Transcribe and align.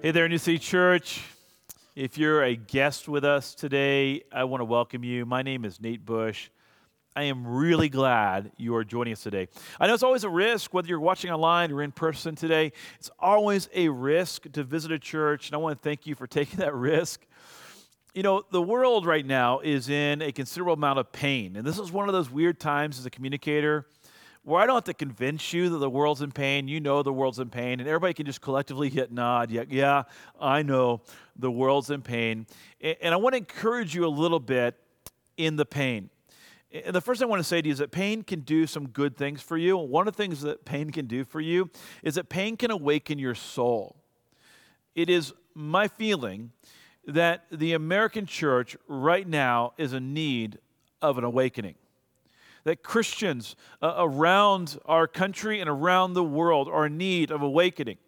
Hey 0.00 0.12
there, 0.12 0.28
New 0.28 0.38
City 0.38 0.60
Church. 0.60 1.24
If 1.96 2.18
you're 2.18 2.44
a 2.44 2.54
guest 2.54 3.08
with 3.08 3.24
us 3.24 3.52
today, 3.52 4.22
I 4.30 4.44
want 4.44 4.60
to 4.60 4.64
welcome 4.64 5.02
you. 5.02 5.26
My 5.26 5.42
name 5.42 5.64
is 5.64 5.80
Nate 5.80 6.06
Bush. 6.06 6.50
I 7.16 7.24
am 7.24 7.44
really 7.44 7.88
glad 7.88 8.52
you 8.56 8.76
are 8.76 8.84
joining 8.84 9.12
us 9.12 9.24
today. 9.24 9.48
I 9.80 9.88
know 9.88 9.94
it's 9.94 10.04
always 10.04 10.22
a 10.22 10.28
risk, 10.30 10.72
whether 10.72 10.86
you're 10.86 11.00
watching 11.00 11.32
online 11.32 11.72
or 11.72 11.82
in 11.82 11.90
person 11.90 12.36
today, 12.36 12.70
it's 13.00 13.10
always 13.18 13.68
a 13.74 13.88
risk 13.88 14.52
to 14.52 14.62
visit 14.62 14.92
a 14.92 15.00
church, 15.00 15.48
and 15.48 15.56
I 15.56 15.58
want 15.58 15.76
to 15.76 15.82
thank 15.82 16.06
you 16.06 16.14
for 16.14 16.26
taking 16.28 16.60
that 16.60 16.76
risk. 16.76 17.26
You 18.14 18.22
know, 18.22 18.44
the 18.52 18.62
world 18.62 19.04
right 19.04 19.26
now 19.26 19.58
is 19.58 19.88
in 19.88 20.22
a 20.22 20.30
considerable 20.30 20.74
amount 20.74 21.00
of 21.00 21.10
pain, 21.10 21.56
and 21.56 21.66
this 21.66 21.76
is 21.76 21.90
one 21.90 22.08
of 22.08 22.12
those 22.12 22.30
weird 22.30 22.60
times 22.60 23.00
as 23.00 23.06
a 23.06 23.10
communicator 23.10 23.84
where 24.48 24.62
I 24.62 24.66
don't 24.66 24.76
have 24.76 24.84
to 24.84 24.94
convince 24.94 25.52
you 25.52 25.68
that 25.68 25.78
the 25.78 25.90
world's 25.90 26.22
in 26.22 26.32
pain. 26.32 26.68
You 26.68 26.80
know 26.80 27.02
the 27.02 27.12
world's 27.12 27.38
in 27.38 27.50
pain, 27.50 27.80
and 27.80 27.88
everybody 27.88 28.14
can 28.14 28.24
just 28.24 28.40
collectively 28.40 28.88
hit 28.88 29.12
nod. 29.12 29.50
Yeah, 29.50 29.64
yeah, 29.68 30.04
I 30.40 30.62
know 30.62 31.02
the 31.36 31.50
world's 31.50 31.90
in 31.90 32.00
pain. 32.00 32.46
And 32.80 33.12
I 33.12 33.16
want 33.16 33.34
to 33.34 33.36
encourage 33.36 33.94
you 33.94 34.06
a 34.06 34.08
little 34.08 34.40
bit 34.40 34.74
in 35.36 35.56
the 35.56 35.66
pain. 35.66 36.08
And 36.72 36.94
the 36.94 37.00
first 37.02 37.20
thing 37.20 37.28
I 37.28 37.30
want 37.30 37.40
to 37.40 37.48
say 37.48 37.60
to 37.60 37.68
you 37.68 37.72
is 37.72 37.78
that 37.78 37.90
pain 37.90 38.22
can 38.22 38.40
do 38.40 38.66
some 38.66 38.88
good 38.88 39.18
things 39.18 39.42
for 39.42 39.58
you. 39.58 39.76
One 39.76 40.08
of 40.08 40.16
the 40.16 40.22
things 40.22 40.40
that 40.40 40.64
pain 40.64 40.90
can 40.90 41.06
do 41.06 41.24
for 41.24 41.40
you 41.40 41.70
is 42.02 42.14
that 42.14 42.30
pain 42.30 42.56
can 42.56 42.70
awaken 42.70 43.18
your 43.18 43.34
soul. 43.34 43.96
It 44.94 45.10
is 45.10 45.34
my 45.54 45.88
feeling 45.88 46.52
that 47.06 47.44
the 47.50 47.74
American 47.74 48.24
church 48.24 48.76
right 48.86 49.28
now 49.28 49.74
is 49.76 49.92
in 49.92 50.14
need 50.14 50.58
of 51.02 51.18
an 51.18 51.24
awakening 51.24 51.74
that 52.64 52.82
Christians 52.82 53.56
uh, 53.80 53.94
around 53.96 54.78
our 54.84 55.06
country 55.06 55.60
and 55.60 55.68
around 55.68 56.14
the 56.14 56.24
world 56.24 56.68
are 56.68 56.86
in 56.86 56.96
need 56.96 57.30
of 57.30 57.42
awakening. 57.42 57.98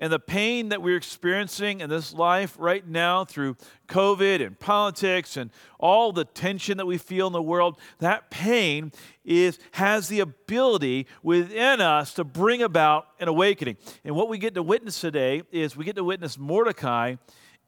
And 0.00 0.12
the 0.12 0.20
pain 0.20 0.68
that 0.68 0.80
we're 0.80 0.96
experiencing 0.96 1.80
in 1.80 1.90
this 1.90 2.14
life 2.14 2.54
right 2.58 2.86
now 2.86 3.24
through 3.24 3.56
COVID 3.88 4.44
and 4.44 4.58
politics 4.58 5.36
and 5.36 5.50
all 5.78 6.12
the 6.12 6.24
tension 6.24 6.76
that 6.78 6.86
we 6.86 6.98
feel 6.98 7.26
in 7.26 7.32
the 7.32 7.42
world, 7.42 7.78
that 7.98 8.30
pain 8.30 8.92
is, 9.24 9.58
has 9.72 10.08
the 10.08 10.20
ability 10.20 11.06
within 11.22 11.80
us 11.80 12.14
to 12.14 12.24
bring 12.24 12.62
about 12.62 13.08
an 13.18 13.26
awakening. 13.26 13.76
And 14.04 14.14
what 14.14 14.28
we 14.28 14.38
get 14.38 14.54
to 14.54 14.62
witness 14.62 15.00
today 15.00 15.42
is 15.50 15.76
we 15.76 15.84
get 15.84 15.96
to 15.96 16.04
witness 16.04 16.38
Mordecai 16.38 17.16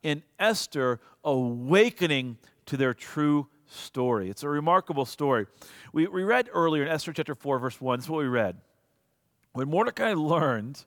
and 0.05 0.23
Esther 0.39 1.01
awakening 1.25 2.39
to 2.67 2.77
their 2.77 2.95
true 2.95 3.49
story. 3.71 4.31
It's 4.31 4.43
a 4.43 4.49
remarkable 4.49 5.05
story. 5.05 5.47
We, 5.93 6.07
we 6.07 6.23
read 6.23 6.49
earlier 6.53 6.83
in 6.83 6.89
Esther 6.89 7.13
chapter 7.13 7.35
4, 7.35 7.59
verse 7.59 7.81
1, 7.81 7.99
this 7.99 8.07
is 8.07 8.11
what 8.11 8.19
we 8.19 8.27
read. 8.27 8.57
When 9.53 9.69
Mordecai 9.69 10.13
learned 10.13 10.85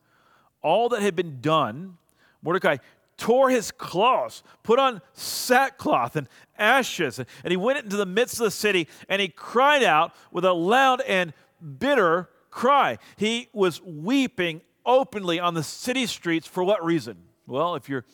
all 0.62 0.90
that 0.90 1.02
had 1.02 1.16
been 1.16 1.42
done, 1.42 1.98
Mordecai 2.42 2.78
tore 3.18 3.50
his 3.50 3.72
clothes, 3.72 4.44
put 4.64 4.80
on 4.80 5.02
sackcloth 5.14 6.16
and 6.16 6.28
ashes, 6.58 7.20
and 7.20 7.28
he 7.52 7.58
went 7.58 7.80
into 7.80 7.96
the 7.96 8.06
midst 8.06 8.40
of 8.40 8.46
the 8.46 8.52
city 8.52 8.88
and 9.10 9.22
he 9.22 9.28
cried 9.28 9.84
out 9.84 10.14
with 10.32 10.46
a 10.46 10.54
loud 10.54 11.02
and 11.02 11.34
bitter 11.80 12.30
cry. 12.50 12.98
He 13.18 13.50
was 13.54 13.82
weeping 13.82 14.62
openly 14.86 15.40
on 15.40 15.54
the 15.54 15.64
city 15.64 16.06
streets 16.06 16.48
for 16.48 16.64
what 16.64 16.84
reason? 16.84 17.18
Well, 17.48 17.76
if 17.76 17.90
you're 17.90 18.06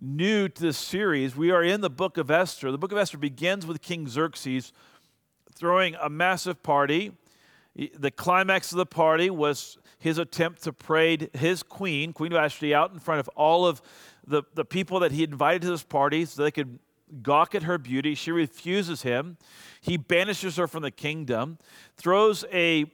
new 0.00 0.48
to 0.48 0.62
this 0.62 0.76
series, 0.76 1.36
we 1.36 1.50
are 1.50 1.62
in 1.62 1.80
the 1.80 1.90
book 1.90 2.18
of 2.18 2.30
Esther. 2.30 2.70
The 2.70 2.78
book 2.78 2.92
of 2.92 2.98
Esther 2.98 3.18
begins 3.18 3.66
with 3.66 3.80
King 3.80 4.08
Xerxes 4.08 4.72
throwing 5.54 5.94
a 5.96 6.08
massive 6.08 6.62
party. 6.62 7.12
The 7.74 8.10
climax 8.10 8.72
of 8.72 8.78
the 8.78 8.86
party 8.86 9.30
was 9.30 9.78
his 9.98 10.18
attempt 10.18 10.62
to 10.62 10.72
parade 10.72 11.30
his 11.34 11.62
queen, 11.62 12.12
Queen 12.12 12.32
Vashti, 12.32 12.74
out 12.74 12.92
in 12.92 12.98
front 12.98 13.20
of 13.20 13.28
all 13.28 13.66
of 13.66 13.80
the, 14.26 14.42
the 14.54 14.64
people 14.64 15.00
that 15.00 15.12
he 15.12 15.24
invited 15.24 15.62
to 15.62 15.68
this 15.68 15.82
party 15.82 16.24
so 16.24 16.42
they 16.42 16.50
could 16.50 16.78
gawk 17.22 17.54
at 17.54 17.62
her 17.62 17.78
beauty. 17.78 18.14
She 18.14 18.32
refuses 18.32 19.02
him. 19.02 19.36
He 19.80 19.96
banishes 19.96 20.56
her 20.56 20.66
from 20.66 20.82
the 20.82 20.90
kingdom, 20.90 21.58
throws 21.96 22.44
a 22.52 22.86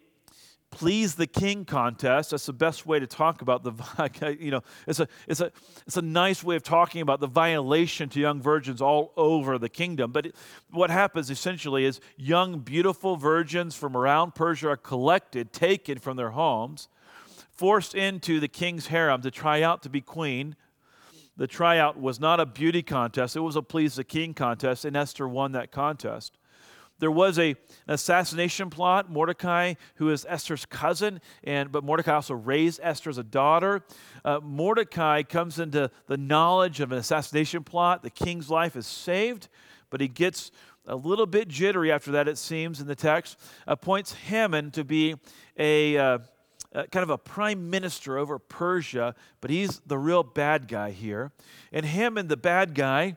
please 0.73 1.15
the 1.15 1.29
king 1.29 1.65
contest. 1.65 2.33
That's 2.33 2.47
the 2.47 2.53
best 2.53 2.85
way 2.87 2.99
to 2.99 3.07
talk 3.07 3.43
about 3.43 3.63
the 3.63 4.37
you 4.41 4.51
know 4.51 4.63
it's 4.89 4.99
a 4.99 5.07
it's 5.29 5.41
a 5.41 5.53
it's 5.87 5.97
a 5.97 6.03
nice 6.03 6.43
way 6.43 6.57
of 6.57 6.65
talking 6.65 7.03
about 7.03 7.21
the 7.21 7.29
violation 7.29 8.09
to 8.09 8.21
young 8.21 8.43
virgins 8.43 8.83
all 8.83 9.13
over 9.17 9.59
the 9.59 9.69
kingdom. 9.69 10.11
But 10.11 10.33
what 10.71 10.91
happens 10.91 11.31
essentially 11.31 11.85
is 11.85 12.01
young 12.17 12.59
beautiful 12.59 13.17
virgins 13.17 13.77
from 13.77 13.97
around 13.97 14.35
persia 14.35 14.71
are 14.71 14.77
collected 14.77 15.53
taken 15.53 15.99
from 15.99 16.17
their 16.17 16.31
homes 16.31 16.89
forced 17.53 17.95
into 17.95 18.41
the 18.41 18.49
king's 18.49 18.89
harem 18.89 19.23
to 19.23 19.31
try 19.31 19.63
out 19.63 19.83
to 19.83 19.89
be 19.89 20.01
queen. 20.01 20.57
The 21.37 21.47
tryout 21.47 21.99
was 21.99 22.19
not 22.19 22.41
a 22.41 22.47
beauty 22.47 22.83
contest. 22.83 23.37
It 23.37 23.41
was 23.41 23.57
a 23.57 23.63
please 23.63 23.95
the 23.95 24.05
king 24.05 24.35
contest 24.35 24.85
and 24.85 24.97
esther 24.97 25.29
won 25.29 25.53
that 25.53 25.71
contest 25.71 26.39
there 27.03 27.11
was 27.11 27.37
a, 27.37 27.49
an 27.51 27.57
assassination 27.95 28.71
plot. 28.71 29.11
Mordecai, 29.11 29.75
who 29.97 30.11
is 30.11 30.25
Esther's 30.29 30.65
cousin, 30.65 31.21
and 31.43 31.73
but 31.73 31.83
Mordecai 31.83 32.15
also 32.15 32.33
raised 32.33 32.79
Esther 32.81 33.11
as 33.11 33.19
a 33.19 33.25
daughter. 33.25 33.83
Uh, 34.25 34.39
Mordecai 34.41 35.25
comes 35.25 35.59
into 35.59 35.91
the 36.07 36.17
knowledge 36.17 36.79
of 36.79 36.93
an 36.93 36.99
assassination 36.99 37.65
plot. 37.65 38.05
The 38.05 38.11
king's 38.11 38.49
life 38.49 38.77
is 38.77 38.87
saved, 38.87 39.49
but 39.91 40.01
he 40.01 40.07
gets 40.07 40.53
a 40.87 40.95
little 40.95 41.27
bit 41.27 41.49
jittery 41.49 41.91
after 41.91 42.13
that, 42.13 42.29
it 42.29 42.39
seems, 42.39 42.81
in 42.81 42.87
the 42.87 42.95
text. 42.95 43.37
Appoints 43.67 44.13
Haman 44.13 44.71
to 44.71 44.85
be 44.85 45.17
a 45.59 45.97
uh, 45.97 46.19
uh, 46.73 46.85
kind 46.85 47.03
of 47.03 47.11
a 47.11 47.19
prime 47.19 47.69
minister 47.69 48.17
over 48.17 48.39
Persia, 48.39 49.17
but 49.41 49.51
he's 49.51 49.81
the 49.85 49.99
real 49.99 50.23
bad 50.23 50.69
guy 50.69 50.93
here. 50.93 51.33
And 51.73 51.85
Haman, 51.85 52.29
the 52.29 52.37
bad 52.37 52.77
guy, 52.77 53.17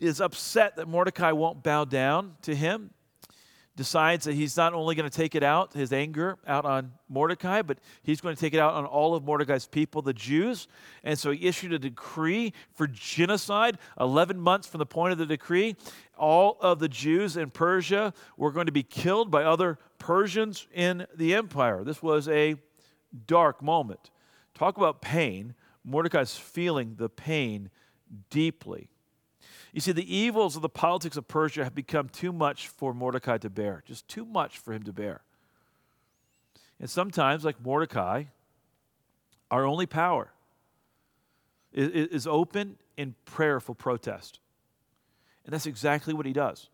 is 0.00 0.20
upset 0.20 0.76
that 0.76 0.88
Mordecai 0.88 1.32
won't 1.32 1.62
bow 1.62 1.84
down 1.84 2.36
to 2.42 2.54
him, 2.54 2.90
decides 3.76 4.24
that 4.24 4.34
he's 4.34 4.56
not 4.56 4.74
only 4.74 4.96
going 4.96 5.08
to 5.08 5.16
take 5.16 5.36
it 5.36 5.44
out, 5.44 5.72
his 5.72 5.92
anger 5.92 6.36
out 6.48 6.64
on 6.64 6.92
Mordecai, 7.08 7.62
but 7.62 7.78
he's 8.02 8.20
going 8.20 8.34
to 8.34 8.40
take 8.40 8.52
it 8.52 8.58
out 8.58 8.74
on 8.74 8.84
all 8.84 9.14
of 9.14 9.22
Mordecai's 9.22 9.66
people, 9.66 10.02
the 10.02 10.12
Jews. 10.12 10.66
And 11.04 11.16
so 11.16 11.30
he 11.30 11.46
issued 11.46 11.72
a 11.72 11.78
decree 11.78 12.52
for 12.74 12.88
genocide 12.88 13.78
11 14.00 14.40
months 14.40 14.66
from 14.66 14.78
the 14.78 14.86
point 14.86 15.12
of 15.12 15.18
the 15.18 15.26
decree. 15.26 15.76
All 16.16 16.58
of 16.60 16.80
the 16.80 16.88
Jews 16.88 17.36
in 17.36 17.50
Persia 17.50 18.12
were 18.36 18.50
going 18.50 18.66
to 18.66 18.72
be 18.72 18.82
killed 18.82 19.30
by 19.30 19.44
other 19.44 19.78
Persians 20.00 20.66
in 20.74 21.06
the 21.14 21.34
empire. 21.34 21.84
This 21.84 22.02
was 22.02 22.26
a 22.28 22.56
dark 23.26 23.62
moment. 23.62 24.10
Talk 24.54 24.76
about 24.76 25.00
pain. 25.00 25.54
Mordecai's 25.84 26.36
feeling 26.36 26.96
the 26.96 27.08
pain 27.08 27.70
deeply. 28.28 28.90
You 29.72 29.80
see, 29.80 29.92
the 29.92 30.16
evils 30.16 30.56
of 30.56 30.62
the 30.62 30.68
politics 30.68 31.16
of 31.16 31.28
Persia 31.28 31.64
have 31.64 31.74
become 31.74 32.08
too 32.08 32.32
much 32.32 32.68
for 32.68 32.94
Mordecai 32.94 33.38
to 33.38 33.50
bear, 33.50 33.82
just 33.86 34.08
too 34.08 34.24
much 34.24 34.58
for 34.58 34.72
him 34.72 34.82
to 34.84 34.92
bear. 34.92 35.20
And 36.80 36.88
sometimes, 36.88 37.44
like 37.44 37.60
Mordecai, 37.60 38.24
our 39.50 39.64
only 39.64 39.86
power 39.86 40.30
is, 41.72 42.08
is 42.08 42.26
open 42.26 42.76
in 42.96 43.14
prayerful 43.24 43.74
protest. 43.74 44.40
And 45.44 45.52
that's 45.52 45.66
exactly 45.66 46.14
what 46.14 46.26
he 46.26 46.32
does. 46.32 46.68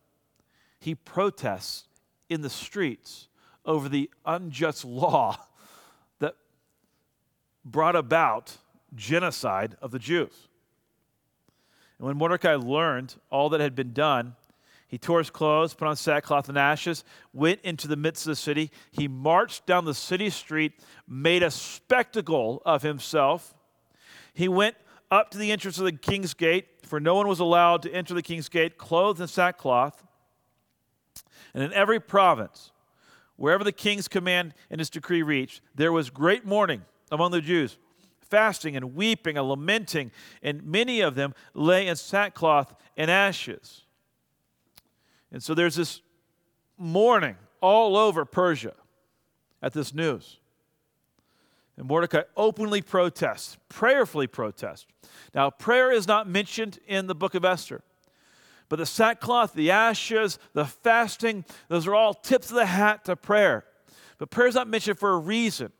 He 0.81 0.95
protests 0.95 1.85
in 2.29 2.43
the 2.43 2.51
streets 2.51 3.29
over 3.65 3.89
the 3.89 4.11
unjust 4.27 4.85
law 4.85 5.39
that 6.19 6.37
brought 7.65 7.97
about 7.97 8.57
genocide 8.95 9.77
of 9.81 9.91
the 9.91 9.99
Jews. 9.99 10.49
And 11.99 12.07
when 12.07 12.17
Mordecai 12.17 12.55
learned 12.55 13.15
all 13.31 13.49
that 13.51 13.61
had 13.61 13.75
been 13.75 13.93
done, 13.93 14.37
he 14.87 14.99
tore 14.99 15.19
his 15.19 15.31
clothes, 15.31 15.75
put 15.75 15.89
on 15.89 15.97
sackcloth 15.97 16.49
and 16.49 16.59
ashes, 16.59 17.03
went 17.33 17.61
into 17.63 17.89
the 17.89 17.97
midst 17.97 18.27
of 18.27 18.31
the 18.31 18.37
city. 18.37 18.71
He 18.93 19.09
marched 19.09 19.67
down 19.67 19.85
the 19.85 19.95
city 19.95 20.31
street, 20.31 20.73
made 21.09 21.43
a 21.43 21.51
spectacle 21.51 22.63
of 22.65 22.83
himself. 22.83 23.55
He 24.35 24.47
went 24.47 24.77
up 25.11 25.31
to 25.31 25.39
the 25.39 25.51
entrance 25.53 25.79
of 25.79 25.85
the 25.85 25.93
king's 25.93 26.35
gate, 26.35 26.67
for 26.87 27.01
no 27.01 27.15
one 27.15 27.27
was 27.27 27.41
allowed 27.41 27.83
to 27.83 27.93
enter 27.93 28.15
the 28.15 28.23
king's 28.23 28.49
gate, 28.49 28.79
clothed 28.79 29.21
in 29.21 29.27
sackcloth. 29.27 30.05
And 31.55 31.63
in 31.63 31.73
every 31.73 32.01
province, 32.01 32.73
wherever 33.37 33.65
the 33.65 33.73
king's 33.73 34.09
command 34.09 34.55
and 34.71 34.81
his 34.81 34.91
decree 34.91 35.23
reached, 35.23 35.61
there 35.75 35.93
was 35.93 36.11
great 36.11 36.45
mourning 36.45 36.83
among 37.11 37.31
the 37.31 37.41
Jews 37.41 37.79
fasting 38.29 38.77
and 38.77 38.95
weeping 38.95 39.37
and 39.39 39.49
lamenting, 39.49 40.11
and 40.43 40.65
many 40.65 41.01
of 41.01 41.15
them 41.15 41.35
lay 41.55 41.87
in 41.87 41.97
sackcloth 41.97 42.75
and 42.97 43.11
ashes. 43.11 43.83
And 45.33 45.43
so 45.43 45.55
there's 45.55 45.77
this 45.77 46.01
mourning 46.79 47.37
all 47.61 47.97
over 47.97 48.25
Persia 48.25 48.75
at 49.63 49.73
this 49.73 49.95
news. 49.95 50.39
And 51.77 51.87
Mordecai 51.87 52.23
openly 52.37 52.83
protests, 52.83 53.57
prayerfully 53.69 54.27
protests. 54.27 54.87
Now, 55.35 55.51
prayer 55.51 55.91
is 55.91 56.07
not 56.07 56.29
mentioned 56.29 56.79
in 56.87 57.09
the 57.09 57.15
book 57.15 57.35
of 57.35 57.45
Esther, 57.45 57.83
but 58.69 58.77
the 58.77 58.87
sackcloth, 58.87 59.55
the 59.55 59.71
ashes, 59.71 60.39
the 60.53 60.65
fasting, 60.65 61.45
those 61.69 61.87
are 61.87 61.95
all 61.95 62.15
tips 62.15 62.51
of 62.51 62.57
the 62.57 62.67
hat 62.67 63.05
to 63.07 63.17
prayer. 63.17 63.65
But 64.19 64.31
prayer 64.31 64.47
is 64.47 64.55
not 64.55 64.69
mentioned 64.69 64.99
for 64.99 65.13
a 65.13 65.19
reason 65.19 65.73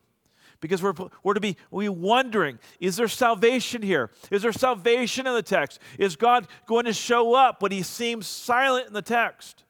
because 0.65 0.81
we're, 0.81 0.95
we're 1.21 1.35
to 1.35 1.39
be 1.39 1.57
we 1.69 1.87
wondering 1.89 2.57
is 2.79 2.95
there 2.95 3.07
salvation 3.07 3.83
here? 3.83 4.09
Is 4.31 4.41
there 4.41 4.51
salvation 4.51 5.27
in 5.27 5.33
the 5.35 5.43
text? 5.43 5.79
Is 5.99 6.15
God 6.15 6.47
going 6.65 6.85
to 6.85 6.93
show 6.93 7.35
up 7.35 7.61
when 7.61 7.71
he 7.71 7.83
seems 7.83 8.25
silent 8.25 8.87
in 8.87 8.93
the 8.93 9.03
text? 9.03 9.63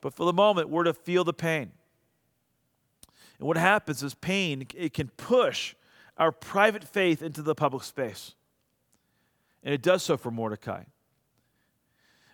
But 0.00 0.14
for 0.14 0.24
the 0.24 0.32
moment, 0.32 0.68
we're 0.68 0.82
to 0.82 0.92
feel 0.92 1.22
the 1.22 1.32
pain. 1.32 1.70
And 3.38 3.46
what 3.46 3.56
happens 3.56 4.02
is 4.02 4.14
pain, 4.14 4.66
it 4.74 4.92
can 4.94 5.08
push 5.16 5.76
our 6.16 6.32
private 6.32 6.82
faith 6.82 7.22
into 7.22 7.42
the 7.42 7.54
public 7.54 7.84
space. 7.84 8.34
And 9.62 9.72
it 9.72 9.82
does 9.82 10.02
so 10.02 10.16
for 10.16 10.32
Mordecai. 10.32 10.84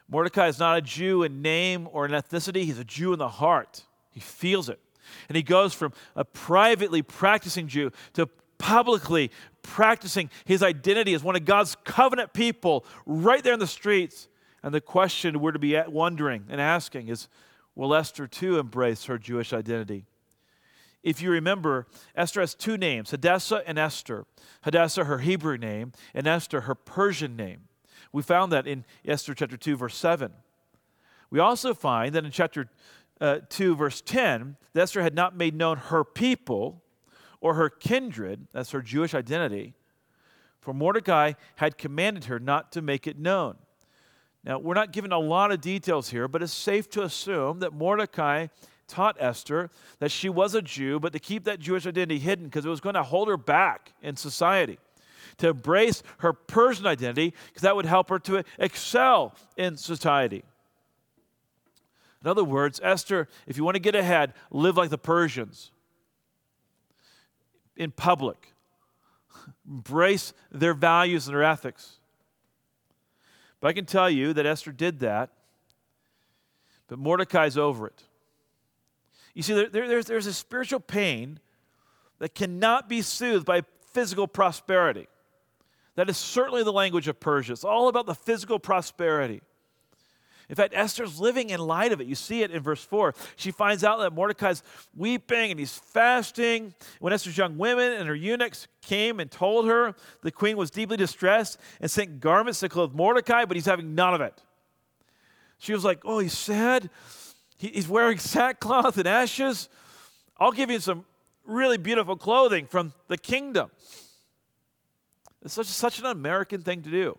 Mordecai 0.09 0.49
is 0.49 0.59
not 0.59 0.79
a 0.79 0.83
Jew 0.83 1.23
in 1.25 1.43
name 1.43 1.89
or 1.93 2.07
in 2.07 2.13
ethnicity, 2.13 2.65
he's 2.65 2.79
a 2.79 2.85
Jew 2.85 3.13
in 3.13 3.19
the 3.19 3.29
heart. 3.29 3.85
He 4.11 4.21
feels 4.21 4.71
it. 4.71 4.81
And 5.29 5.37
he 5.37 5.43
goes 5.43 5.75
from 5.75 5.93
a 6.17 6.25
privately 6.25 7.03
practicing 7.03 7.69
Jew 7.69 7.91
to 8.15 8.29
publicly 8.59 9.31
practicing 9.63 10.31
his 10.45 10.63
identity 10.63 11.15
as 11.15 11.23
one 11.23 11.37
of 11.37 11.45
God's 11.45 11.77
covenant 11.85 12.33
people 12.33 12.85
right 13.07 13.43
there 13.43 13.55
in 13.55 13.61
the 13.61 13.67
streets. 13.67 14.29
And 14.63 14.73
the 14.73 14.81
question 14.81 15.41
we're 15.41 15.53
to 15.53 15.59
be 15.59 15.77
wondering 15.89 16.45
and 16.49 16.61
asking 16.61 17.09
is 17.09 17.29
will 17.75 17.95
Esther 17.95 18.27
too 18.27 18.59
embrace 18.59 19.07
her 19.07 19.19
Jewish 19.19 19.53
identity? 19.53 20.05
If 21.03 21.21
you 21.21 21.31
remember, 21.31 21.87
Esther 22.15 22.41
has 22.41 22.55
two 22.55 22.77
names 22.77 23.11
Hadassah 23.11 23.63
and 23.67 23.79
Esther. 23.79 24.25
Hadassah, 24.63 25.05
her 25.05 25.19
Hebrew 25.19 25.59
name, 25.59 25.93
and 26.15 26.27
Esther, 26.27 26.63
her 26.63 26.75
Persian 26.75 27.35
name. 27.35 27.63
We 28.13 28.23
found 28.23 28.53
that 28.53 28.67
in 28.67 28.85
Esther 29.05 29.35
chapter 29.35 29.57
2, 29.57 29.77
verse 29.77 29.97
7. 29.97 30.33
We 31.31 31.41
also 31.41 31.75
find 31.75 32.15
that 32.15 32.25
in 32.25 32.31
chapter 32.31 32.69
uh, 33.23 33.39
2, 33.49 33.77
verse 33.77 34.03
10, 34.03 34.57
that 34.73 34.83
Esther 34.83 35.03
had 35.03 35.15
not 35.15 35.37
made 35.37 35.55
known 35.55 35.77
her 35.77 36.03
people 36.03 36.83
or 37.41 37.55
her 37.55 37.71
kindred, 37.71 38.49
that's 38.53 38.73
her 38.73 38.83
Jewish 38.83 39.15
identity, 39.15 39.75
for 40.61 40.75
Mordecai 40.75 41.35
had 41.57 41.79
commanded 41.79 42.25
her 42.25 42.41
not 42.41 42.73
to 42.73 42.83
make 42.83 43.07
it 43.07 43.19
known. 43.19 43.57
Now, 44.45 44.59
we're 44.59 44.75
not 44.75 44.93
given 44.93 45.13
a 45.13 45.21
lot 45.21 45.53
of 45.53 45.61
details 45.61 46.11
here, 46.11 46.27
but 46.27 46.43
it's 46.43 46.53
safe 46.53 46.91
to 46.91 47.03
assume 47.03 47.61
that 47.61 47.73
Mordecai 47.73 48.49
taught 48.89 49.17
Esther 49.21 49.71
that 50.01 50.11
she 50.11 50.29
was 50.29 50.57
a 50.57 50.63
Jew, 50.63 50.99
but 50.99 51.13
to 51.13 51.21
keep 51.21 51.45
that 51.45 51.61
Jewish 51.61 51.87
identity 51.87 52.19
hidden 52.19 52.47
because 52.47 52.67
it 52.67 52.71
was 52.71 52.81
going 52.81 52.97
to 52.97 53.05
hold 53.05 53.29
her 53.29 53.37
back 53.37 53.93
in 54.03 54.17
society. 54.17 54.79
To 55.39 55.51
embrace 55.51 56.03
her 56.19 56.33
Persian 56.33 56.87
identity 56.87 57.35
because 57.47 57.63
that 57.63 57.77
would 57.77 57.87
help 57.87 58.09
her 58.11 58.19
to 58.21 58.43
excel 58.59 59.35
in 59.57 59.77
society. 59.77 60.43
In 62.23 62.31
other 62.31 62.45
words, 62.45 62.81
Esther, 62.83 63.29
if 63.47 63.57
you 63.57 63.65
want 63.65 63.75
to 63.75 63.81
get 63.81 63.95
ahead, 63.95 64.33
live 64.51 64.77
like 64.77 64.91
the 64.91 64.99
Persians 64.99 65.73
in 67.77 67.91
public, 67.91 68.53
embrace 69.67 70.33
their 70.51 70.75
values 70.75 71.27
and 71.27 71.35
their 71.35 71.43
ethics. 71.43 71.99
But 73.61 73.69
I 73.69 73.73
can 73.73 73.87
tell 73.87 74.09
you 74.09 74.33
that 74.35 74.47
Esther 74.47 74.73
did 74.73 75.01
that, 75.01 75.31
but 76.87 76.99
Mordecai's 76.99 77.59
over 77.59 77.87
it. 77.87 78.05
You 79.35 79.43
see, 79.43 79.55
there, 79.55 79.69
there, 79.69 79.89
there's, 79.89 80.07
there's 80.07 80.27
a 80.27 80.33
spiritual 80.33 80.81
pain 80.81 81.41
that 82.19 82.35
cannot 82.35 82.89
be 82.89 83.03
soothed 83.03 83.47
by 83.47 83.63
physical 83.93 84.29
prosperity. 84.29 85.09
That 85.97 86.09
is 86.09 86.17
certainly 86.17 86.63
the 86.63 86.73
language 86.73 87.09
of 87.09 87.19
Persia. 87.19 87.53
It's 87.53 87.65
all 87.65 87.89
about 87.89 88.07
the 88.07 88.15
physical 88.15 88.59
prosperity. 88.59 89.43
In 90.49 90.55
fact, 90.55 90.75
Esther's 90.75 91.21
living 91.21 91.51
in 91.51 91.61
light 91.61 91.93
of 91.93 92.01
it. 92.01 92.07
You 92.07 92.15
see 92.15 92.43
it 92.43 92.51
in 92.51 92.63
verse 92.63 92.83
4. 92.83 93.15
She 93.37 93.51
finds 93.51 93.85
out 93.85 93.99
that 94.01 94.13
Mordecai's 94.13 94.63
weeping 94.97 95.51
and 95.51 95.59
he's 95.59 95.79
fasting. 95.79 96.75
When 97.01 97.13
Esther's 97.13 97.39
young 97.39 97.59
women 97.59 97.93
and 97.93 98.09
her 98.09 98.15
eunuchs 98.15 98.67
came 98.83 99.21
and 99.21 99.31
told 99.31 99.67
her, 99.67 99.95
the 100.23 100.31
queen 100.31 100.57
was 100.57 100.71
deeply 100.71 100.97
distressed 100.97 101.59
and 101.81 101.91
sent 101.91 102.21
garments 102.21 102.61
to 102.61 102.69
clothe 102.69 102.93
Mordecai, 102.93 103.45
but 103.45 103.57
he's 103.57 103.67
having 103.67 103.95
none 103.95 104.15
of 104.15 104.21
it. 104.21 104.43
She 105.59 105.73
was 105.73 105.85
like, 105.85 106.01
Oh, 106.05 106.19
he's 106.19 106.37
sad 106.37 106.91
he's 107.71 107.89
wearing 107.89 108.19
sackcloth 108.19 108.99
and 108.99 109.07
ashes. 109.07 109.69
I'll 110.39 110.53
give 110.53 110.71
you 110.71 110.81
some 110.81 111.05
really 111.45 111.79
beautiful 111.79 112.17
clothing 112.17 112.67
from 112.67 112.93
the 113.09 113.17
kingdom. 113.19 113.71
It's 115.45 115.55
such, 115.55 115.67
such 115.67 115.99
an 115.99 116.07
American 116.07 116.63
thing 116.63 116.83
to 116.83 116.91
do, 116.91 117.19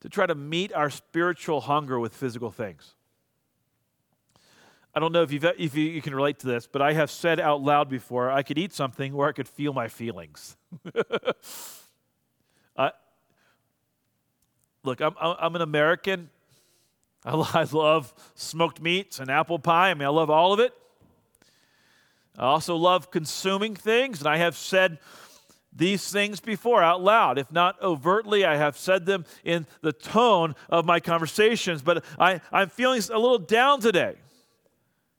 to 0.00 0.08
try 0.08 0.26
to 0.26 0.34
meet 0.34 0.72
our 0.72 0.90
spiritual 0.90 1.60
hunger 1.62 1.98
with 1.98 2.14
physical 2.14 2.50
things. 2.50 2.94
I 4.94 4.98
don't 4.98 5.12
know 5.12 5.22
if, 5.22 5.32
if 5.32 5.76
you, 5.76 5.84
you 5.84 6.02
can 6.02 6.14
relate 6.14 6.40
to 6.40 6.46
this, 6.46 6.66
but 6.66 6.82
I 6.82 6.94
have 6.94 7.10
said 7.10 7.38
out 7.38 7.62
loud 7.62 7.88
before 7.88 8.30
I 8.30 8.42
could 8.42 8.58
eat 8.58 8.72
something 8.72 9.14
where 9.14 9.28
I 9.28 9.32
could 9.32 9.46
feel 9.46 9.72
my 9.72 9.86
feelings. 9.88 10.56
I, 12.76 12.90
look, 14.82 15.00
I'm, 15.00 15.14
I'm 15.20 15.54
an 15.54 15.62
American. 15.62 16.28
I 17.24 17.64
love 17.72 18.14
smoked 18.34 18.80
meats 18.80 19.20
and 19.20 19.30
apple 19.30 19.58
pie. 19.58 19.90
I 19.90 19.94
mean, 19.94 20.06
I 20.06 20.10
love 20.10 20.30
all 20.30 20.52
of 20.52 20.60
it. 20.60 20.72
I 22.38 22.44
also 22.44 22.74
love 22.76 23.10
consuming 23.10 23.76
things, 23.76 24.20
and 24.20 24.28
I 24.28 24.38
have 24.38 24.56
said 24.56 24.98
these 25.72 26.10
things 26.10 26.40
before 26.40 26.82
out 26.82 27.02
loud. 27.02 27.38
If 27.38 27.50
not 27.52 27.80
overtly, 27.82 28.44
I 28.44 28.56
have 28.56 28.76
said 28.76 29.06
them 29.06 29.24
in 29.44 29.66
the 29.82 29.92
tone 29.92 30.54
of 30.68 30.84
my 30.84 31.00
conversations, 31.00 31.82
but 31.82 32.04
I, 32.18 32.40
I'm 32.52 32.68
feeling 32.68 33.00
a 33.12 33.18
little 33.18 33.38
down 33.38 33.80
today. 33.80 34.16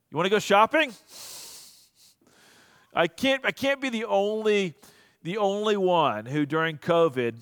You 0.09 0.17
want 0.17 0.25
to 0.25 0.29
go 0.29 0.39
shopping? 0.39 0.91
I 2.93 3.07
can't, 3.07 3.45
I 3.45 3.51
can't 3.51 3.79
be 3.79 3.89
the 3.89 4.05
only, 4.05 4.75
the 5.23 5.37
only 5.37 5.77
one 5.77 6.25
who 6.25 6.45
during 6.45 6.77
COVID 6.77 7.35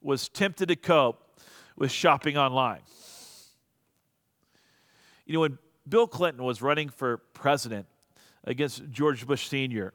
was 0.00 0.28
tempted 0.28 0.68
to 0.68 0.76
cope 0.76 1.18
with 1.76 1.90
shopping 1.90 2.36
online. 2.36 2.82
You 5.26 5.34
know, 5.34 5.40
when 5.40 5.58
Bill 5.88 6.06
Clinton 6.06 6.44
was 6.44 6.62
running 6.62 6.88
for 6.88 7.18
president 7.34 7.86
against 8.44 8.88
George 8.90 9.26
Bush 9.26 9.48
Sr., 9.48 9.92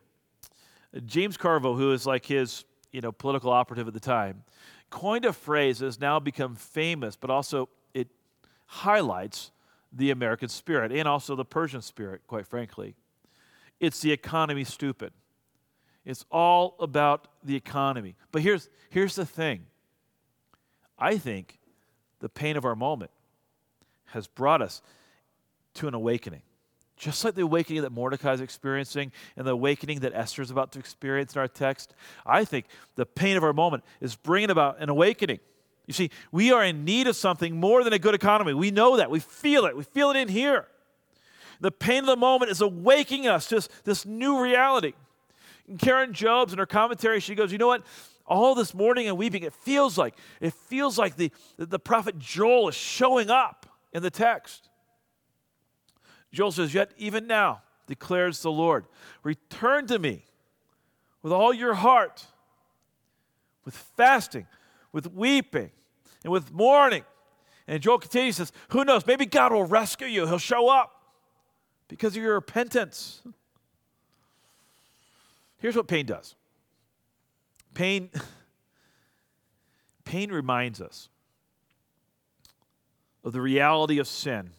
James 1.05 1.37
Carville, 1.37 1.75
who 1.75 1.91
is 1.91 2.05
like 2.05 2.25
his 2.25 2.65
you 2.91 3.01
know, 3.01 3.11
political 3.11 3.51
operative 3.51 3.87
at 3.87 3.93
the 3.93 3.99
time, 3.99 4.43
coined 4.89 5.25
a 5.25 5.33
phrase 5.33 5.79
that 5.79 5.85
has 5.85 5.99
now 5.99 6.19
become 6.19 6.55
famous, 6.55 7.15
but 7.15 7.29
also 7.29 7.69
it 7.93 8.07
highlights 8.65 9.51
the 9.91 10.11
American 10.11 10.49
spirit 10.49 10.91
and 10.91 11.07
also 11.07 11.35
the 11.35 11.45
Persian 11.45 11.81
spirit, 11.81 12.21
quite 12.27 12.45
frankly. 12.47 12.95
It's 13.79 14.01
the 14.01 14.11
economy 14.11 14.63
stupid. 14.63 15.13
It's 16.05 16.25
all 16.31 16.75
about 16.79 17.27
the 17.43 17.55
economy. 17.55 18.15
But 18.31 18.41
here's, 18.41 18.69
here's 18.89 19.15
the 19.15 19.25
thing 19.25 19.65
I 20.97 21.17
think 21.17 21.59
the 22.19 22.29
pain 22.29 22.57
of 22.57 22.65
our 22.65 22.75
moment 22.75 23.11
has 24.05 24.25
brought 24.25 24.61
us 24.61 24.81
to 25.75 25.87
an 25.87 25.93
awakening. 25.93 26.41
Just 26.97 27.23
like 27.23 27.35
the 27.35 27.43
awakening 27.43 27.83
that 27.83 27.91
Mordecai 27.91 28.33
is 28.33 28.41
experiencing 28.41 29.11
and 29.35 29.45
the 29.45 29.51
awakening 29.51 29.99
that 29.99 30.13
Esther 30.15 30.41
is 30.41 30.49
about 30.49 30.71
to 30.71 30.79
experience 30.79 31.35
in 31.35 31.39
our 31.39 31.47
text, 31.47 31.93
I 32.25 32.43
think 32.43 32.65
the 32.95 33.05
pain 33.05 33.37
of 33.37 33.43
our 33.43 33.53
moment 33.53 33.83
is 34.01 34.15
bringing 34.15 34.49
about 34.49 34.81
an 34.81 34.89
awakening. 34.89 35.39
You 35.85 35.93
see, 35.93 36.09
we 36.31 36.51
are 36.51 36.63
in 36.63 36.83
need 36.83 37.07
of 37.07 37.15
something 37.15 37.55
more 37.55 37.83
than 37.83 37.93
a 37.93 37.99
good 37.99 38.15
economy. 38.15 38.53
We 38.53 38.71
know 38.71 38.97
that. 38.97 39.11
We 39.11 39.19
feel 39.19 39.65
it. 39.65 39.77
We 39.77 39.83
feel 39.83 40.09
it 40.09 40.17
in 40.17 40.27
here. 40.27 40.67
The 41.59 41.71
pain 41.71 41.99
of 41.99 42.07
the 42.07 42.17
moment 42.17 42.51
is 42.51 42.61
awakening 42.61 43.27
us 43.27 43.47
to 43.47 43.67
this, 43.83 44.05
new 44.05 44.41
reality. 44.41 44.93
And 45.67 45.79
Karen 45.79 46.13
Jobes, 46.13 46.51
in 46.51 46.59
her 46.59 46.65
commentary, 46.65 47.19
she 47.19 47.35
goes, 47.35 47.51
You 47.51 47.57
know 47.57 47.67
what? 47.67 47.83
All 48.25 48.55
this 48.55 48.73
mourning 48.73 49.07
and 49.07 49.17
weeping, 49.17 49.43
it 49.43 49.53
feels 49.53 49.97
like, 49.97 50.15
it 50.41 50.53
feels 50.53 50.97
like 50.97 51.15
the, 51.15 51.31
the 51.57 51.79
prophet 51.79 52.19
Joel 52.19 52.67
is 52.69 52.75
showing 52.75 53.29
up 53.29 53.65
in 53.93 54.03
the 54.03 54.11
text. 54.11 54.66
Joel 56.31 56.51
says, 56.51 56.73
Yet 56.73 56.91
even 56.97 57.27
now, 57.27 57.61
declares 57.87 58.41
the 58.41 58.51
Lord, 58.51 58.85
return 59.23 59.87
to 59.87 59.99
me 59.99 60.25
with 61.21 61.31
all 61.31 61.53
your 61.53 61.73
heart, 61.73 62.25
with 63.65 63.75
fasting, 63.75 64.47
with 64.91 65.11
weeping, 65.13 65.71
and 66.23 66.31
with 66.31 66.51
mourning. 66.51 67.03
And 67.67 67.81
Joel 67.81 67.99
continues, 67.99 68.37
says, 68.37 68.51
Who 68.69 68.83
knows? 68.83 69.05
Maybe 69.05 69.25
God 69.25 69.51
will 69.51 69.65
rescue 69.65 70.07
you. 70.07 70.25
He'll 70.25 70.37
show 70.37 70.69
up 70.69 70.93
because 71.87 72.15
of 72.15 72.23
your 72.23 72.35
repentance. 72.35 73.21
Here's 75.59 75.75
what 75.75 75.87
pain 75.87 76.05
does 76.05 76.35
pain, 77.73 78.09
pain 80.03 80.31
reminds 80.31 80.81
us 80.81 81.09
of 83.23 83.33
the 83.33 83.41
reality 83.41 83.99
of 83.99 84.07
sin 84.07 84.51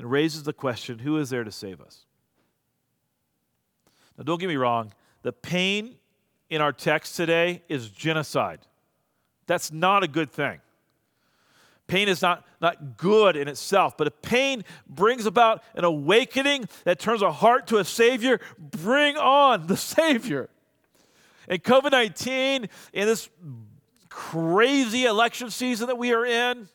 and 0.00 0.10
raises 0.10 0.44
the 0.44 0.52
question 0.54 0.98
who 0.98 1.18
is 1.18 1.28
there 1.28 1.44
to 1.44 1.52
save 1.52 1.78
us? 1.78 2.06
Now, 4.16 4.24
don't 4.24 4.40
get 4.40 4.48
me 4.48 4.56
wrong, 4.56 4.94
the 5.22 5.32
pain 5.32 5.96
in 6.48 6.62
our 6.62 6.72
text 6.72 7.16
today 7.16 7.62
is 7.68 7.90
genocide. 7.90 8.60
That's 9.46 9.70
not 9.70 10.02
a 10.02 10.08
good 10.08 10.32
thing. 10.32 10.60
Pain 11.86 12.08
is 12.08 12.22
not, 12.22 12.46
not 12.62 12.96
good 12.96 13.36
in 13.36 13.46
itself, 13.46 13.98
but 13.98 14.06
if 14.06 14.22
pain 14.22 14.64
brings 14.88 15.26
about 15.26 15.62
an 15.74 15.84
awakening 15.84 16.66
that 16.84 16.98
turns 16.98 17.20
a 17.20 17.30
heart 17.30 17.66
to 17.66 17.76
a 17.76 17.84
Savior, 17.84 18.40
bring 18.58 19.18
on 19.18 19.66
the 19.66 19.76
Savior. 19.76 20.48
And 21.46 21.62
COVID 21.62 21.90
19, 21.90 22.68
in 22.94 23.06
this 23.06 23.28
crazy 24.08 25.04
election 25.04 25.50
season 25.50 25.88
that 25.88 25.98
we 25.98 26.14
are 26.14 26.24
in, 26.24 26.68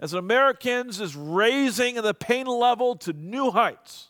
as 0.00 0.12
Americans, 0.12 1.00
is 1.00 1.16
raising 1.16 1.96
the 1.96 2.14
pain 2.14 2.46
level 2.46 2.96
to 2.96 3.12
new 3.12 3.50
heights. 3.50 4.08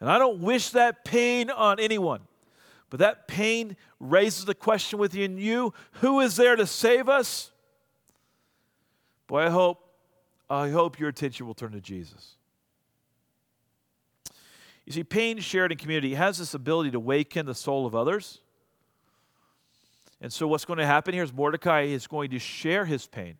And 0.00 0.10
I 0.10 0.18
don't 0.18 0.40
wish 0.40 0.70
that 0.70 1.04
pain 1.04 1.50
on 1.50 1.80
anyone. 1.80 2.20
But 2.90 3.00
that 3.00 3.28
pain 3.28 3.76
raises 4.00 4.44
the 4.44 4.54
question 4.54 4.98
within 4.98 5.38
you 5.38 5.74
who 5.92 6.20
is 6.20 6.36
there 6.36 6.56
to 6.56 6.66
save 6.66 7.08
us? 7.08 7.50
Boy, 9.26 9.46
I 9.46 9.50
hope, 9.50 9.78
I 10.48 10.70
hope 10.70 10.98
your 10.98 11.10
attention 11.10 11.46
will 11.46 11.54
turn 11.54 11.72
to 11.72 11.80
Jesus. 11.80 12.36
You 14.86 14.92
see, 14.92 15.04
pain 15.04 15.38
shared 15.40 15.70
in 15.70 15.76
community 15.76 16.14
has 16.14 16.38
this 16.38 16.54
ability 16.54 16.92
to 16.92 17.00
waken 17.00 17.44
the 17.44 17.54
soul 17.54 17.84
of 17.84 17.94
others. 17.94 18.40
And 20.20 20.32
so, 20.32 20.48
what's 20.48 20.64
going 20.64 20.78
to 20.78 20.86
happen 20.86 21.12
here 21.12 21.22
is 21.22 21.32
Mordecai 21.32 21.82
is 21.82 22.06
going 22.06 22.30
to 22.30 22.38
share 22.38 22.86
his 22.86 23.06
pain 23.06 23.36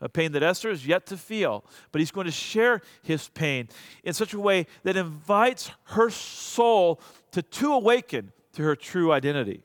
a 0.00 0.08
pain 0.08 0.32
that 0.32 0.42
Esther 0.42 0.70
is 0.70 0.86
yet 0.86 1.06
to 1.06 1.16
feel, 1.16 1.64
but 1.92 2.00
he's 2.00 2.10
going 2.10 2.26
to 2.26 2.32
share 2.32 2.80
his 3.02 3.28
pain 3.28 3.68
in 4.02 4.14
such 4.14 4.32
a 4.32 4.40
way 4.40 4.66
that 4.82 4.96
invites 4.96 5.70
her 5.84 6.10
soul 6.10 7.00
to, 7.32 7.42
to 7.42 7.72
awaken 7.72 8.32
to 8.54 8.62
her 8.62 8.74
true 8.74 9.12
identity. 9.12 9.62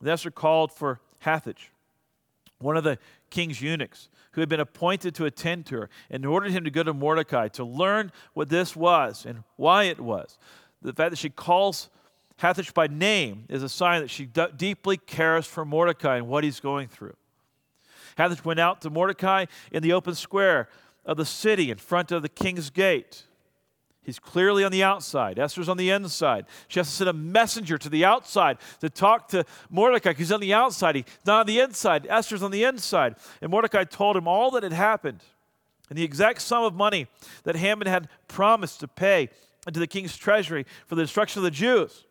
And 0.00 0.08
Esther 0.08 0.30
called 0.30 0.72
for 0.72 1.00
Hathach, 1.24 1.70
one 2.58 2.76
of 2.76 2.84
the 2.84 2.98
king's 3.30 3.62
eunuchs, 3.62 4.08
who 4.32 4.40
had 4.40 4.48
been 4.48 4.60
appointed 4.60 5.14
to 5.16 5.24
attend 5.24 5.66
to 5.66 5.76
her, 5.76 5.90
and 6.10 6.24
ordered 6.24 6.52
him 6.52 6.64
to 6.64 6.70
go 6.70 6.82
to 6.82 6.94
Mordecai 6.94 7.48
to 7.48 7.64
learn 7.64 8.12
what 8.34 8.48
this 8.48 8.74
was 8.74 9.24
and 9.26 9.44
why 9.56 9.84
it 9.84 10.00
was. 10.00 10.38
The 10.82 10.92
fact 10.92 11.10
that 11.10 11.18
she 11.18 11.30
calls 11.30 11.90
Hathach 12.40 12.72
by 12.72 12.86
name 12.86 13.44
is 13.48 13.62
a 13.62 13.68
sign 13.68 14.00
that 14.00 14.10
she 14.10 14.24
d- 14.24 14.46
deeply 14.56 14.96
cares 14.96 15.46
for 15.46 15.64
Mordecai 15.64 16.16
and 16.16 16.28
what 16.28 16.42
he's 16.42 16.60
going 16.60 16.88
through. 16.88 17.14
Hathach 18.18 18.44
went 18.44 18.60
out 18.60 18.80
to 18.82 18.90
Mordecai 18.90 19.46
in 19.72 19.82
the 19.82 19.92
open 19.92 20.14
square 20.14 20.68
of 21.04 21.16
the 21.16 21.24
city 21.24 21.70
in 21.70 21.78
front 21.78 22.12
of 22.12 22.22
the 22.22 22.28
king's 22.28 22.70
gate. 22.70 23.24
He's 24.02 24.18
clearly 24.18 24.64
on 24.64 24.72
the 24.72 24.82
outside. 24.82 25.38
Esther's 25.38 25.68
on 25.68 25.76
the 25.76 25.90
inside. 25.90 26.46
She 26.68 26.80
has 26.80 26.88
to 26.88 26.94
send 26.94 27.10
a 27.10 27.12
messenger 27.12 27.76
to 27.78 27.88
the 27.88 28.04
outside 28.04 28.58
to 28.80 28.88
talk 28.88 29.28
to 29.28 29.44
Mordecai. 29.68 30.14
He's 30.14 30.32
on 30.32 30.40
the 30.40 30.54
outside. 30.54 30.96
He's 30.96 31.04
not 31.26 31.40
on 31.40 31.46
the 31.46 31.60
inside. 31.60 32.06
Esther's 32.08 32.42
on 32.42 32.50
the 32.50 32.64
inside. 32.64 33.16
And 33.42 33.50
Mordecai 33.50 33.84
told 33.84 34.16
him 34.16 34.26
all 34.26 34.50
that 34.52 34.62
had 34.62 34.72
happened 34.72 35.22
and 35.90 35.98
the 35.98 36.04
exact 36.04 36.40
sum 36.40 36.64
of 36.64 36.74
money 36.74 37.08
that 37.42 37.56
Haman 37.56 37.88
had 37.88 38.08
promised 38.26 38.80
to 38.80 38.88
pay 38.88 39.28
into 39.66 39.80
the 39.80 39.86
king's 39.86 40.16
treasury 40.16 40.64
for 40.86 40.94
the 40.94 41.02
destruction 41.02 41.40
of 41.40 41.44
the 41.44 41.50
Jews. 41.50 42.04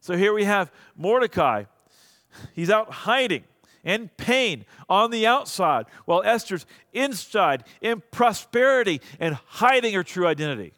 So 0.00 0.16
here 0.16 0.34
we 0.34 0.44
have 0.44 0.70
Mordecai. 0.96 1.64
He's 2.52 2.68
out 2.68 2.90
hiding 2.90 3.44
and 3.86 4.14
pain 4.16 4.66
on 4.88 5.12
the 5.12 5.26
outside, 5.26 5.86
while 6.04 6.22
Esther's 6.24 6.66
inside 6.92 7.64
in 7.80 8.02
prosperity 8.10 9.00
and 9.20 9.36
hiding 9.46 9.94
her 9.94 10.02
true 10.02 10.26
identity. 10.26 10.74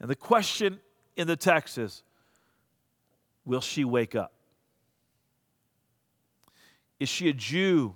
And 0.00 0.10
the 0.10 0.16
question 0.16 0.80
in 1.16 1.26
the 1.28 1.36
text 1.36 1.78
is 1.78 2.02
Will 3.46 3.60
she 3.60 3.84
wake 3.84 4.14
up? 4.14 4.32
Is 6.98 7.08
she 7.08 7.28
a 7.28 7.32
Jew 7.32 7.94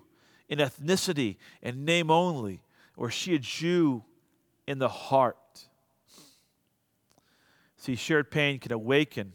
in 0.49 0.59
ethnicity 0.59 1.37
and 1.62 1.85
name 1.85 2.11
only, 2.11 2.62
or 2.97 3.09
is 3.09 3.14
she 3.14 3.35
a 3.35 3.38
Jew 3.38 4.05
in 4.67 4.78
the 4.78 4.88
heart? 4.88 5.37
See, 7.76 7.97
shared 7.97 8.31
pain 8.31 8.59
can 8.59 8.73
awaken 8.73 9.33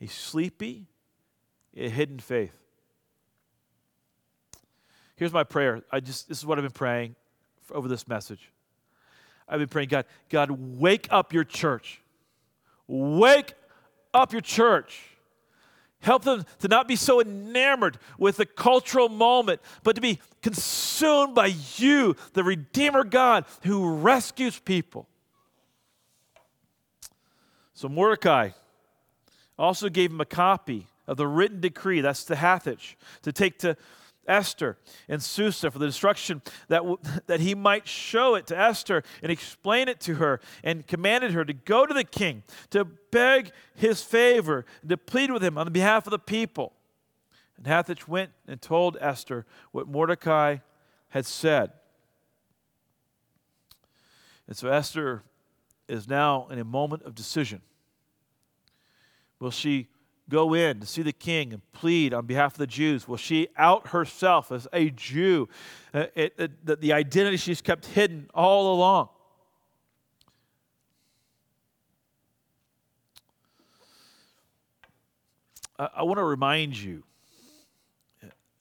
a 0.00 0.06
sleepy 0.06 0.88
hidden 1.76 2.18
faith. 2.18 2.56
Here's 5.16 5.32
my 5.32 5.44
prayer. 5.44 5.82
I 5.90 6.00
just 6.00 6.28
this 6.28 6.38
is 6.38 6.46
what 6.46 6.58
I've 6.58 6.64
been 6.64 6.72
praying 6.72 7.14
over 7.70 7.88
this 7.88 8.06
message. 8.08 8.50
I've 9.48 9.60
been 9.60 9.68
praying, 9.68 9.88
God, 9.88 10.06
God, 10.28 10.50
wake 10.50 11.06
up 11.10 11.32
your 11.32 11.44
church. 11.44 12.00
Wake 12.88 13.54
up 14.12 14.32
your 14.32 14.40
church. 14.40 15.00
Help 16.00 16.24
them 16.24 16.44
to 16.60 16.68
not 16.68 16.86
be 16.86 16.96
so 16.96 17.20
enamored 17.20 17.98
with 18.18 18.36
the 18.36 18.46
cultural 18.46 19.08
moment, 19.08 19.60
but 19.82 19.94
to 19.94 20.00
be 20.00 20.20
consumed 20.42 21.34
by 21.34 21.54
you, 21.76 22.14
the 22.32 22.44
Redeemer 22.44 23.02
God 23.02 23.44
who 23.62 23.94
rescues 23.94 24.58
people. 24.58 25.08
So 27.74 27.88
Mordecai 27.88 28.50
also 29.58 29.88
gave 29.88 30.10
him 30.10 30.20
a 30.20 30.26
copy 30.26 30.86
of 31.06 31.16
the 31.16 31.26
written 31.26 31.60
decree, 31.60 32.00
that's 32.00 32.24
the 32.24 32.36
Hathach, 32.36 32.96
to 33.22 33.32
take 33.32 33.58
to 33.60 33.76
Esther 34.26 34.76
and 35.08 35.22
Susa 35.22 35.70
for 35.70 35.78
the 35.78 35.86
destruction, 35.86 36.42
that, 36.68 36.78
w- 36.78 36.98
that 37.26 37.40
he 37.40 37.54
might 37.54 37.86
show 37.86 38.34
it 38.34 38.46
to 38.48 38.58
Esther 38.58 39.02
and 39.22 39.30
explain 39.30 39.88
it 39.88 40.00
to 40.00 40.14
her, 40.14 40.40
and 40.64 40.86
commanded 40.86 41.32
her 41.32 41.44
to 41.44 41.52
go 41.52 41.86
to 41.86 41.94
the 41.94 42.04
king 42.04 42.42
to 42.70 42.84
beg 42.84 43.52
his 43.74 44.02
favor, 44.02 44.64
and 44.80 44.90
to 44.90 44.96
plead 44.96 45.30
with 45.30 45.42
him 45.42 45.56
on 45.58 45.72
behalf 45.72 46.06
of 46.06 46.10
the 46.10 46.18
people. 46.18 46.72
And 47.56 47.66
Hathach 47.66 48.06
went 48.06 48.30
and 48.46 48.60
told 48.60 48.96
Esther 49.00 49.46
what 49.72 49.88
Mordecai 49.88 50.58
had 51.08 51.24
said. 51.24 51.72
And 54.46 54.56
so 54.56 54.68
Esther 54.68 55.22
is 55.88 56.06
now 56.06 56.48
in 56.50 56.58
a 56.58 56.64
moment 56.64 57.02
of 57.02 57.14
decision. 57.14 57.62
Will 59.38 59.50
she 59.50 59.88
go 60.28 60.54
in 60.54 60.80
to 60.80 60.86
see 60.86 61.02
the 61.02 61.12
king 61.12 61.52
and 61.52 61.62
plead 61.72 62.12
on 62.12 62.26
behalf 62.26 62.54
of 62.54 62.58
the 62.58 62.66
Jews? 62.66 63.06
Will 63.06 63.16
she 63.16 63.48
out 63.56 63.88
herself 63.88 64.50
as 64.50 64.66
a 64.72 64.90
Jew, 64.90 65.48
uh, 65.94 66.06
it, 66.14 66.34
it, 66.38 66.66
the, 66.66 66.76
the 66.76 66.92
identity 66.92 67.36
she's 67.36 67.60
kept 67.60 67.86
hidden 67.86 68.28
all 68.34 68.74
along? 68.74 69.08
I, 75.78 75.88
I 75.96 76.02
want 76.02 76.18
to 76.18 76.24
remind 76.24 76.78
you 76.78 77.04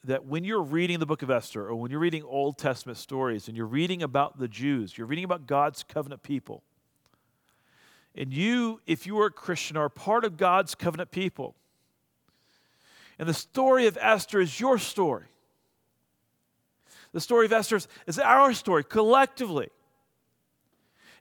that 0.03 0.25
when 0.25 0.43
you're 0.43 0.61
reading 0.61 0.99
the 0.99 1.05
book 1.05 1.23
of 1.23 1.31
Esther 1.31 1.67
or 1.67 1.75
when 1.75 1.89
you're 1.89 1.99
reading 1.99 2.23
Old 2.23 2.59
Testament 2.59 2.97
stories 2.97 3.47
and 3.47 3.57
you're 3.57 3.65
reading 3.65 4.03
about 4.03 4.37
the 4.37 4.47
Jews, 4.47 4.97
you're 4.97 5.07
reading 5.07 5.25
about 5.25 5.47
God's 5.47 5.83
covenant 5.83 6.21
people 6.21 6.63
and 8.17 8.33
you, 8.33 8.81
if 8.87 9.05
you 9.05 9.19
are 9.19 9.27
a 9.27 9.31
Christian, 9.31 9.75
are 9.77 9.89
part 9.89 10.23
of 10.23 10.37
God's 10.37 10.73
covenant 10.73 11.11
people. 11.11 11.55
And 13.19 13.27
the 13.27 13.33
story 13.33 13.87
of 13.87 13.97
Esther 13.99 14.39
is 14.39 14.59
your 14.59 14.77
story. 14.77 15.25
The 17.11 17.21
story 17.21 17.45
of 17.45 17.53
Esther 17.53 17.79
is 18.07 18.19
our 18.19 18.53
story 18.53 18.83
collectively. 18.83 19.69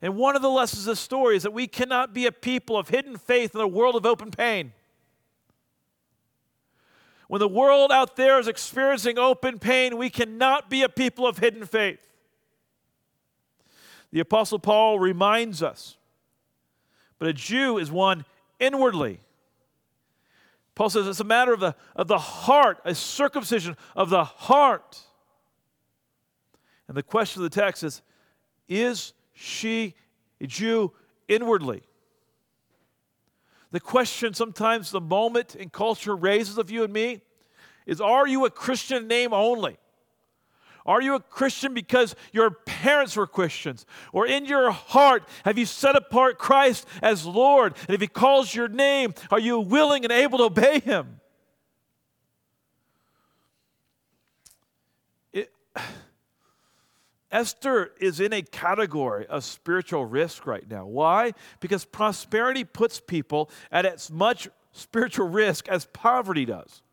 And 0.02 0.16
one 0.16 0.36
of 0.36 0.42
the 0.42 0.50
lessons 0.50 0.86
of 0.86 0.92
the 0.92 0.96
story 0.96 1.36
is 1.36 1.44
that 1.44 1.52
we 1.52 1.66
cannot 1.66 2.12
be 2.12 2.26
a 2.26 2.32
people 2.32 2.76
of 2.76 2.88
hidden 2.88 3.16
faith 3.16 3.54
in 3.54 3.60
a 3.60 3.66
world 3.66 3.96
of 3.96 4.04
open 4.04 4.30
pain. 4.30 4.72
When 7.28 7.38
the 7.38 7.48
world 7.48 7.90
out 7.90 8.16
there 8.16 8.38
is 8.38 8.48
experiencing 8.48 9.18
open 9.18 9.58
pain, 9.58 9.96
we 9.96 10.10
cannot 10.10 10.68
be 10.68 10.82
a 10.82 10.88
people 10.88 11.26
of 11.26 11.38
hidden 11.38 11.64
faith. 11.64 12.06
The 14.12 14.20
Apostle 14.20 14.58
Paul 14.58 14.98
reminds 14.98 15.62
us 15.62 15.96
but 17.24 17.30
a 17.30 17.32
Jew 17.32 17.78
is 17.78 17.90
one 17.90 18.26
inwardly. 18.60 19.18
Paul 20.74 20.90
says 20.90 21.06
it's 21.06 21.20
a 21.20 21.24
matter 21.24 21.54
of 21.54 21.60
the, 21.60 21.74
of 21.96 22.06
the 22.06 22.18
heart, 22.18 22.80
a 22.84 22.94
circumcision 22.94 23.78
of 23.96 24.10
the 24.10 24.24
heart. 24.24 25.00
And 26.86 26.94
the 26.94 27.02
question 27.02 27.42
of 27.42 27.50
the 27.50 27.58
text 27.58 27.82
is 27.82 28.02
Is 28.68 29.14
she 29.32 29.94
a 30.38 30.46
Jew 30.46 30.92
inwardly? 31.26 31.84
The 33.70 33.80
question 33.80 34.34
sometimes 34.34 34.90
the 34.90 35.00
moment 35.00 35.56
in 35.56 35.70
culture 35.70 36.14
raises 36.14 36.58
of 36.58 36.70
you 36.70 36.84
and 36.84 36.92
me 36.92 37.22
is 37.86 38.02
Are 38.02 38.28
you 38.28 38.44
a 38.44 38.50
Christian 38.50 39.08
name 39.08 39.32
only? 39.32 39.78
Are 40.86 41.00
you 41.00 41.14
a 41.14 41.20
Christian 41.20 41.72
because 41.72 42.14
your 42.32 42.50
parents 42.50 43.16
were 43.16 43.26
Christians? 43.26 43.86
Or 44.12 44.26
in 44.26 44.44
your 44.44 44.70
heart, 44.70 45.26
have 45.44 45.56
you 45.56 45.64
set 45.64 45.96
apart 45.96 46.38
Christ 46.38 46.86
as 47.00 47.24
Lord? 47.24 47.74
And 47.88 47.94
if 47.94 48.00
He 48.00 48.06
calls 48.06 48.54
your 48.54 48.68
name, 48.68 49.14
are 49.30 49.40
you 49.40 49.60
willing 49.60 50.04
and 50.04 50.12
able 50.12 50.38
to 50.38 50.44
obey 50.44 50.80
Him? 50.80 51.20
It, 55.32 55.50
Esther 57.32 57.92
is 57.98 58.20
in 58.20 58.34
a 58.34 58.42
category 58.42 59.26
of 59.26 59.42
spiritual 59.42 60.04
risk 60.04 60.46
right 60.46 60.70
now. 60.70 60.84
Why? 60.84 61.32
Because 61.60 61.86
prosperity 61.86 62.62
puts 62.62 63.00
people 63.00 63.50
at 63.72 63.86
as 63.86 64.10
much 64.10 64.48
spiritual 64.72 65.28
risk 65.28 65.66
as 65.68 65.86
poverty 65.86 66.44
does. 66.44 66.83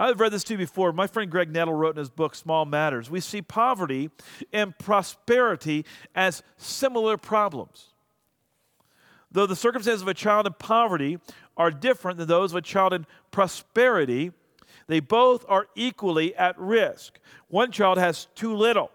I've 0.00 0.18
read 0.18 0.32
this 0.32 0.44
to 0.44 0.54
you 0.54 0.58
before. 0.58 0.94
My 0.94 1.06
friend 1.06 1.30
Greg 1.30 1.52
Nettle 1.52 1.74
wrote 1.74 1.94
in 1.94 1.98
his 1.98 2.08
book, 2.08 2.34
Small 2.34 2.64
Matters. 2.64 3.10
We 3.10 3.20
see 3.20 3.42
poverty 3.42 4.08
and 4.50 4.76
prosperity 4.78 5.84
as 6.14 6.42
similar 6.56 7.18
problems. 7.18 7.88
Though 9.30 9.44
the 9.44 9.54
circumstances 9.54 10.00
of 10.00 10.08
a 10.08 10.14
child 10.14 10.46
in 10.46 10.54
poverty 10.54 11.18
are 11.54 11.70
different 11.70 12.16
than 12.16 12.28
those 12.28 12.52
of 12.52 12.56
a 12.56 12.62
child 12.62 12.94
in 12.94 13.04
prosperity, 13.30 14.32
they 14.86 15.00
both 15.00 15.44
are 15.50 15.66
equally 15.74 16.34
at 16.34 16.58
risk. 16.58 17.20
One 17.48 17.70
child 17.70 17.98
has 17.98 18.26
too 18.34 18.56
little, 18.56 18.90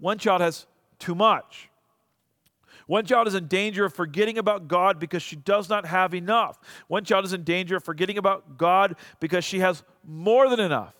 one 0.00 0.18
child 0.18 0.40
has 0.40 0.66
too 0.98 1.14
much. 1.14 1.67
One 2.88 3.04
child 3.04 3.28
is 3.28 3.34
in 3.34 3.48
danger 3.48 3.84
of 3.84 3.92
forgetting 3.92 4.38
about 4.38 4.66
God 4.66 4.98
because 4.98 5.22
she 5.22 5.36
does 5.36 5.68
not 5.68 5.84
have 5.84 6.14
enough. 6.14 6.58
One 6.88 7.04
child 7.04 7.26
is 7.26 7.34
in 7.34 7.44
danger 7.44 7.76
of 7.76 7.84
forgetting 7.84 8.16
about 8.16 8.56
God 8.56 8.96
because 9.20 9.44
she 9.44 9.58
has 9.58 9.82
more 10.02 10.48
than 10.48 10.58
enough. 10.58 10.94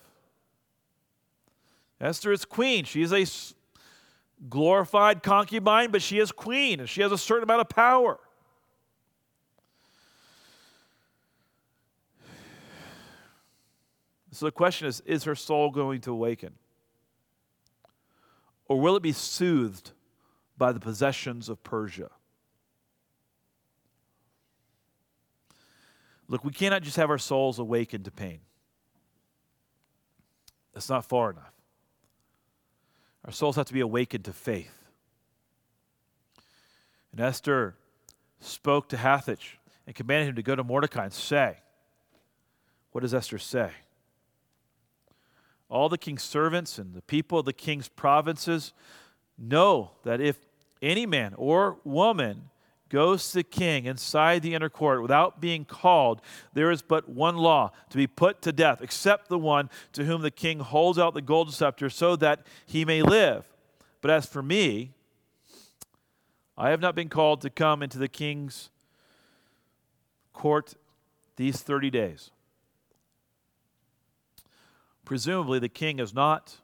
Esther 1.99 2.31
is 2.31 2.45
queen. 2.45 2.85
She 2.85 3.01
is 3.01 3.11
a 3.11 3.25
glorified 4.47 5.23
concubine, 5.23 5.89
but 5.89 6.03
she 6.03 6.19
is 6.19 6.31
queen 6.31 6.79
and 6.79 6.87
she 6.87 7.01
has 7.01 7.11
a 7.11 7.17
certain 7.17 7.43
amount 7.43 7.61
of 7.61 7.69
power. 7.69 8.19
So 14.31 14.45
the 14.45 14.51
question 14.51 14.87
is 14.87 15.01
is 15.07 15.23
her 15.23 15.33
soul 15.33 15.71
going 15.71 16.01
to 16.01 16.11
awaken? 16.11 16.53
Or 18.67 18.79
will 18.79 18.95
it 18.95 19.01
be 19.01 19.11
soothed 19.11 19.93
by 20.59 20.71
the 20.71 20.79
possessions 20.79 21.49
of 21.49 21.63
Persia? 21.63 22.11
Look, 26.27 26.45
we 26.45 26.51
cannot 26.51 26.83
just 26.83 26.97
have 26.97 27.09
our 27.09 27.17
souls 27.17 27.57
awakened 27.57 28.05
to 28.05 28.11
pain. 28.11 28.41
That's 30.73 30.89
not 30.89 31.05
far 31.05 31.31
enough. 31.31 31.53
Our 33.25 33.31
souls 33.31 33.55
have 33.55 33.65
to 33.65 33.73
be 33.73 33.79
awakened 33.79 34.25
to 34.25 34.33
faith. 34.33 34.85
And 37.11 37.19
Esther 37.19 37.75
spoke 38.39 38.87
to 38.89 38.97
Hathach 38.97 39.55
and 39.87 39.95
commanded 39.95 40.29
him 40.29 40.35
to 40.35 40.43
go 40.43 40.55
to 40.55 40.63
Mordecai 40.63 41.05
and 41.05 41.13
say, 41.13 41.57
What 42.91 43.01
does 43.01 43.15
Esther 43.15 43.39
say? 43.39 43.71
all 45.69 45.87
the 45.87 45.97
king's 45.97 46.23
servants 46.23 46.79
and 46.79 46.95
the 46.95 47.01
people 47.03 47.39
of 47.39 47.45
the 47.45 47.53
king's 47.53 47.87
provinces 47.87 48.73
know 49.37 49.91
that 50.03 50.19
if 50.19 50.37
any 50.81 51.05
man 51.05 51.33
or 51.37 51.77
woman 51.83 52.49
goes 52.89 53.29
to 53.29 53.35
the 53.35 53.43
king 53.43 53.85
inside 53.85 54.41
the 54.41 54.53
inner 54.53 54.69
court 54.69 55.01
without 55.01 55.39
being 55.39 55.63
called, 55.63 56.21
there 56.53 56.71
is 56.71 56.81
but 56.81 57.07
one 57.07 57.37
law 57.37 57.71
to 57.89 57.97
be 57.97 58.07
put 58.07 58.41
to 58.41 58.51
death, 58.51 58.81
except 58.81 59.29
the 59.29 59.37
one 59.37 59.69
to 59.93 60.05
whom 60.05 60.21
the 60.21 60.31
king 60.31 60.59
holds 60.59 60.97
out 60.97 61.13
the 61.13 61.21
golden 61.21 61.53
scepter 61.53 61.89
so 61.89 62.15
that 62.15 62.45
he 62.65 62.83
may 62.83 63.01
live. 63.01 63.45
But 64.01 64.11
as 64.11 64.25
for 64.25 64.41
me, 64.41 64.91
I 66.57 66.71
have 66.71 66.81
not 66.81 66.95
been 66.95 67.09
called 67.09 67.41
to 67.41 67.49
come 67.49 67.83
into 67.83 67.97
the 67.97 68.07
king's 68.07 68.69
court 70.33 70.73
these 71.35 71.61
30 71.61 71.89
days. 71.89 72.31
Presumably, 75.05 75.59
the 75.59 75.69
king 75.69 75.99
is 75.99 76.13
not 76.13 76.57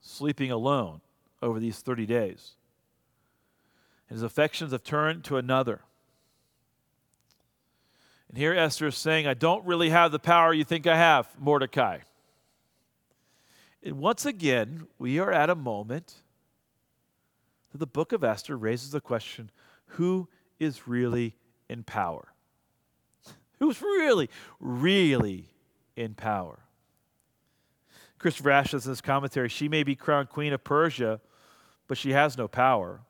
sleeping 0.00 0.50
alone 0.50 1.00
over 1.42 1.60
these 1.60 1.80
30 1.80 2.06
days. 2.06 2.52
His 4.12 4.22
affections 4.22 4.72
have 4.72 4.84
turned 4.84 5.24
to 5.24 5.38
another. 5.38 5.80
And 8.28 8.36
here 8.36 8.52
Esther 8.52 8.88
is 8.88 8.96
saying, 8.96 9.26
I 9.26 9.32
don't 9.32 9.64
really 9.64 9.88
have 9.88 10.12
the 10.12 10.18
power 10.18 10.52
you 10.52 10.64
think 10.64 10.86
I 10.86 10.96
have, 10.98 11.28
Mordecai. 11.38 12.00
And 13.82 13.98
once 13.98 14.26
again, 14.26 14.86
we 14.98 15.18
are 15.18 15.32
at 15.32 15.48
a 15.48 15.54
moment 15.54 16.16
that 17.70 17.78
the 17.78 17.86
book 17.86 18.12
of 18.12 18.22
Esther 18.22 18.54
raises 18.54 18.90
the 18.90 19.00
question 19.00 19.50
who 19.86 20.28
is 20.60 20.86
really 20.86 21.34
in 21.70 21.82
power? 21.82 22.34
Who's 23.60 23.80
really, 23.80 24.28
really 24.60 25.48
in 25.96 26.14
power? 26.14 26.60
Christopher 28.18 28.50
Ash 28.50 28.70
says 28.72 28.84
in 28.84 28.90
his 28.90 29.00
commentary, 29.00 29.48
she 29.48 29.68
may 29.68 29.82
be 29.82 29.96
crowned 29.96 30.28
queen 30.28 30.52
of 30.52 30.62
Persia, 30.62 31.20
but 31.88 31.96
she 31.96 32.12
has 32.12 32.36
no 32.36 32.46
power. 32.46 33.00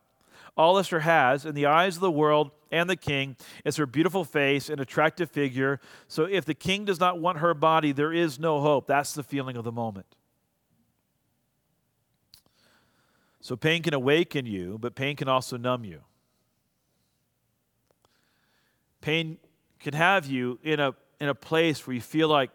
All 0.56 0.78
Esther 0.78 1.00
has, 1.00 1.46
in 1.46 1.54
the 1.54 1.66
eyes 1.66 1.96
of 1.96 2.02
the 2.02 2.10
world 2.10 2.50
and 2.70 2.88
the 2.88 2.96
king, 2.96 3.36
is 3.64 3.76
her 3.76 3.86
beautiful 3.86 4.24
face 4.24 4.68
and 4.68 4.80
attractive 4.80 5.30
figure. 5.30 5.80
So 6.08 6.24
if 6.24 6.44
the 6.44 6.54
king 6.54 6.84
does 6.84 7.00
not 7.00 7.18
want 7.18 7.38
her 7.38 7.54
body, 7.54 7.92
there 7.92 8.12
is 8.12 8.38
no 8.38 8.60
hope. 8.60 8.86
That's 8.86 9.14
the 9.14 9.22
feeling 9.22 9.56
of 9.56 9.64
the 9.64 9.72
moment. 9.72 10.06
So 13.40 13.56
pain 13.56 13.82
can 13.82 13.94
awaken 13.94 14.46
you, 14.46 14.78
but 14.78 14.94
pain 14.94 15.16
can 15.16 15.28
also 15.28 15.56
numb 15.56 15.84
you. 15.84 16.02
Pain 19.00 19.38
can 19.80 19.94
have 19.94 20.26
you 20.26 20.60
in 20.62 20.78
a, 20.78 20.94
in 21.20 21.28
a 21.28 21.34
place 21.34 21.86
where 21.86 21.94
you 21.94 22.00
feel 22.00 22.28
like 22.28 22.50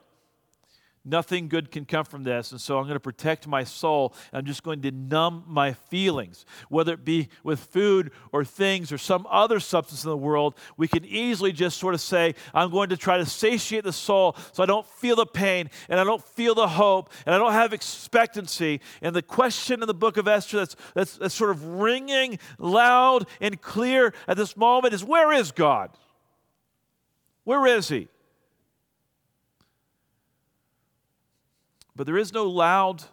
Nothing 1.08 1.48
good 1.48 1.72
can 1.72 1.86
come 1.86 2.04
from 2.04 2.24
this. 2.24 2.52
And 2.52 2.60
so 2.60 2.78
I'm 2.78 2.84
going 2.84 2.96
to 2.96 3.00
protect 3.00 3.48
my 3.48 3.63
soul. 3.63 4.13
I'm 4.34 4.46
just 4.46 4.62
going 4.62 4.82
to 4.82 4.91
numb 4.91 5.46
my 5.48 5.72
feelings, 5.72 6.46
whether 6.67 6.93
it 6.93 7.06
be 7.06 7.30
with 7.43 7.62
food 7.62 8.12
or 8.34 8.43
things 8.43 8.91
or 8.91 8.98
some 8.98 9.26
other 9.30 9.62
substance 9.62 10.04
in 10.04 10.10
the 10.10 10.17
world. 10.17 10.56
We 10.76 10.89
can 10.89 11.06
easily 11.06 11.54
just 11.54 11.78
sort 11.78 11.93
of 11.93 12.02
say, 12.02 12.36
I'm 12.54 12.72
going 12.72 12.89
to 12.89 12.98
try 12.98 13.17
to 13.17 13.26
satiate 13.26 13.86
the 13.86 13.93
soul 13.93 14.36
so 14.52 14.62
I 14.62 14.65
don't 14.65 14.86
feel 14.86 15.15
the 15.15 15.26
pain 15.26 15.70
and 15.88 15.98
I 15.98 16.04
don't 16.04 16.24
feel 16.24 16.54
the 16.54 16.67
hope 16.67 17.10
and 17.26 17.34
I 17.34 17.38
don't 17.38 17.54
have 17.54 17.72
expectancy. 17.72 18.82
And 19.02 19.15
the 19.15 19.22
question 19.22 19.82
in 19.82 19.88
the 19.88 19.93
book 19.93 20.17
of 20.17 20.28
Esther 20.28 20.58
that's, 20.58 20.76
that's, 20.93 21.17
that's 21.17 21.36
sort 21.36 21.52
of 21.52 21.63
ringing 21.63 22.38
loud 22.60 23.28
and 23.39 23.62
clear 23.62 24.13
at 24.28 24.36
this 24.36 24.58
moment 24.58 24.93
is 24.93 25.06
where 25.06 25.32
is 25.32 25.54
God? 25.54 25.91
Where 27.46 27.65
is 27.65 27.88
He? 27.88 28.10
But 31.98 32.06
there 32.06 32.18
is 32.18 32.32
no 32.32 32.46
loud 32.46 33.04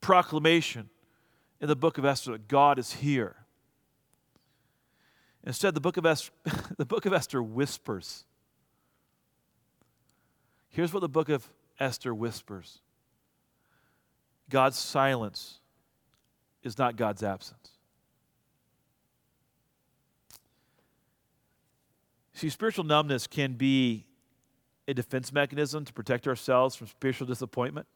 proclamation 0.00 0.88
in 1.60 1.66
the 1.66 1.74
book 1.74 1.98
of 1.98 2.04
Esther 2.04 2.32
that 2.32 2.46
God 2.46 2.78
is 2.78 2.92
here. 2.92 3.34
Instead, 5.42 5.74
the 5.74 5.80
book 5.80 5.96
of 5.96 6.06
Esther, 6.06 6.30
the 6.78 6.84
book 6.84 7.06
of 7.06 7.12
Esther 7.12 7.42
whispers. 7.42 8.24
Here's 10.68 10.92
what 10.92 11.00
the 11.00 11.08
book 11.08 11.28
of 11.28 11.48
Esther 11.80 12.14
whispers 12.14 12.78
God's 14.48 14.78
silence 14.78 15.58
is 16.62 16.78
not 16.78 16.94
God's 16.94 17.24
absence. 17.24 17.70
See, 22.32 22.48
spiritual 22.48 22.84
numbness 22.84 23.26
can 23.26 23.54
be 23.54 24.05
a 24.88 24.94
defense 24.94 25.32
mechanism 25.32 25.84
to 25.84 25.92
protect 25.92 26.26
ourselves 26.28 26.76
from 26.76 26.86
spiritual 26.86 27.26
disappointment. 27.26 27.86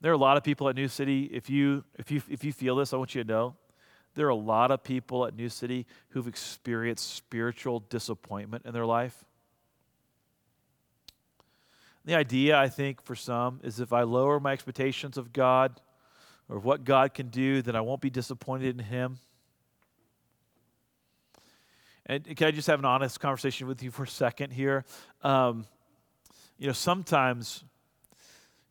There 0.00 0.10
are 0.10 0.14
a 0.14 0.18
lot 0.18 0.36
of 0.36 0.42
people 0.42 0.68
at 0.68 0.74
New 0.74 0.88
City. 0.88 1.30
If 1.32 1.48
you, 1.48 1.84
if 1.98 2.10
you, 2.10 2.22
if 2.28 2.44
you 2.44 2.52
feel 2.52 2.76
this, 2.76 2.92
I 2.92 2.96
want 2.96 3.14
you 3.14 3.22
to 3.22 3.28
know 3.28 3.56
there 4.14 4.26
are 4.26 4.30
a 4.30 4.34
lot 4.34 4.70
of 4.70 4.82
people 4.82 5.26
at 5.26 5.34
New 5.34 5.48
City 5.48 5.86
who've 6.08 6.26
experienced 6.26 7.14
spiritual 7.14 7.80
disappointment 7.80 8.66
in 8.66 8.72
their 8.72 8.84
life. 8.86 9.24
The 12.04 12.16
idea, 12.16 12.58
I 12.58 12.68
think, 12.68 13.00
for 13.00 13.14
some 13.14 13.60
is 13.62 13.78
if 13.78 13.92
I 13.92 14.02
lower 14.02 14.40
my 14.40 14.52
expectations 14.52 15.16
of 15.16 15.32
God 15.32 15.80
or 16.48 16.56
of 16.56 16.64
what 16.64 16.84
God 16.84 17.14
can 17.14 17.28
do, 17.28 17.62
then 17.62 17.76
I 17.76 17.80
won't 17.80 18.00
be 18.00 18.10
disappointed 18.10 18.78
in 18.78 18.84
Him. 18.84 19.18
And 22.06 22.36
can 22.36 22.48
I 22.48 22.50
just 22.50 22.66
have 22.66 22.80
an 22.80 22.84
honest 22.84 23.20
conversation 23.20 23.68
with 23.68 23.82
you 23.82 23.90
for 23.90 24.02
a 24.02 24.08
second 24.08 24.50
here? 24.50 24.84
Um, 25.22 25.66
you 26.58 26.66
know, 26.66 26.72
sometimes 26.72 27.64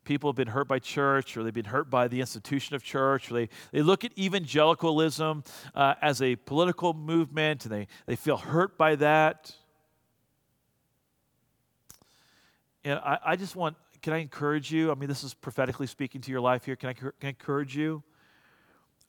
people 0.04 0.30
have 0.30 0.36
been 0.36 0.48
hurt 0.48 0.68
by 0.68 0.78
church 0.78 1.36
or 1.36 1.42
they've 1.42 1.54
been 1.54 1.64
hurt 1.64 1.88
by 1.88 2.08
the 2.08 2.20
institution 2.20 2.76
of 2.76 2.82
church 2.82 3.30
or 3.30 3.34
they, 3.34 3.48
they 3.70 3.82
look 3.82 4.04
at 4.04 4.16
evangelicalism 4.18 5.44
uh, 5.74 5.94
as 6.02 6.20
a 6.20 6.36
political 6.36 6.92
movement 6.92 7.64
and 7.64 7.72
they, 7.72 7.86
they 8.06 8.16
feel 8.16 8.36
hurt 8.36 8.76
by 8.76 8.96
that. 8.96 9.54
And 12.84 12.98
I, 12.98 13.18
I 13.24 13.36
just 13.36 13.56
want, 13.56 13.76
can 14.02 14.12
I 14.12 14.18
encourage 14.18 14.72
you? 14.72 14.90
I 14.90 14.94
mean, 14.94 15.08
this 15.08 15.22
is 15.22 15.32
prophetically 15.32 15.86
speaking 15.86 16.20
to 16.22 16.30
your 16.30 16.40
life 16.40 16.64
here. 16.64 16.76
Can 16.76 16.90
I, 16.90 16.92
can 16.92 17.12
I 17.22 17.28
encourage 17.28 17.76
you? 17.76 18.02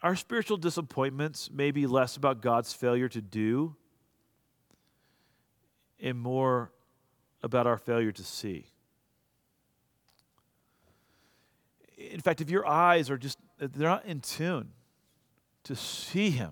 Our 0.01 0.15
spiritual 0.15 0.57
disappointments 0.57 1.49
may 1.51 1.71
be 1.71 1.87
less 1.87 2.15
about 2.15 2.41
God's 2.41 2.71
failure 2.71 3.09
to 3.09 3.21
do 3.21 3.75
and 6.03 6.19
more 6.19 6.71
about 7.41 7.65
our 7.65 7.77
failure 7.77 8.11
to 8.11 8.23
see. 8.23 8.65
In 11.97 12.19
fact, 12.19 12.41
if 12.41 12.49
your 12.49 12.67
eyes 12.67 13.09
are 13.09 13.17
just, 13.17 13.39
uh, 13.61 13.67
they're 13.73 13.87
not 13.87 14.05
in 14.05 14.19
tune 14.19 14.73
to 15.63 15.75
see 15.75 16.29
Him. 16.29 16.51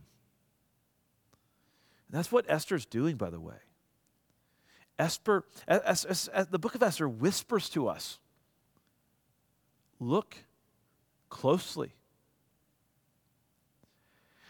And 2.08 2.18
that's 2.18 2.32
what 2.32 2.46
Esther's 2.48 2.86
doing, 2.86 3.18
by 3.18 3.30
the 3.30 3.40
way. 3.40 3.58
Esther, 4.98 5.44
as 5.68 6.06
the 6.50 6.60
book 6.60 6.76
of 6.76 6.82
Esther 6.84 7.10
whispers 7.10 7.70
to 7.70 7.88
us 7.88 8.20
look 10.00 10.38
closely. 11.30 11.94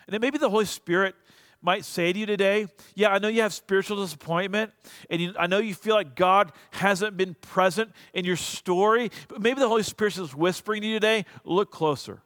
And 0.06 0.14
then 0.14 0.22
maybe 0.22 0.38
the 0.38 0.50
Holy 0.50 0.66
Spirit 0.66 1.16
might 1.62 1.86
say 1.86 2.12
to 2.12 2.20
you 2.20 2.26
today, 2.26 2.68
yeah, 2.96 3.10
I 3.10 3.20
know 3.20 3.28
you 3.28 3.42
have 3.42 3.54
spiritual 3.54 4.02
disappointment, 4.02 4.72
and 5.10 5.22
you, 5.22 5.34
I 5.38 5.48
know 5.48 5.60
you 5.60 5.76
feel 5.76 5.96
like 5.96 6.16
God 6.16 6.52
hasn't 6.72 7.18
been 7.18 7.36
present 7.36 7.92
in 8.14 8.26
your 8.26 8.36
story, 8.36 9.12
but 9.28 9.42
maybe 9.42 9.60
the 9.60 9.68
Holy 9.68 9.84
Spirit 9.84 10.18
is 10.18 10.36
whispering 10.36 10.82
to 10.82 10.88
you 10.88 10.96
today, 10.96 11.26
look 11.44 11.72
closer. 11.72 12.22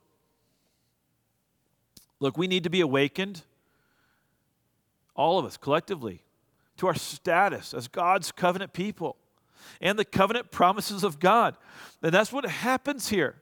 Look, 2.19 2.37
we 2.37 2.47
need 2.47 2.63
to 2.63 2.69
be 2.69 2.81
awakened, 2.81 3.41
all 5.15 5.37
of 5.37 5.45
us 5.45 5.57
collectively, 5.57 6.21
to 6.77 6.87
our 6.87 6.95
status 6.95 7.73
as 7.73 7.87
God's 7.87 8.31
covenant 8.31 8.73
people 8.73 9.17
and 9.81 9.99
the 9.99 10.05
covenant 10.05 10.51
promises 10.51 11.03
of 11.03 11.19
God. 11.19 11.55
And 12.01 12.13
that's 12.13 12.31
what 12.31 12.45
happens 12.45 13.09
here. 13.09 13.35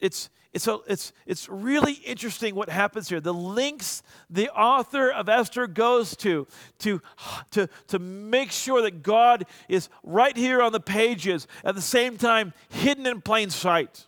It's, 0.00 0.28
it's, 0.56 0.66
a, 0.66 0.78
it's, 0.88 1.12
it's 1.26 1.50
really 1.50 1.92
interesting 1.92 2.54
what 2.54 2.70
happens 2.70 3.10
here. 3.10 3.20
The 3.20 3.34
links 3.34 4.02
the 4.30 4.48
author 4.48 5.12
of 5.12 5.28
Esther 5.28 5.66
goes 5.66 6.16
to, 6.16 6.46
to, 6.78 7.02
to, 7.50 7.68
to 7.88 7.98
make 7.98 8.50
sure 8.50 8.80
that 8.80 9.02
God 9.02 9.44
is 9.68 9.90
right 10.02 10.34
here 10.34 10.62
on 10.62 10.72
the 10.72 10.80
pages, 10.80 11.46
at 11.62 11.74
the 11.74 11.82
same 11.82 12.16
time, 12.16 12.54
hidden 12.70 13.06
in 13.06 13.20
plain 13.20 13.50
sight. 13.50 14.06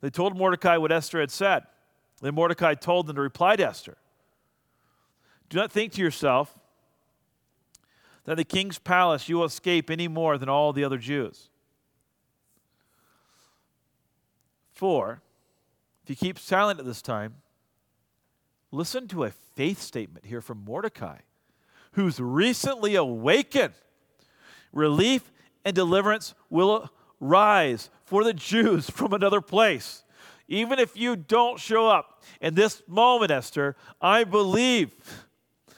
They 0.00 0.10
told 0.10 0.36
Mordecai 0.36 0.78
what 0.78 0.90
Esther 0.90 1.20
had 1.20 1.30
said. 1.30 1.62
Then 2.20 2.34
Mordecai 2.34 2.74
told 2.74 3.06
them 3.06 3.14
to 3.14 3.22
reply 3.22 3.54
to 3.54 3.64
Esther 3.64 3.96
Do 5.48 5.58
not 5.58 5.70
think 5.70 5.92
to 5.92 6.00
yourself 6.00 6.58
that 8.24 8.36
the 8.36 8.44
king's 8.44 8.80
palace 8.80 9.28
you 9.28 9.36
will 9.36 9.44
escape 9.44 9.90
any 9.90 10.08
more 10.08 10.38
than 10.38 10.48
all 10.48 10.72
the 10.72 10.82
other 10.82 10.98
Jews. 10.98 11.50
For, 14.82 15.22
if 16.02 16.10
you 16.10 16.16
keep 16.16 16.40
silent 16.40 16.80
at 16.80 16.86
this 16.86 17.02
time, 17.02 17.36
listen 18.72 19.06
to 19.06 19.22
a 19.22 19.30
faith 19.30 19.80
statement 19.80 20.26
here 20.26 20.40
from 20.40 20.64
Mordecai, 20.64 21.18
who's 21.92 22.18
recently 22.18 22.96
awakened. 22.96 23.74
Relief 24.72 25.30
and 25.64 25.76
deliverance 25.76 26.34
will 26.50 26.90
rise 27.20 27.90
for 28.04 28.24
the 28.24 28.34
Jews 28.34 28.90
from 28.90 29.12
another 29.12 29.40
place. 29.40 30.02
Even 30.48 30.80
if 30.80 30.96
you 30.96 31.14
don't 31.14 31.60
show 31.60 31.86
up 31.86 32.20
in 32.40 32.56
this 32.56 32.82
moment, 32.88 33.30
Esther, 33.30 33.76
I 34.00 34.24
believe 34.24 34.96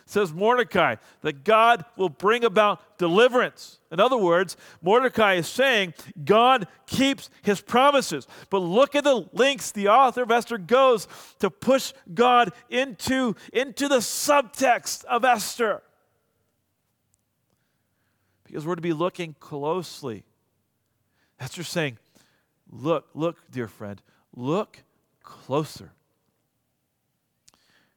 says 0.07 0.33
Mordecai, 0.33 0.97
that 1.23 1.45
God 1.45 1.85
will 1.97 2.09
bring 2.09 2.45
about 2.45 2.99
deliverance. 2.99 3.79
In 3.91 4.01
other 4.01 4.17
words, 4.17 4.57
Mordecai 4.83 5.35
is 5.35 5.49
saying 5.49 5.95
God 6.25 6.67
keeps 6.87 7.31
his 7.43 7.61
promises. 7.61 8.27
But 8.51 8.59
look 8.59 8.95
at 8.95 9.05
the 9.05 9.29
links 9.33 9.71
the 9.71 9.89
author 9.89 10.23
of 10.23 10.31
Esther 10.31 10.59
goes 10.59 11.09
to 11.39 11.51
push 11.51 11.93
God 12.13 12.53
into, 12.69 13.35
into 13.53 13.89
the 13.89 13.99
subtext 13.99 15.05
of 15.05 15.25
Esther. 15.25 15.83
Because 18.45 18.67
we're 18.67 18.75
to 18.77 18.83
be 18.83 18.93
looking 18.93 19.35
closely. 19.41 20.25
Esther's 21.41 21.69
saying, 21.69 21.99
Look, 22.71 23.07
look, 23.15 23.39
dear 23.51 23.69
friend, 23.69 24.03
look 24.35 24.83
closer. 25.23 25.93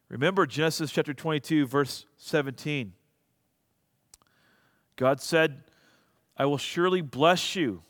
Remember 0.10 0.46
Genesis 0.46 0.92
chapter 0.92 1.14
22, 1.14 1.68
verse 1.68 2.06
17. 2.18 2.94
God 4.96 5.20
said, 5.20 5.64
I 6.38 6.46
will 6.46 6.58
surely 6.58 7.02
bless 7.02 7.56
you, 7.56 7.84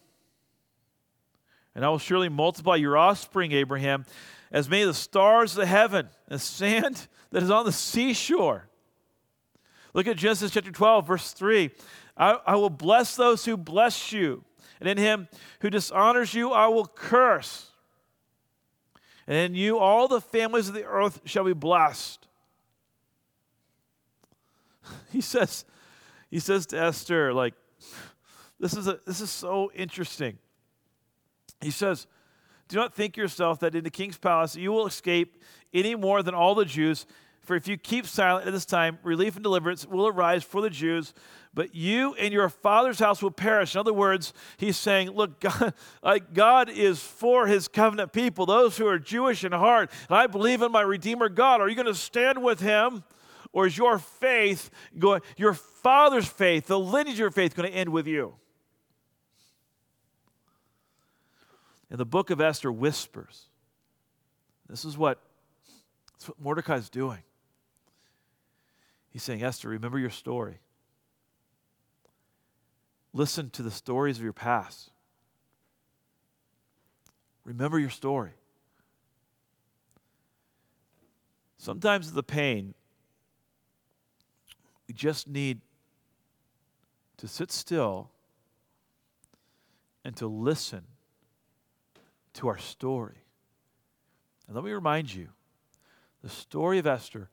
and 1.76 1.86
I 1.86 1.90
will 1.90 2.00
surely 2.00 2.28
multiply 2.28 2.76
your 2.76 2.98
offspring, 2.98 3.52
Abraham, 3.52 4.06
as 4.52 4.70
many 4.70 4.82
of 4.82 4.88
the 4.88 4.94
stars 4.94 5.52
of 5.52 5.58
the 5.58 5.66
heaven, 5.68 6.10
and 6.28 6.42
sand 6.42 7.08
that 7.30 7.44
is 7.44 7.52
on 7.52 7.66
the 7.66 7.72
seashore. 7.72 8.68
Look 9.94 10.08
at 10.08 10.18
Genesis 10.18 10.52
chapter 10.52 10.72
12, 10.72 11.08
verse 11.08 11.34
3. 11.34 11.70
I, 12.18 12.40
I 12.48 12.56
will 12.56 12.70
bless 12.70 13.16
those 13.16 13.46
who 13.46 13.58
bless 13.58 14.12
you, 14.12 14.44
and 14.80 14.90
in 14.90 14.98
him 14.98 15.28
who 15.60 15.70
dishonors 15.70 16.34
you, 16.34 16.52
I 16.52 16.68
will 16.68 16.88
curse 16.88 17.67
and 19.28 19.38
in 19.38 19.56
you 19.56 19.78
all 19.78 20.08
the 20.08 20.22
families 20.22 20.70
of 20.70 20.74
the 20.74 20.86
earth 20.86 21.22
shall 21.26 21.44
be 21.44 21.54
blessed. 21.54 22.28
He 25.12 25.22
says, 25.22 25.66
he 26.30 26.40
says 26.40 26.66
to 26.68 26.80
Esther, 26.80 27.34
like, 27.34 27.54
this 28.60 28.74
is, 28.74 28.88
a, 28.88 29.00
this 29.06 29.22
is 29.22 29.30
so 29.30 29.72
interesting. 29.76 30.38
He 31.62 31.72
says, 31.72 32.08
Do 32.68 32.78
not 32.78 32.94
think 32.94 33.18
yourself 33.18 33.60
that 33.60 33.76
in 33.76 33.84
the 33.84 33.90
king's 33.90 34.18
palace 34.18 34.56
you 34.56 34.72
will 34.72 34.88
escape 34.88 35.42
any 35.74 35.96
more 35.96 36.24
than 36.24 36.34
all 36.34 36.56
the 36.56 36.66
Jews. 36.66 37.06
For 37.48 37.56
if 37.56 37.66
you 37.66 37.78
keep 37.78 38.06
silent 38.06 38.46
at 38.46 38.52
this 38.52 38.66
time, 38.66 39.00
relief 39.04 39.36
and 39.36 39.44
deliverance 39.44 39.88
will 39.88 40.06
arise 40.06 40.44
for 40.44 40.60
the 40.60 40.70
Jews, 40.70 41.14
but 41.54 41.74
you 41.74 42.14
and 42.16 42.34
your 42.34 42.50
father's 42.50 43.00
house 43.00 43.24
will 43.24 43.32
perish. 43.32 43.74
In 43.74 43.80
other 43.80 43.94
words, 43.94 44.34
he's 44.58 44.76
saying, 44.76 45.12
Look, 45.12 45.40
God, 45.40 45.74
God 46.34 46.70
is 46.70 47.00
for 47.00 47.48
his 47.48 47.70
covenant 47.70 48.12
people, 48.12 48.46
those 48.46 48.78
who 48.78 48.86
are 48.86 49.00
Jewish 49.00 49.46
in 49.46 49.54
heart. 49.54 49.90
And 50.10 50.18
I 50.18 50.28
believe 50.28 50.62
in 50.62 50.74
my 50.74 50.82
Redeemer 50.82 51.30
God. 51.30 51.62
Are 51.62 51.70
you 51.70 51.76
going 51.76 51.88
to 51.88 51.96
stand 51.96 52.44
with 52.44 52.60
him? 52.60 53.06
Or 53.54 53.66
is 53.66 53.78
your 53.78 53.98
faith 53.98 54.70
going, 55.00 55.22
your 55.38 55.54
father's 55.54 56.28
faith, 56.28 56.68
the 56.68 56.78
lineage 56.78 57.14
of 57.14 57.20
your 57.20 57.32
faith, 57.32 57.56
going 57.56 57.72
to 57.72 57.76
end 57.76 57.88
with 57.88 58.08
you? 58.08 58.36
And 61.90 61.98
the 61.98 62.06
book 62.06 62.30
of 62.30 62.42
Esther 62.42 62.74
whispers. 62.74 63.46
This 64.68 64.84
is 64.84 64.98
what, 64.98 65.22
this 66.18 66.24
is 66.24 66.28
what 66.28 66.42
Mordecai's 66.42 66.90
doing. 66.90 67.24
He's 69.18 69.24
saying, 69.24 69.42
Esther, 69.42 69.70
remember 69.70 69.98
your 69.98 70.12
story. 70.12 70.60
Listen 73.14 73.50
to 73.50 73.64
the 73.64 73.72
stories 73.72 74.18
of 74.18 74.24
your 74.24 74.32
past. 74.32 74.92
Remember 77.44 77.80
your 77.80 77.90
story. 77.90 78.34
Sometimes 81.58 82.12
the 82.12 82.22
pain, 82.22 82.76
we 84.88 84.94
just 84.94 85.28
need 85.28 85.62
to 87.18 87.28
sit 87.28 87.52
still 87.52 88.12
and 90.06 90.16
to 90.18 90.28
listen 90.28 90.84
to 92.34 92.48
our 92.48 92.60
story. 92.60 93.24
And 94.46 94.56
let 94.56 94.64
me 94.64 94.72
remind 94.72 95.12
you 95.12 95.30
the 96.22 96.30
story 96.30 96.78
of 96.78 96.86
Esther 96.86 97.32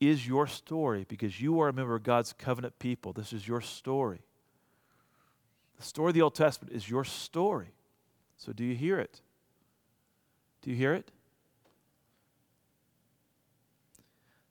is 0.00 0.26
your 0.26 0.46
story 0.46 1.04
because 1.08 1.40
you 1.40 1.60
are 1.60 1.68
a 1.68 1.72
member 1.72 1.94
of 1.94 2.02
God's 2.02 2.32
covenant 2.32 2.78
people. 2.78 3.12
This 3.12 3.32
is 3.32 3.46
your 3.46 3.60
story. 3.60 4.22
The 5.76 5.82
story 5.82 6.08
of 6.10 6.14
the 6.14 6.22
Old 6.22 6.34
Testament 6.34 6.74
is 6.74 6.88
your 6.88 7.04
story. 7.04 7.74
So 8.36 8.52
do 8.52 8.64
you 8.64 8.74
hear 8.74 8.98
it? 8.98 9.20
Do 10.62 10.70
you 10.70 10.76
hear 10.76 10.94
it? 10.94 11.10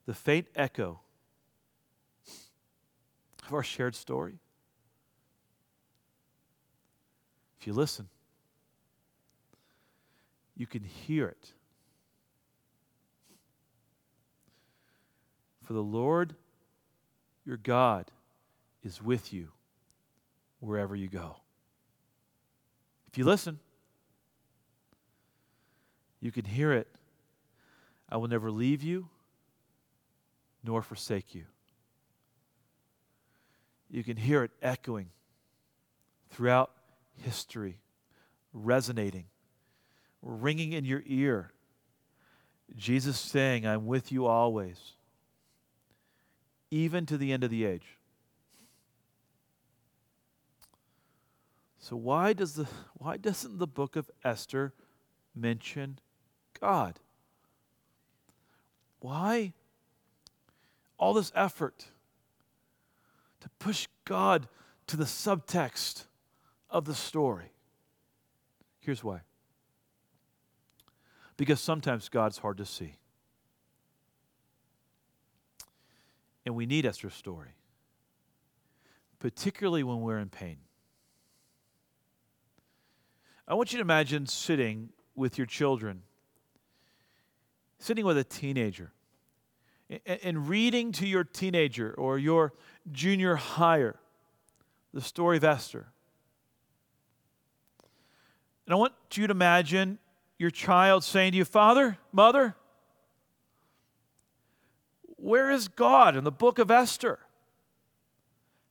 The 0.06 0.14
faint 0.14 0.46
echo 0.54 1.00
of 3.46 3.54
our 3.54 3.62
shared 3.62 3.94
story. 3.96 4.38
If 7.60 7.66
you 7.66 7.72
listen, 7.72 8.08
you 10.56 10.66
can 10.66 10.82
hear 10.82 11.26
it. 11.26 11.52
For 15.70 15.74
the 15.74 15.82
Lord 15.84 16.34
your 17.46 17.56
God 17.56 18.10
is 18.82 19.00
with 19.00 19.32
you 19.32 19.52
wherever 20.58 20.96
you 20.96 21.06
go. 21.06 21.36
If 23.06 23.16
you 23.16 23.24
listen, 23.24 23.60
you 26.18 26.32
can 26.32 26.44
hear 26.44 26.72
it. 26.72 26.88
I 28.08 28.16
will 28.16 28.26
never 28.26 28.50
leave 28.50 28.82
you 28.82 29.10
nor 30.64 30.82
forsake 30.82 31.36
you. 31.36 31.44
You 33.88 34.02
can 34.02 34.16
hear 34.16 34.42
it 34.42 34.50
echoing 34.60 35.10
throughout 36.30 36.72
history, 37.22 37.78
resonating, 38.52 39.26
ringing 40.20 40.72
in 40.72 40.84
your 40.84 41.04
ear. 41.06 41.52
Jesus 42.76 43.20
saying, 43.20 43.64
I'm 43.64 43.86
with 43.86 44.10
you 44.10 44.26
always, 44.26 44.94
even 46.70 47.06
to 47.06 47.16
the 47.16 47.32
end 47.32 47.44
of 47.44 47.50
the 47.50 47.64
age. 47.64 47.98
So 51.78 51.96
why 51.96 52.32
does 52.32 52.54
the 52.54 52.68
why 52.94 53.16
doesn't 53.16 53.58
the 53.58 53.66
book 53.66 53.96
of 53.96 54.10
Esther 54.22 54.72
mention 55.34 55.98
God? 56.60 57.00
Why 59.00 59.54
all 60.98 61.14
this 61.14 61.32
effort 61.34 61.86
to 63.40 63.48
push 63.58 63.88
God 64.04 64.46
to 64.86 64.96
the 64.96 65.04
subtext 65.04 66.04
of 66.68 66.84
the 66.84 66.94
story? 66.94 67.52
Here's 68.78 69.02
why. 69.02 69.22
Because 71.38 71.60
sometimes 71.60 72.10
God's 72.10 72.38
hard 72.38 72.58
to 72.58 72.66
see. 72.66 72.96
And 76.50 76.56
we 76.56 76.66
need 76.66 76.84
Esther's 76.84 77.14
story, 77.14 77.54
particularly 79.20 79.84
when 79.84 80.00
we're 80.00 80.18
in 80.18 80.30
pain. 80.30 80.56
I 83.46 83.54
want 83.54 83.72
you 83.72 83.76
to 83.76 83.82
imagine 83.82 84.26
sitting 84.26 84.88
with 85.14 85.38
your 85.38 85.46
children, 85.46 86.02
sitting 87.78 88.04
with 88.04 88.18
a 88.18 88.24
teenager, 88.24 88.90
and 90.24 90.48
reading 90.48 90.90
to 90.90 91.06
your 91.06 91.22
teenager 91.22 91.94
or 91.96 92.18
your 92.18 92.52
junior 92.90 93.36
higher 93.36 94.00
the 94.92 95.00
story 95.00 95.36
of 95.36 95.44
Esther. 95.44 95.86
And 98.66 98.74
I 98.74 98.76
want 98.76 98.94
you 99.14 99.28
to 99.28 99.30
imagine 99.30 100.00
your 100.36 100.50
child 100.50 101.04
saying 101.04 101.30
to 101.30 101.38
you, 101.38 101.44
Father, 101.44 101.96
Mother, 102.10 102.56
where 105.30 105.48
is 105.48 105.68
God 105.68 106.16
in 106.16 106.24
the 106.24 106.32
book 106.32 106.58
of 106.58 106.72
Esther? 106.72 107.20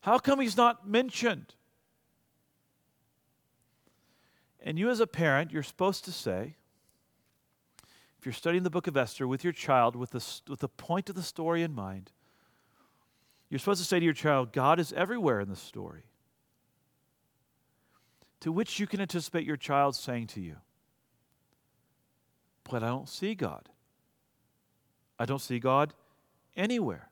How 0.02 0.19
come 0.19 0.41
he's 0.41 0.58
not 0.58 0.86
mentioned? 0.86 1.56
And 4.62 4.78
you, 4.78 4.89
as 4.89 5.00
a 5.00 5.08
parent, 5.08 5.52
you're 5.52 5.63
supposed 5.63 6.04
to 6.04 6.12
say, 6.12 6.58
if 8.19 8.26
you're 8.26 8.34
studying 8.34 8.63
the 8.63 8.69
book 8.69 8.88
of 8.88 8.98
Esther 8.98 9.26
with 9.26 9.41
your 9.41 9.54
child 9.54 9.95
with 9.95 10.10
the, 10.10 10.26
with 10.50 10.60
the 10.60 10.67
point 10.67 11.10
of 11.10 11.15
the 11.15 11.24
story 11.24 11.63
in 11.63 11.74
mind, 11.74 12.12
you're 13.50 13.60
supposed 13.60 13.82
to 13.82 13.88
say 13.88 13.98
to 13.98 14.04
your 14.06 14.13
child, 14.13 14.52
God 14.52 14.82
is 14.82 14.91
everywhere 14.91 15.39
in 15.39 15.48
the 15.48 15.56
story. 15.56 16.04
To 18.41 18.52
which 18.52 18.82
you 18.82 18.86
can 18.86 19.00
anticipate 19.00 19.45
your 19.45 19.56
child 19.56 19.95
saying 19.95 20.28
to 20.28 20.41
you, 20.41 20.58
But 22.69 22.84
I 22.84 22.88
don't 22.88 23.08
see 23.08 23.34
God. 23.34 23.69
I 25.17 25.24
don't 25.24 25.39
see 25.39 25.60
God 25.60 25.93
anywhere. 26.60 27.10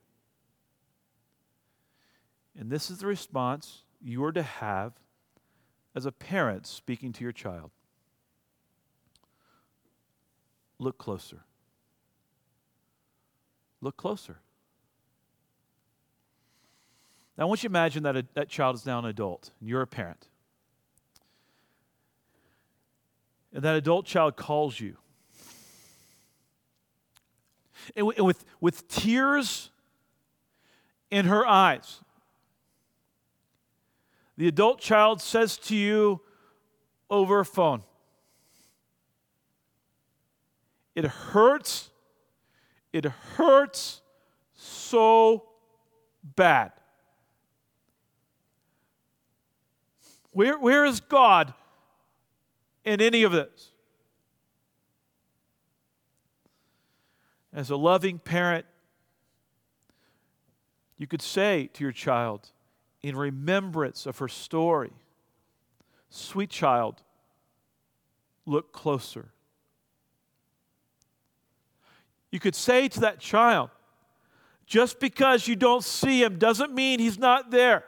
And 2.60 2.69
this 2.69 2.91
is 2.91 2.99
the 2.99 3.07
response 3.07 3.83
you 4.01 4.23
are 4.25 4.31
to 4.31 4.43
have 4.43 4.93
as 5.95 6.05
a 6.05 6.12
parent 6.12 6.67
speaking 6.67 7.13
to 7.13 7.23
your 7.23 7.31
child. 7.31 7.71
Look 10.79 10.97
closer. 10.97 11.43
Look 13.81 13.97
closer. 13.97 14.39
Now, 17.38 17.43
I 17.43 17.47
want 17.47 17.63
you 17.63 17.69
to 17.69 17.71
imagine 17.71 18.03
that 18.03 18.15
a, 18.15 18.25
that 18.33 18.49
child 18.49 18.75
is 18.75 18.86
now 18.86 18.99
an 18.99 19.05
adult, 19.05 19.51
and 19.60 19.69
you're 19.69 19.81
a 19.81 19.88
parent. 19.88 20.27
And 23.53 23.63
that 23.63 23.75
adult 23.75 24.05
child 24.05 24.36
calls 24.36 24.79
you. 24.79 24.97
With, 27.95 28.43
with 28.60 28.88
tears 28.88 29.69
in 31.10 31.26
her 31.26 31.45
eyes, 31.47 32.02
the 34.38 34.47
adult 34.47 34.80
child 34.80 35.21
says 35.21 35.58
to 35.58 35.76
you 35.76 36.21
over 37.10 37.39
a 37.39 37.45
phone, 37.45 37.84
It 40.97 41.06
hurts. 41.06 41.91
It 42.91 43.06
hurts 43.06 44.02
so 44.56 45.43
bad. 46.23 46.71
Where, 50.32 50.58
where 50.58 50.86
is 50.86 51.00
God 51.00 51.54
in 52.84 53.00
any 53.00 53.21
of 53.21 53.32
this? 53.32 53.73
As 57.53 57.69
a 57.69 57.75
loving 57.75 58.19
parent, 58.19 58.65
you 60.97 61.07
could 61.07 61.21
say 61.21 61.69
to 61.73 61.83
your 61.83 61.91
child, 61.91 62.51
in 63.01 63.15
remembrance 63.15 64.05
of 64.05 64.17
her 64.17 64.27
story, 64.27 64.91
Sweet 66.10 66.49
child, 66.49 67.01
look 68.45 68.71
closer. 68.71 69.29
You 72.31 72.39
could 72.39 72.55
say 72.55 72.88
to 72.88 72.99
that 73.01 73.19
child, 73.19 73.69
just 74.65 74.99
because 74.99 75.47
you 75.47 75.55
don't 75.55 75.83
see 75.83 76.21
him 76.21 76.38
doesn't 76.38 76.73
mean 76.73 76.99
he's 76.99 77.17
not 77.17 77.51
there. 77.51 77.86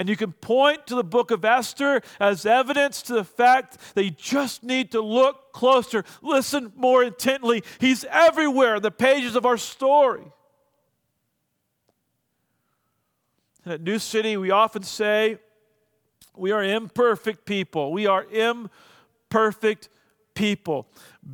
And 0.00 0.08
you 0.08 0.16
can 0.16 0.32
point 0.32 0.86
to 0.86 0.94
the 0.94 1.04
book 1.04 1.30
of 1.30 1.44
Esther 1.44 2.00
as 2.18 2.46
evidence 2.46 3.02
to 3.02 3.12
the 3.12 3.22
fact 3.22 3.76
that 3.94 4.02
you 4.02 4.10
just 4.10 4.62
need 4.62 4.92
to 4.92 5.02
look 5.02 5.52
closer, 5.52 6.06
listen 6.22 6.72
more 6.74 7.04
intently. 7.04 7.62
He's 7.78 8.06
everywhere 8.08 8.76
in 8.76 8.82
the 8.82 8.90
pages 8.90 9.36
of 9.36 9.44
our 9.44 9.58
story. 9.58 10.24
And 13.66 13.74
at 13.74 13.82
New 13.82 13.98
City, 13.98 14.38
we 14.38 14.50
often 14.50 14.84
say, 14.84 15.36
we 16.34 16.50
are 16.50 16.64
imperfect 16.64 17.44
people. 17.44 17.92
We 17.92 18.06
are 18.06 18.24
imperfect 18.24 19.90
people. 20.34 20.88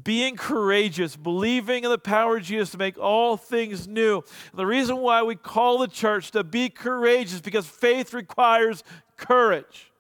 Being 0.05 0.37
courageous, 0.37 1.17
believing 1.17 1.85
in 1.85 1.91
the 1.91 1.99
power 1.99 2.39
of 2.39 2.43
Jesus 2.43 2.71
to 2.73 2.79
make 2.79 2.99
all 2.99 3.37
things 3.37 3.87
new. 3.87 4.23
The 4.55 4.67
reason 4.67 4.97
why 4.99 5.23
we 5.23 5.37
call 5.37 5.79
the 5.79 5.89
church 5.89 6.31
to 6.33 6.45
be 6.45 6.69
courageous 6.69 7.41
because 7.41 7.67
faith 7.67 8.13
requires 8.13 8.83
courage. 9.17 9.93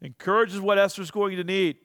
And 0.00 0.16
courage 0.16 0.54
is 0.54 0.60
what 0.60 0.78
Esther's 0.78 1.10
going 1.10 1.36
to 1.36 1.44
need. 1.44 1.76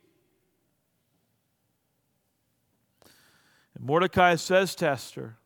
And 3.76 3.86
Mordecai 3.86 4.36
says 4.36 4.76
to 4.76 4.88
Esther, 4.88 5.38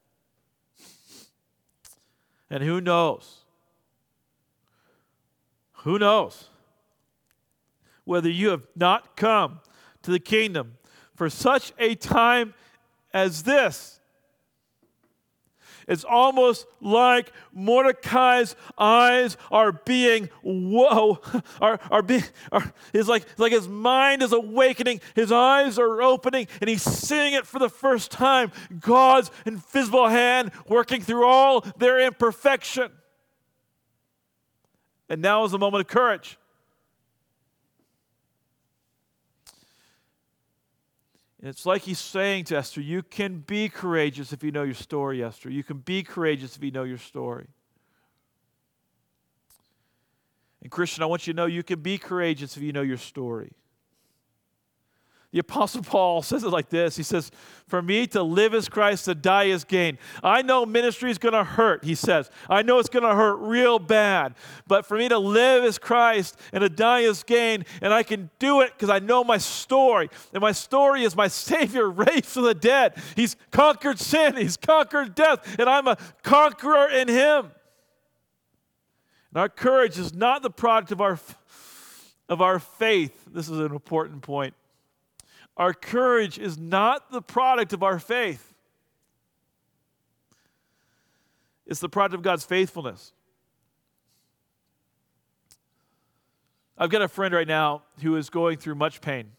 and 2.49 2.63
who 2.63 2.81
knows? 2.81 3.43
Who 5.83 5.99
knows? 5.99 6.49
Whether 8.07 8.29
you 8.29 8.49
have 8.49 8.65
not 8.75 9.17
come 9.17 9.59
to 10.01 10.11
the 10.11 10.19
kingdom 10.19 10.77
for 11.13 11.29
such 11.29 11.73
a 11.77 11.93
time 11.93 12.53
as 13.13 13.43
this. 13.43 13.99
It's 15.89 16.03
almost 16.03 16.67
like 16.81 17.31
Mordecai's 17.53 18.55
eyes 18.77 19.37
are 19.51 19.71
being, 19.71 20.29
whoa, 20.41 21.19
are, 21.61 21.79
are 21.91 22.01
being, 22.01 22.23
are, 22.51 22.73
it's 22.93 23.09
like, 23.09 23.23
it's 23.23 23.39
like 23.39 23.53
his 23.53 23.67
mind 23.67 24.21
is 24.21 24.31
awakening, 24.33 25.01
his 25.15 25.31
eyes 25.31 25.77
are 25.77 26.01
opening, 26.01 26.47
and 26.61 26.69
he's 26.69 26.83
seeing 26.83 27.33
it 27.33 27.45
for 27.45 27.59
the 27.59 27.69
first 27.69 28.11
time. 28.11 28.51
God's 28.79 29.31
invisible 29.45 30.07
hand 30.07 30.51
working 30.67 31.01
through 31.01 31.25
all 31.25 31.61
their 31.77 31.99
imperfection. 31.99 32.91
And 35.09 35.21
now 35.21 35.45
is 35.45 35.51
the 35.51 35.59
moment 35.59 35.81
of 35.81 35.87
courage. 35.87 36.37
It's 41.41 41.65
like 41.65 41.83
he's 41.83 41.99
saying 41.99 42.45
to 42.45 42.57
Esther, 42.57 42.81
you 42.81 43.03
can 43.03 43.39
be 43.39 43.69
courageous 43.69 44.33
if 44.33 44.43
you 44.43 44.51
know 44.51 44.63
your 44.63 44.73
story, 44.73 45.23
Esther. 45.23 45.49
You 45.49 45.63
can 45.63 45.77
be 45.77 46.01
courageous 46.01 46.55
if 46.55 46.63
you 46.63 46.71
know 46.71 46.83
your 46.83 46.97
story. 46.97 47.47
And 50.61 50.71
Christian, 50.71 51.03
I 51.03 51.05
want 51.05 51.27
you 51.27 51.33
to 51.33 51.37
know 51.37 51.45
you 51.45 51.63
can 51.63 51.81
be 51.81 51.97
courageous 51.97 52.57
if 52.57 52.63
you 52.63 52.73
know 52.73 52.81
your 52.81 52.97
story. 52.97 53.53
The 55.33 55.39
Apostle 55.39 55.83
Paul 55.83 56.21
says 56.23 56.43
it 56.43 56.49
like 56.49 56.69
this 56.69 56.95
He 56.95 57.03
says, 57.03 57.31
For 57.67 57.81
me 57.81 58.07
to 58.07 58.23
live 58.23 58.53
is 58.53 58.69
Christ, 58.69 59.05
to 59.05 59.15
die 59.15 59.45
is 59.45 59.63
gain. 59.63 59.97
I 60.23 60.41
know 60.41 60.65
ministry 60.65 61.11
is 61.11 61.17
going 61.17 61.33
to 61.33 61.43
hurt, 61.43 61.83
he 61.83 61.95
says. 61.95 62.29
I 62.49 62.61
know 62.61 62.79
it's 62.79 62.89
going 62.89 63.03
to 63.03 63.13
hurt 63.13 63.35
real 63.35 63.79
bad. 63.79 64.35
But 64.67 64.85
for 64.85 64.97
me 64.97 65.09
to 65.09 65.17
live 65.17 65.63
is 65.63 65.77
Christ 65.77 66.39
and 66.53 66.61
to 66.61 66.69
die 66.69 67.01
is 67.01 67.23
gain. 67.23 67.65
And 67.81 67.93
I 67.93 68.03
can 68.03 68.29
do 68.39 68.61
it 68.61 68.71
because 68.73 68.89
I 68.89 68.99
know 68.99 69.23
my 69.23 69.37
story. 69.37 70.09
And 70.33 70.41
my 70.41 70.53
story 70.53 71.03
is 71.03 71.15
my 71.15 71.27
Savior 71.47 71.89
raised 71.89 72.25
from 72.25 72.43
the 72.43 72.55
dead. 72.55 72.95
He's 73.15 73.35
conquered 73.51 73.99
sin, 73.99 74.35
He's 74.37 74.57
conquered 74.57 75.15
death, 75.15 75.59
and 75.59 75.69
I'm 75.69 75.87
a 75.87 75.97
conqueror 76.23 76.89
in 76.89 77.07
Him. 77.07 77.51
And 79.31 79.41
our 79.41 79.49
courage 79.49 79.99
is 79.99 80.13
not 80.13 80.41
the 80.41 80.49
product 80.49 80.93
of 80.93 81.01
our, 81.01 81.19
of 82.29 82.41
our 82.41 82.59
faith. 82.59 83.25
This 83.29 83.49
is 83.49 83.59
an 83.59 83.73
important 83.73 84.21
point. 84.21 84.53
Our 85.57 85.73
courage 85.73 86.37
is 86.37 86.57
not 86.57 87.11
the 87.11 87.21
product 87.21 87.73
of 87.73 87.83
our 87.83 87.99
faith, 87.99 88.53
it's 91.65 91.79
the 91.79 91.89
product 91.89 92.15
of 92.15 92.21
God's 92.21 92.45
faithfulness. 92.45 93.11
I've 96.79 96.91
got 96.91 97.01
a 97.01 97.07
friend 97.07 97.33
right 97.33 97.47
now 97.47 97.81
who 98.01 98.15
is 98.17 98.29
going 98.29 98.59
through 98.59 98.75
much 98.75 99.01
pain 99.01 99.31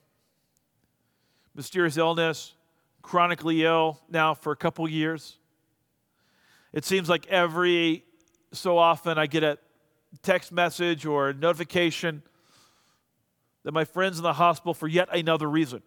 mysterious 1.54 1.96
illness, 1.96 2.54
chronically 3.02 3.64
ill 3.64 3.98
now 4.08 4.32
for 4.32 4.52
a 4.52 4.56
couple 4.56 4.88
years. 4.88 5.38
It 6.72 6.84
seems 6.84 7.08
like 7.08 7.26
every 7.26 8.04
so 8.52 8.78
often 8.78 9.18
I 9.18 9.26
get 9.26 9.42
a 9.42 9.58
text 10.22 10.52
message 10.52 11.04
or 11.04 11.32
notification 11.32 12.22
that 13.64 13.72
my 13.72 13.84
friend's 13.84 14.18
in 14.18 14.22
the 14.22 14.34
hospital 14.34 14.72
for 14.72 14.86
yet 14.86 15.08
another 15.12 15.50
reason. 15.50 15.82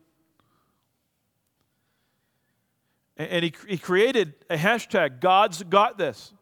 And 3.30 3.44
he, 3.44 3.54
he 3.68 3.78
created 3.78 4.34
a 4.50 4.58
hashtag, 4.58 5.20
God's 5.20 5.64
got 5.64 5.98
this. 5.98 6.34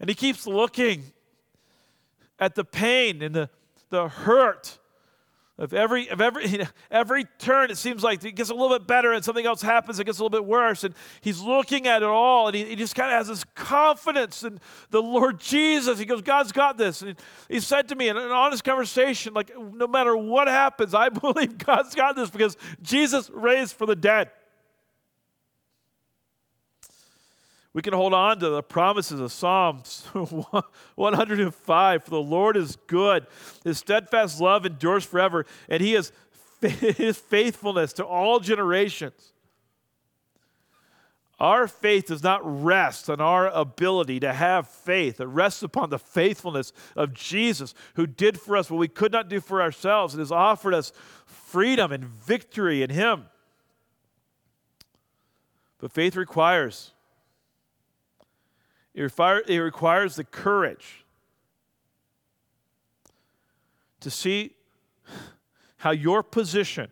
And 0.00 0.08
he 0.08 0.14
keeps 0.14 0.46
looking 0.46 1.02
at 2.38 2.54
the 2.54 2.64
pain 2.64 3.22
and 3.22 3.34
the, 3.34 3.50
the 3.90 4.08
hurt 4.08 4.78
of 5.58 5.74
every, 5.74 6.08
of 6.08 6.20
every, 6.20 6.46
you 6.48 6.58
know, 6.58 6.66
every 6.90 7.24
turn, 7.38 7.70
it 7.70 7.76
seems 7.76 8.04
like 8.04 8.24
it 8.24 8.32
gets 8.32 8.50
a 8.50 8.54
little 8.54 8.78
bit 8.78 8.86
better 8.86 9.12
and 9.12 9.24
something 9.24 9.44
else 9.44 9.60
happens, 9.60 9.98
it 9.98 10.04
gets 10.04 10.18
a 10.18 10.22
little 10.22 10.38
bit 10.38 10.46
worse. 10.46 10.84
And 10.84 10.94
he's 11.20 11.40
looking 11.40 11.86
at 11.86 12.02
it 12.02 12.08
all 12.08 12.46
and 12.46 12.56
he, 12.56 12.64
he 12.64 12.76
just 12.76 12.94
kind 12.94 13.10
of 13.10 13.18
has 13.18 13.28
this 13.28 13.44
confidence 13.54 14.44
in 14.44 14.60
the 14.90 15.02
Lord 15.02 15.40
Jesus. 15.40 15.98
He 15.98 16.04
goes, 16.04 16.22
God's 16.22 16.52
got 16.52 16.78
this. 16.78 17.02
And 17.02 17.16
he, 17.48 17.54
he 17.54 17.60
said 17.60 17.88
to 17.88 17.96
me 17.96 18.08
in 18.08 18.16
an 18.16 18.30
honest 18.30 18.62
conversation, 18.62 19.34
like, 19.34 19.50
no 19.58 19.88
matter 19.88 20.16
what 20.16 20.46
happens, 20.46 20.94
I 20.94 21.08
believe 21.08 21.58
God's 21.58 21.94
got 21.94 22.14
this 22.14 22.30
because 22.30 22.56
Jesus 22.80 23.28
raised 23.30 23.74
for 23.74 23.86
the 23.86 23.96
dead. 23.96 24.30
We 27.74 27.82
can 27.82 27.92
hold 27.92 28.14
on 28.14 28.40
to 28.40 28.48
the 28.48 28.62
promises 28.62 29.20
of 29.20 29.30
Psalms 29.30 30.06
105. 30.94 32.04
For 32.04 32.10
the 32.10 32.16
Lord 32.16 32.56
is 32.56 32.76
good, 32.86 33.26
his 33.62 33.78
steadfast 33.78 34.40
love 34.40 34.64
endures 34.64 35.04
forever, 35.04 35.44
and 35.68 35.82
he 35.82 35.94
is 35.94 36.12
his 36.60 37.18
faithfulness 37.18 37.92
to 37.94 38.04
all 38.04 38.40
generations. 38.40 39.32
Our 41.38 41.68
faith 41.68 42.06
does 42.06 42.24
not 42.24 42.40
rest 42.42 43.08
on 43.08 43.20
our 43.20 43.48
ability 43.48 44.18
to 44.20 44.32
have 44.32 44.66
faith. 44.66 45.20
It 45.20 45.26
rests 45.26 45.62
upon 45.62 45.90
the 45.90 45.98
faithfulness 45.98 46.72
of 46.96 47.14
Jesus, 47.14 47.74
who 47.94 48.08
did 48.08 48.40
for 48.40 48.56
us 48.56 48.70
what 48.70 48.78
we 48.78 48.88
could 48.88 49.12
not 49.12 49.28
do 49.28 49.40
for 49.40 49.62
ourselves 49.62 50.14
and 50.14 50.20
has 50.20 50.32
offered 50.32 50.74
us 50.74 50.92
freedom 51.26 51.92
and 51.92 52.04
victory 52.04 52.82
in 52.82 52.90
Him. 52.90 53.26
But 55.78 55.92
faith 55.92 56.16
requires 56.16 56.92
it, 58.94 59.12
it 59.48 59.58
requires 59.58 60.16
the 60.16 60.24
courage 60.24 61.04
to 64.00 64.10
see 64.10 64.54
how 65.78 65.90
your 65.90 66.22
position 66.22 66.90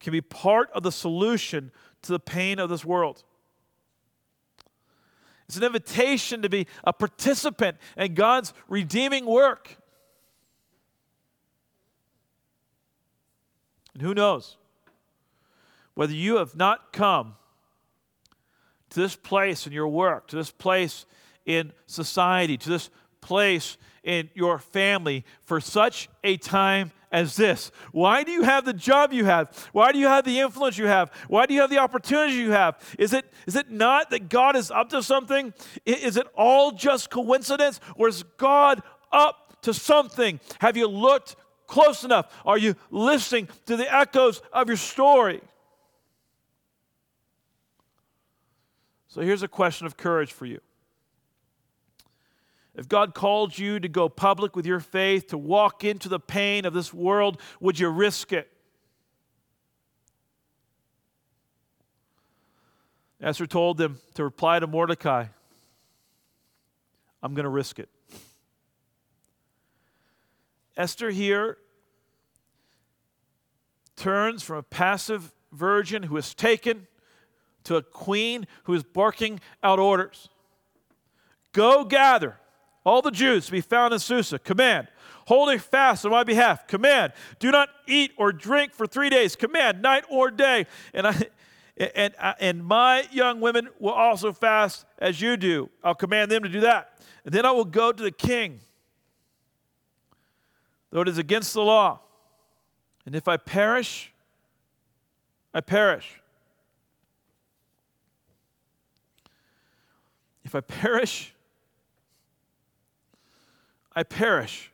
can 0.00 0.12
be 0.12 0.20
part 0.20 0.70
of 0.72 0.82
the 0.82 0.92
solution 0.92 1.70
to 2.02 2.12
the 2.12 2.20
pain 2.20 2.58
of 2.58 2.68
this 2.68 2.84
world. 2.84 3.24
It's 5.46 5.56
an 5.56 5.64
invitation 5.64 6.42
to 6.42 6.48
be 6.48 6.66
a 6.84 6.92
participant 6.92 7.76
in 7.96 8.14
God's 8.14 8.52
redeeming 8.68 9.26
work. 9.26 9.76
And 13.94 14.02
who 14.02 14.12
knows 14.12 14.56
whether 15.94 16.12
you 16.12 16.36
have 16.36 16.54
not 16.54 16.92
come 16.92 17.36
to 18.90 19.00
this 19.00 19.16
place 19.16 19.66
in 19.66 19.72
your 19.72 19.88
work, 19.88 20.28
to 20.28 20.36
this 20.36 20.50
place 20.50 21.06
in 21.44 21.72
society, 21.86 22.56
to 22.56 22.68
this 22.68 22.90
place 23.20 23.76
in 24.02 24.30
your 24.34 24.58
family 24.58 25.24
for 25.44 25.60
such 25.60 26.08
a 26.22 26.36
time 26.36 26.92
as 27.10 27.36
this? 27.36 27.70
Why 27.92 28.22
do 28.22 28.30
you 28.30 28.42
have 28.42 28.64
the 28.64 28.72
job 28.72 29.12
you 29.12 29.24
have? 29.24 29.68
Why 29.72 29.92
do 29.92 29.98
you 29.98 30.06
have 30.06 30.24
the 30.24 30.38
influence 30.38 30.78
you 30.78 30.86
have? 30.86 31.10
Why 31.28 31.46
do 31.46 31.54
you 31.54 31.60
have 31.60 31.70
the 31.70 31.78
opportunity 31.78 32.34
you 32.34 32.52
have? 32.52 32.78
Is 32.98 33.12
it, 33.12 33.32
is 33.46 33.56
it 33.56 33.70
not 33.70 34.10
that 34.10 34.28
God 34.28 34.56
is 34.56 34.70
up 34.70 34.90
to 34.90 35.02
something? 35.02 35.52
Is 35.84 36.16
it 36.16 36.26
all 36.34 36.72
just 36.72 37.10
coincidence 37.10 37.80
or 37.96 38.08
is 38.08 38.22
God 38.36 38.82
up 39.12 39.56
to 39.62 39.74
something? 39.74 40.40
Have 40.60 40.76
you 40.76 40.86
looked 40.86 41.36
close 41.66 42.04
enough? 42.04 42.32
Are 42.44 42.58
you 42.58 42.76
listening 42.90 43.48
to 43.66 43.76
the 43.76 43.92
echoes 43.92 44.40
of 44.52 44.68
your 44.68 44.76
story? 44.76 45.40
So 49.16 49.22
here's 49.22 49.42
a 49.42 49.48
question 49.48 49.86
of 49.86 49.96
courage 49.96 50.30
for 50.30 50.44
you. 50.44 50.60
If 52.74 52.86
God 52.86 53.14
called 53.14 53.58
you 53.58 53.80
to 53.80 53.88
go 53.88 54.10
public 54.10 54.54
with 54.54 54.66
your 54.66 54.78
faith, 54.78 55.28
to 55.28 55.38
walk 55.38 55.84
into 55.84 56.10
the 56.10 56.20
pain 56.20 56.66
of 56.66 56.74
this 56.74 56.92
world, 56.92 57.40
would 57.58 57.78
you 57.78 57.88
risk 57.88 58.34
it? 58.34 58.52
Esther 63.18 63.46
told 63.46 63.78
them 63.78 64.00
to 64.16 64.22
reply 64.22 64.58
to 64.58 64.66
Mordecai 64.66 65.24
I'm 67.22 67.32
going 67.32 67.44
to 67.44 67.48
risk 67.48 67.78
it. 67.78 67.88
Esther 70.76 71.08
here 71.08 71.56
turns 73.96 74.42
from 74.42 74.58
a 74.58 74.62
passive 74.62 75.32
virgin 75.52 76.02
who 76.02 76.18
is 76.18 76.34
taken 76.34 76.86
to 77.66 77.76
a 77.76 77.82
queen 77.82 78.46
who 78.64 78.74
is 78.74 78.82
barking 78.82 79.40
out 79.62 79.78
orders. 79.78 80.28
Go 81.52 81.84
gather 81.84 82.36
all 82.84 83.02
the 83.02 83.10
Jews 83.10 83.46
to 83.46 83.52
be 83.52 83.60
found 83.60 83.92
in 83.92 84.00
Susa. 84.00 84.38
Command. 84.38 84.88
Hold 85.26 85.50
a 85.50 85.58
fast 85.58 86.04
on 86.04 86.12
my 86.12 86.24
behalf. 86.24 86.66
Command. 86.66 87.12
Do 87.38 87.50
not 87.50 87.68
eat 87.86 88.12
or 88.16 88.32
drink 88.32 88.72
for 88.72 88.86
three 88.86 89.10
days. 89.10 89.36
Command, 89.36 89.82
night 89.82 90.04
or 90.10 90.30
day. 90.30 90.66
And 90.92 91.06
I. 91.06 91.22
And, 91.94 92.14
and 92.40 92.64
my 92.64 93.04
young 93.12 93.42
women 93.42 93.68
will 93.78 93.92
also 93.92 94.32
fast 94.32 94.86
as 94.98 95.20
you 95.20 95.36
do. 95.36 95.68
I'll 95.84 95.94
command 95.94 96.30
them 96.30 96.42
to 96.42 96.48
do 96.48 96.60
that. 96.60 96.98
And 97.26 97.34
then 97.34 97.44
I 97.44 97.50
will 97.50 97.66
go 97.66 97.92
to 97.92 98.02
the 98.02 98.10
king, 98.10 98.60
though 100.90 101.02
it 101.02 101.08
is 101.08 101.18
against 101.18 101.52
the 101.52 101.60
law. 101.60 102.00
And 103.04 103.14
if 103.14 103.28
I 103.28 103.36
perish, 103.36 104.10
I 105.52 105.60
perish. 105.60 106.22
If 110.46 110.54
I 110.54 110.60
perish, 110.60 111.34
I 113.96 114.04
perish. 114.04 114.70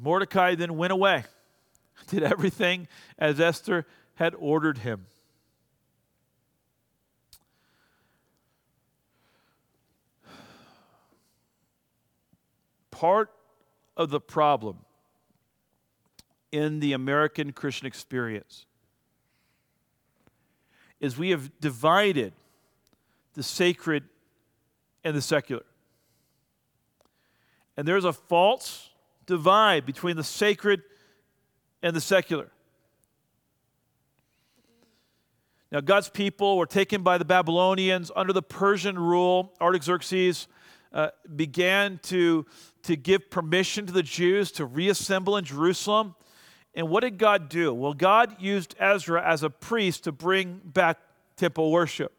Mordecai 0.00 0.54
then 0.54 0.76
went 0.76 0.92
away, 0.92 1.24
did 2.06 2.22
everything 2.22 2.86
as 3.18 3.40
Esther 3.40 3.84
had 4.14 4.36
ordered 4.38 4.78
him. 4.78 5.06
Part 12.92 13.32
of 13.96 14.10
the 14.10 14.20
problem 14.20 14.78
in 16.52 16.78
the 16.78 16.92
American 16.92 17.52
Christian 17.52 17.88
experience 17.88 18.66
is 21.00 21.18
we 21.18 21.30
have 21.30 21.50
divided 21.60 22.32
the 23.34 23.42
sacred 23.42 24.04
and 25.04 25.16
the 25.16 25.22
secular. 25.22 25.64
And 27.76 27.86
there's 27.88 28.04
a 28.04 28.12
false 28.12 28.90
divide 29.26 29.86
between 29.86 30.16
the 30.16 30.24
sacred 30.24 30.82
and 31.82 31.96
the 31.96 32.00
secular. 32.00 32.50
Now, 35.70 35.80
God's 35.80 36.10
people 36.10 36.58
were 36.58 36.66
taken 36.66 37.02
by 37.02 37.16
the 37.16 37.24
Babylonians 37.24 38.10
under 38.14 38.34
the 38.34 38.42
Persian 38.42 38.98
rule. 38.98 39.54
Artaxerxes 39.58 40.46
uh, 40.92 41.08
began 41.34 41.98
to, 42.02 42.44
to 42.82 42.94
give 42.94 43.30
permission 43.30 43.86
to 43.86 43.92
the 43.92 44.02
Jews 44.02 44.52
to 44.52 44.66
reassemble 44.66 45.38
in 45.38 45.46
Jerusalem. 45.46 46.14
And 46.74 46.90
what 46.90 47.00
did 47.00 47.16
God 47.16 47.48
do? 47.48 47.72
Well, 47.72 47.94
God 47.94 48.36
used 48.38 48.74
Ezra 48.78 49.26
as 49.26 49.42
a 49.42 49.48
priest 49.48 50.04
to 50.04 50.12
bring 50.12 50.60
back 50.62 50.98
temple 51.36 51.72
worship. 51.72 52.12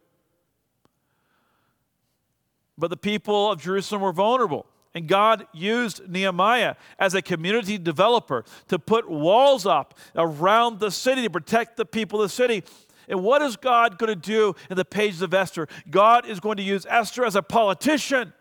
But 2.78 2.90
the 2.90 2.98
people 2.98 3.52
of 3.52 3.62
Jerusalem 3.62 4.02
were 4.02 4.12
vulnerable. 4.12 4.66
And 4.96 5.08
God 5.08 5.48
used 5.54 6.08
Nehemiah 6.08 6.76
as 7.00 7.16
a 7.16 7.22
community 7.22 7.78
developer 7.78 8.46
to 8.68 8.78
put 8.78 9.10
walls 9.10 9.66
up 9.66 9.96
around 10.16 10.80
the 10.80 10.92
city 10.92 11.24
to 11.24 11.30
protect 11.30 11.78
the 11.78 11.86
people 11.86 12.22
of 12.22 12.30
the 12.30 12.36
city. 12.36 12.64
And 13.08 13.24
what 13.24 13.42
is 13.42 13.58
God 13.58 13.98
going 13.98 14.10
to 14.10 14.16
do 14.16 14.56
in 14.70 14.78
the 14.78 14.86
pages 14.86 15.22
of 15.22 15.34
Esther? 15.34 15.68
God 15.90 16.28
is 16.28 16.40
going 16.40 16.58
to 16.58 16.64
use 16.64 16.86
Esther 16.90 17.26
as 17.26 17.36
a 17.36 17.42
politician. 17.42 18.34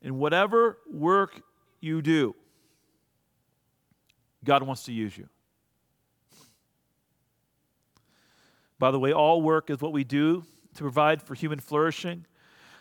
In 0.00 0.18
whatever 0.18 0.78
work 0.90 1.42
you 1.80 2.02
do, 2.02 2.34
God 4.42 4.62
wants 4.62 4.84
to 4.84 4.92
use 4.92 5.16
you. 5.16 5.28
By 8.84 8.90
the 8.90 8.98
way, 8.98 9.14
all 9.14 9.40
work 9.40 9.70
is 9.70 9.80
what 9.80 9.94
we 9.94 10.04
do 10.04 10.44
to 10.74 10.82
provide 10.82 11.22
for 11.22 11.34
human 11.34 11.58
flourishing. 11.58 12.26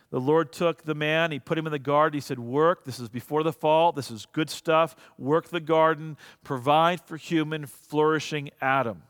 the 0.10 0.20
Lord 0.20 0.52
took 0.52 0.84
the 0.84 0.94
man, 0.94 1.32
he 1.32 1.40
put 1.40 1.58
him 1.58 1.66
in 1.66 1.72
the 1.72 1.80
garden. 1.80 2.18
He 2.18 2.20
said, 2.20 2.40
Work. 2.40 2.84
This 2.84 3.00
is 3.00 3.08
before 3.08 3.42
the 3.42 3.54
fall. 3.54 3.94
This 3.94 4.12
is 4.12 4.26
good 4.34 4.50
stuff. 4.50 4.98
Work 5.18 5.48
the 5.48 5.62
garden. 5.62 6.18
Provide 6.44 7.00
for 7.00 7.16
human, 7.16 7.68
flourishing 7.68 8.50
Adam. 8.60 9.04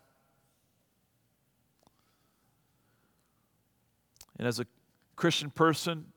And 4.38 4.48
as 4.48 4.60
a 4.60 4.68
Christian 5.16 5.50
person 5.50 6.13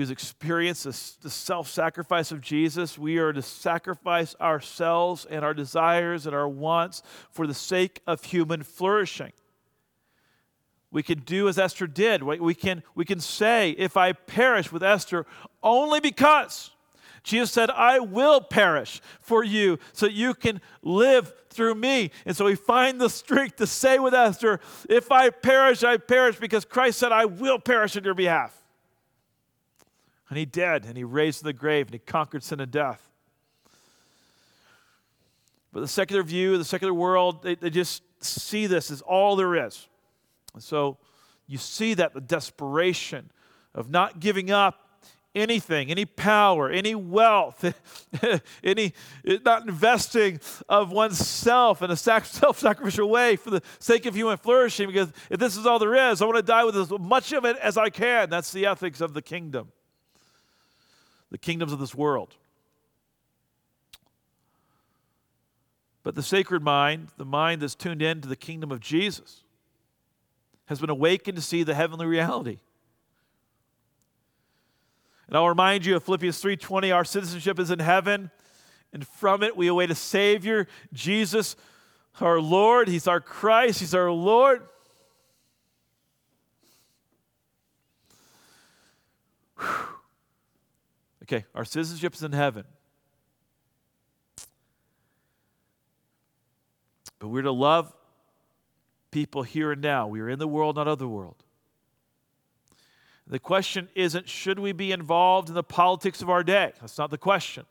who's 0.00 0.10
experienced 0.10 0.84
the 1.22 1.30
self 1.30 1.68
sacrifice 1.68 2.32
of 2.32 2.40
Jesus, 2.40 2.98
we 2.98 3.18
are 3.18 3.32
to 3.32 3.42
sacrifice 3.42 4.34
ourselves 4.40 5.26
and 5.26 5.44
our 5.44 5.52
desires 5.52 6.26
and 6.26 6.34
our 6.34 6.48
wants 6.48 7.02
for 7.30 7.46
the 7.46 7.54
sake 7.54 8.00
of 8.06 8.24
human 8.24 8.62
flourishing. 8.62 9.32
We 10.90 11.02
can 11.02 11.20
do 11.20 11.48
as 11.48 11.58
Esther 11.58 11.86
did. 11.86 12.22
We 12.22 12.54
can, 12.54 12.82
we 12.94 13.04
can 13.04 13.20
say, 13.20 13.70
if 13.72 13.98
I 13.98 14.12
perish 14.12 14.72
with 14.72 14.82
Esther, 14.82 15.26
only 15.62 16.00
because 16.00 16.70
Jesus 17.22 17.52
said, 17.52 17.68
I 17.68 18.00
will 18.00 18.40
perish 18.40 19.02
for 19.20 19.44
you 19.44 19.78
so 19.92 20.06
you 20.06 20.32
can 20.32 20.62
live 20.82 21.32
through 21.50 21.74
me. 21.74 22.10
And 22.24 22.34
so 22.34 22.46
we 22.46 22.54
find 22.54 22.98
the 22.98 23.10
strength 23.10 23.56
to 23.56 23.66
say 23.66 23.98
with 23.98 24.14
Esther, 24.14 24.60
if 24.88 25.12
I 25.12 25.28
perish, 25.28 25.84
I 25.84 25.98
perish 25.98 26.40
because 26.40 26.64
Christ 26.64 26.98
said, 26.98 27.12
I 27.12 27.26
will 27.26 27.58
perish 27.58 27.96
on 27.98 28.04
your 28.04 28.14
behalf. 28.14 28.56
And 30.30 30.38
he 30.38 30.46
did, 30.46 30.86
and 30.86 30.96
he 30.96 31.04
raised 31.04 31.44
the 31.44 31.52
grave, 31.52 31.88
and 31.88 31.92
he 31.92 31.98
conquered 31.98 32.42
sin 32.42 32.60
and 32.60 32.70
death. 32.70 33.06
But 35.72 35.80
the 35.80 35.88
secular 35.88 36.22
view, 36.22 36.56
the 36.56 36.64
secular 36.64 36.94
world, 36.94 37.42
they, 37.42 37.56
they 37.56 37.70
just 37.70 38.02
see 38.24 38.66
this 38.66 38.90
as 38.90 39.02
all 39.02 39.36
there 39.36 39.66
is. 39.66 39.88
And 40.54 40.62
so 40.62 40.98
you 41.46 41.58
see 41.58 41.94
that 41.94 42.14
the 42.14 42.20
desperation 42.20 43.30
of 43.74 43.90
not 43.90 44.20
giving 44.20 44.50
up 44.50 44.88
anything, 45.34 45.90
any 45.90 46.04
power, 46.04 46.70
any 46.70 46.94
wealth, 46.94 47.64
any 48.64 48.92
not 49.24 49.68
investing 49.68 50.40
of 50.68 50.90
oneself 50.90 51.82
in 51.82 51.90
a 51.90 51.96
self-sacrificial 51.96 53.08
way 53.08 53.36
for 53.36 53.50
the 53.50 53.62
sake 53.78 54.06
of 54.06 54.14
human 54.14 54.36
flourishing. 54.36 54.88
Because 54.88 55.12
if 55.30 55.38
this 55.38 55.56
is 55.56 55.66
all 55.66 55.78
there 55.78 56.10
is, 56.10 56.20
I 56.20 56.24
want 56.24 56.36
to 56.36 56.42
die 56.42 56.64
with 56.64 56.76
as 56.76 56.90
much 56.90 57.32
of 57.32 57.44
it 57.44 57.56
as 57.58 57.76
I 57.76 57.90
can. 57.90 58.28
That's 58.28 58.52
the 58.52 58.66
ethics 58.66 59.00
of 59.00 59.14
the 59.14 59.22
kingdom, 59.22 59.72
the 61.30 61.38
kingdoms 61.38 61.72
of 61.72 61.78
this 61.78 61.94
world. 61.94 62.34
But 66.02 66.14
the 66.14 66.22
sacred 66.22 66.62
mind, 66.62 67.08
the 67.18 67.24
mind 67.24 67.60
that's 67.60 67.74
tuned 67.74 68.02
in 68.02 68.20
to 68.22 68.28
the 68.28 68.36
kingdom 68.36 68.72
of 68.72 68.80
Jesus, 68.80 69.42
has 70.66 70.80
been 70.80 70.90
awakened 70.90 71.36
to 71.36 71.42
see 71.42 71.62
the 71.62 71.74
heavenly 71.74 72.06
reality. 72.06 72.58
And 75.26 75.36
I'll 75.36 75.48
remind 75.48 75.86
you 75.86 75.96
of 75.96 76.02
Philippians 76.02 76.40
3:20, 76.40 76.90
our 76.90 77.04
citizenship 77.04 77.58
is 77.58 77.70
in 77.70 77.78
heaven, 77.78 78.30
and 78.92 79.06
from 79.06 79.42
it 79.42 79.56
we 79.56 79.68
await 79.68 79.90
a 79.90 79.94
savior, 79.94 80.66
Jesus, 80.92 81.54
our 82.20 82.40
Lord, 82.40 82.88
he's 82.88 83.06
our 83.06 83.20
Christ, 83.20 83.80
he's 83.80 83.94
our 83.94 84.10
Lord. 84.10 84.66
Whew. 89.58 89.89
Okay, 91.32 91.44
our 91.54 91.64
citizenship 91.64 92.14
is 92.14 92.24
in 92.24 92.32
heaven. 92.32 92.64
But 97.20 97.28
we're 97.28 97.42
to 97.42 97.52
love 97.52 97.92
people 99.12 99.44
here 99.44 99.70
and 99.70 99.80
now. 99.80 100.08
We 100.08 100.20
are 100.22 100.28
in 100.28 100.40
the 100.40 100.48
world, 100.48 100.74
not 100.74 100.88
of 100.88 100.98
the 100.98 101.06
world. 101.06 101.36
The 103.28 103.38
question 103.38 103.88
isn't 103.94 104.28
should 104.28 104.58
we 104.58 104.72
be 104.72 104.90
involved 104.90 105.48
in 105.48 105.54
the 105.54 105.62
politics 105.62 106.20
of 106.20 106.28
our 106.28 106.42
day? 106.42 106.72
That's 106.80 106.98
not 106.98 107.10
the 107.10 107.18
question. 107.18 107.64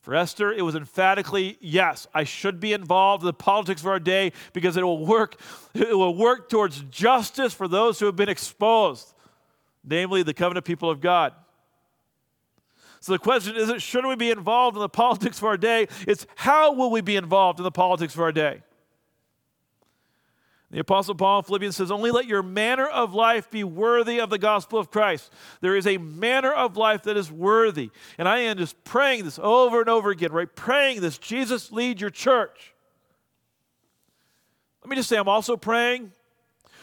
For 0.00 0.16
Esther, 0.16 0.52
it 0.52 0.62
was 0.62 0.74
emphatically 0.74 1.56
yes, 1.60 2.08
I 2.12 2.24
should 2.24 2.58
be 2.58 2.72
involved 2.72 3.22
in 3.22 3.26
the 3.26 3.32
politics 3.32 3.82
of 3.82 3.86
our 3.86 4.00
day 4.00 4.32
because 4.54 4.76
it 4.76 4.82
will 4.82 5.06
work, 5.06 5.38
it 5.72 5.96
will 5.96 6.16
work 6.16 6.48
towards 6.48 6.80
justice 6.90 7.54
for 7.54 7.68
those 7.68 8.00
who 8.00 8.06
have 8.06 8.16
been 8.16 8.28
exposed, 8.28 9.14
namely 9.84 10.24
the 10.24 10.34
covenant 10.34 10.66
people 10.66 10.90
of 10.90 11.00
God. 11.00 11.32
So 13.00 13.12
the 13.12 13.18
question 13.18 13.56
isn't 13.56 13.80
should 13.80 14.04
we 14.04 14.14
be 14.14 14.30
involved 14.30 14.76
in 14.76 14.80
the 14.80 14.88
politics 14.88 15.38
of 15.38 15.44
our 15.44 15.56
day, 15.56 15.88
it's 16.06 16.26
how 16.36 16.72
will 16.72 16.90
we 16.90 17.00
be 17.00 17.16
involved 17.16 17.58
in 17.58 17.64
the 17.64 17.70
politics 17.70 18.14
of 18.14 18.20
our 18.20 18.32
day? 18.32 18.62
The 20.70 20.78
Apostle 20.78 21.16
Paul 21.16 21.38
in 21.38 21.44
Philippians 21.44 21.74
says, 21.74 21.90
Only 21.90 22.12
let 22.12 22.26
your 22.26 22.44
manner 22.44 22.86
of 22.86 23.12
life 23.12 23.50
be 23.50 23.64
worthy 23.64 24.20
of 24.20 24.30
the 24.30 24.38
gospel 24.38 24.78
of 24.78 24.90
Christ. 24.90 25.32
There 25.60 25.74
is 25.74 25.84
a 25.84 25.98
manner 25.98 26.52
of 26.52 26.76
life 26.76 27.02
that 27.04 27.16
is 27.16 27.32
worthy. 27.32 27.90
And 28.18 28.28
I 28.28 28.38
am 28.40 28.56
just 28.56 28.82
praying 28.84 29.24
this 29.24 29.40
over 29.42 29.80
and 29.80 29.88
over 29.88 30.10
again, 30.10 30.30
right? 30.30 30.54
Praying 30.54 31.00
this 31.00 31.18
Jesus, 31.18 31.72
lead 31.72 32.00
your 32.00 32.10
church. 32.10 32.72
Let 34.82 34.90
me 34.90 34.96
just 34.96 35.08
say, 35.08 35.16
I'm 35.16 35.28
also 35.28 35.56
praying. 35.56 36.12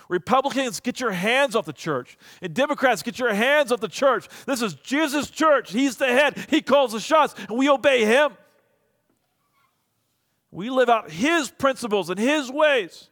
Republicans, 0.09 0.79
get 0.79 0.99
your 0.99 1.11
hands 1.11 1.55
off 1.55 1.65
the 1.65 1.73
church. 1.73 2.17
And 2.41 2.53
Democrats, 2.53 3.03
get 3.03 3.19
your 3.19 3.33
hands 3.33 3.71
off 3.71 3.81
the 3.81 3.87
church. 3.87 4.27
This 4.45 4.61
is 4.61 4.73
Jesus' 4.75 5.29
church. 5.29 5.71
He's 5.71 5.97
the 5.97 6.07
head, 6.07 6.45
He 6.49 6.61
calls 6.61 6.93
the 6.93 6.99
shots, 6.99 7.35
and 7.49 7.57
we 7.57 7.69
obey 7.69 8.05
Him. 8.05 8.31
We 10.51 10.69
live 10.69 10.89
out 10.89 11.11
His 11.11 11.49
principles 11.49 12.09
and 12.09 12.19
His 12.19 12.51
ways. 12.51 13.09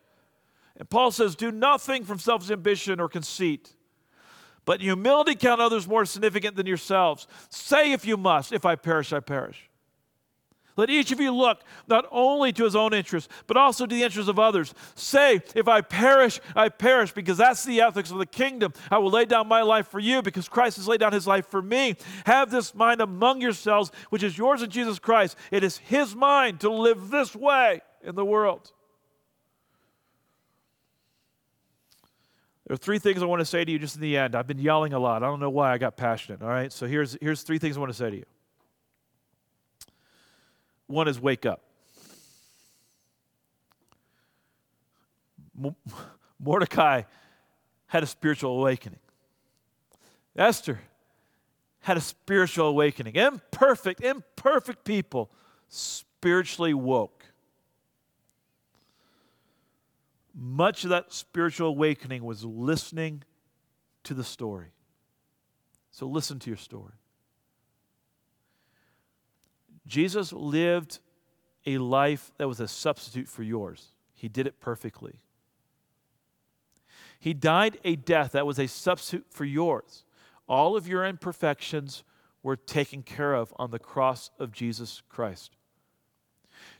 And 0.77 0.89
Paul 0.89 1.11
says, 1.11 1.35
Do 1.35 1.51
nothing 1.51 2.03
from 2.03 2.19
selfish 2.19 2.49
ambition 2.49 2.99
or 2.99 3.09
conceit, 3.09 3.73
but 4.65 4.81
humility 4.81 5.35
count 5.35 5.61
others 5.61 5.87
more 5.87 6.05
significant 6.05 6.55
than 6.55 6.65
yourselves. 6.65 7.27
Say, 7.49 7.91
if 7.91 8.05
you 8.05 8.17
must, 8.17 8.51
if 8.51 8.65
I 8.65 8.75
perish, 8.75 9.13
I 9.13 9.19
perish. 9.19 9.69
Let 10.77 10.89
each 10.89 11.11
of 11.11 11.21
you 11.21 11.33
look 11.33 11.61
not 11.87 12.05
only 12.11 12.51
to 12.51 12.65
his 12.65 12.75
own 12.75 12.93
interests, 12.93 13.33
but 13.47 13.55
also 13.55 13.85
to 13.85 13.95
the 13.95 14.03
interests 14.03 14.29
of 14.29 14.37
others. 14.37 14.73
Say, 14.95 15.39
if 15.55 15.69
I 15.69 15.79
perish, 15.79 16.41
I 16.55 16.67
perish, 16.67 17.13
because 17.13 17.37
that's 17.37 17.63
the 17.63 17.79
ethics 17.79 18.11
of 18.11 18.17
the 18.17 18.25
kingdom. 18.25 18.73
I 18.91 18.97
will 18.97 19.09
lay 19.09 19.23
down 19.23 19.47
my 19.47 19.61
life 19.61 19.87
for 19.87 19.99
you, 19.99 20.21
because 20.21 20.49
Christ 20.49 20.75
has 20.75 20.87
laid 20.87 20.99
down 20.99 21.13
his 21.13 21.27
life 21.27 21.47
for 21.47 21.61
me. 21.61 21.95
Have 22.25 22.51
this 22.51 22.75
mind 22.75 22.99
among 22.99 23.39
yourselves, 23.39 23.89
which 24.09 24.21
is 24.21 24.37
yours 24.37 24.61
in 24.61 24.69
Jesus 24.69 24.99
Christ. 24.99 25.37
It 25.49 25.63
is 25.63 25.77
his 25.77 26.13
mind 26.13 26.59
to 26.59 26.69
live 26.69 27.09
this 27.09 27.35
way 27.35 27.81
in 28.03 28.15
the 28.15 28.25
world. 28.25 28.71
There 32.67 32.73
are 32.73 32.77
three 32.77 32.99
things 32.99 33.21
I 33.21 33.25
want 33.25 33.39
to 33.39 33.45
say 33.45 33.63
to 33.63 33.71
you 33.71 33.79
just 33.79 33.95
in 33.95 34.01
the 34.01 34.17
end. 34.17 34.35
I've 34.35 34.47
been 34.47 34.59
yelling 34.59 34.91
a 34.91 34.99
lot. 34.99 35.23
I 35.23 35.27
don't 35.27 35.39
know 35.39 35.51
why 35.51 35.71
I 35.71 35.77
got 35.77 35.95
passionate, 35.95 36.41
all 36.41 36.49
right? 36.49 36.73
So 36.73 36.85
here's, 36.87 37.15
here's 37.21 37.43
three 37.43 37.59
things 37.59 37.77
I 37.77 37.79
want 37.79 37.91
to 37.91 37.97
say 37.97 38.09
to 38.09 38.17
you. 38.17 38.25
One 40.87 41.07
is 41.07 41.19
wake 41.19 41.45
up. 41.45 41.61
Mordecai 46.39 47.03
had 47.87 48.03
a 48.03 48.07
spiritual 48.07 48.59
awakening. 48.59 48.99
Esther 50.35 50.79
had 51.79 51.97
a 51.97 52.01
spiritual 52.01 52.67
awakening. 52.67 53.15
Imperfect, 53.15 54.01
imperfect 54.01 54.83
people 54.83 55.31
spiritually 55.69 56.73
woke. 56.73 57.25
much 60.35 60.83
of 60.83 60.89
that 60.89 61.13
spiritual 61.13 61.69
awakening 61.69 62.23
was 62.23 62.43
listening 62.43 63.23
to 64.03 64.13
the 64.13 64.23
story. 64.23 64.67
So 65.91 66.07
listen 66.07 66.39
to 66.39 66.49
your 66.49 66.57
story. 66.57 66.93
Jesus 69.87 70.33
lived 70.33 70.99
a 71.65 71.77
life 71.77 72.31
that 72.37 72.47
was 72.47 72.59
a 72.59 72.67
substitute 72.67 73.27
for 73.27 73.43
yours. 73.43 73.91
He 74.13 74.29
did 74.29 74.47
it 74.47 74.59
perfectly. 74.59 75.19
He 77.19 77.33
died 77.33 77.79
a 77.83 77.95
death 77.95 78.33
that 78.33 78.45
was 78.45 78.59
a 78.59 78.67
substitute 78.67 79.25
for 79.29 79.45
yours. 79.45 80.05
All 80.47 80.75
of 80.75 80.87
your 80.87 81.05
imperfections 81.05 82.03
were 82.43 82.55
taken 82.55 83.01
care 83.01 83.33
of 83.33 83.53
on 83.57 83.71
the 83.71 83.79
cross 83.79 84.29
of 84.37 84.51
Jesus 84.51 85.01
Christ. 85.09 85.55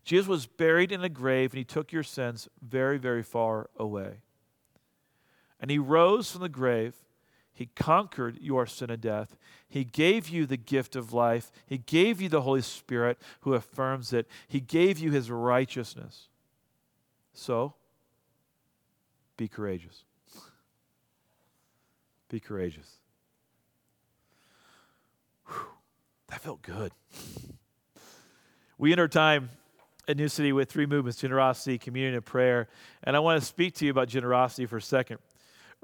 Jesus 0.03 0.27
was 0.27 0.45
buried 0.45 0.91
in 0.91 1.03
a 1.03 1.09
grave 1.09 1.51
and 1.51 1.57
he 1.57 1.63
took 1.63 1.91
your 1.91 2.03
sins 2.03 2.47
very, 2.61 2.97
very 2.97 3.23
far 3.23 3.69
away. 3.77 4.21
And 5.59 5.71
he 5.71 5.79
rose 5.79 6.31
from 6.31 6.41
the 6.41 6.49
grave. 6.49 6.93
He 7.55 7.67
conquered 7.67 8.37
your 8.41 8.65
sin 8.65 8.89
and 8.89 9.01
death. 9.01 9.37
He 9.67 9.85
gave 9.85 10.27
you 10.27 10.45
the 10.45 10.57
gift 10.57 10.95
of 10.95 11.13
life. 11.13 11.51
He 11.65 11.77
gave 11.77 12.21
you 12.21 12.27
the 12.27 12.41
Holy 12.41 12.61
Spirit 12.61 13.17
who 13.41 13.53
affirms 13.53 14.11
it. 14.11 14.27
He 14.47 14.59
gave 14.59 14.99
you 14.99 15.09
his 15.11 15.31
righteousness. 15.31 16.27
So, 17.33 17.73
be 19.37 19.47
courageous. 19.47 20.03
Be 22.27 22.41
courageous. 22.41 22.91
Whew, 25.47 25.67
that 26.27 26.41
felt 26.41 26.61
good. 26.61 26.91
We 28.77 28.91
enter 28.91 29.07
time 29.07 29.49
a 30.07 30.13
New 30.13 30.27
City 30.27 30.51
with 30.51 30.69
three 30.69 30.85
movements 30.85 31.19
generosity, 31.19 31.77
communion, 31.77 32.15
and 32.15 32.25
prayer. 32.25 32.67
And 33.03 33.15
I 33.15 33.19
want 33.19 33.39
to 33.39 33.45
speak 33.45 33.75
to 33.75 33.85
you 33.85 33.91
about 33.91 34.09
generosity 34.09 34.65
for 34.65 34.77
a 34.77 34.81
second. 34.81 35.19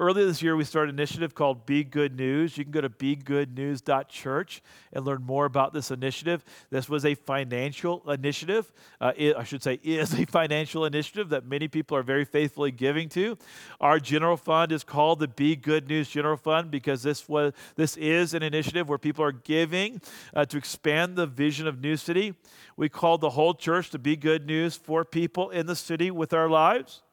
Earlier 0.01 0.25
this 0.25 0.41
year, 0.41 0.55
we 0.55 0.63
started 0.63 0.95
an 0.95 0.99
initiative 0.99 1.35
called 1.35 1.67
Be 1.67 1.83
Good 1.83 2.17
News. 2.17 2.57
You 2.57 2.63
can 2.63 2.71
go 2.71 2.81
to 2.81 2.89
begoodnews.church 2.89 4.63
and 4.93 5.05
learn 5.05 5.21
more 5.21 5.45
about 5.45 5.73
this 5.73 5.91
initiative. 5.91 6.43
This 6.71 6.89
was 6.89 7.05
a 7.05 7.13
financial 7.13 8.09
initiative. 8.09 8.73
Uh, 8.99 9.11
it, 9.15 9.35
I 9.35 9.43
should 9.43 9.61
say, 9.61 9.75
is 9.83 10.19
a 10.19 10.25
financial 10.25 10.85
initiative 10.85 11.29
that 11.29 11.45
many 11.45 11.67
people 11.67 11.95
are 11.95 12.01
very 12.01 12.25
faithfully 12.25 12.71
giving 12.71 13.09
to. 13.09 13.37
Our 13.79 13.99
general 13.99 14.37
fund 14.37 14.71
is 14.71 14.83
called 14.83 15.19
the 15.19 15.27
Be 15.27 15.55
Good 15.55 15.87
News 15.87 16.09
General 16.09 16.35
Fund 16.35 16.71
because 16.71 17.03
this 17.03 17.29
was 17.29 17.53
this 17.75 17.95
is 17.95 18.33
an 18.33 18.41
initiative 18.41 18.89
where 18.89 18.97
people 18.97 19.23
are 19.23 19.31
giving 19.31 20.01
uh, 20.33 20.45
to 20.45 20.57
expand 20.57 21.15
the 21.15 21.27
vision 21.27 21.67
of 21.67 21.79
New 21.79 21.95
City. 21.95 22.33
We 22.75 22.89
called 22.89 23.21
the 23.21 23.29
whole 23.29 23.53
church 23.53 23.91
to 23.91 23.99
be 23.99 24.15
good 24.15 24.47
news 24.47 24.75
for 24.75 25.05
people 25.05 25.51
in 25.51 25.67
the 25.67 25.75
city 25.75 26.09
with 26.09 26.33
our 26.33 26.49
lives. 26.49 27.03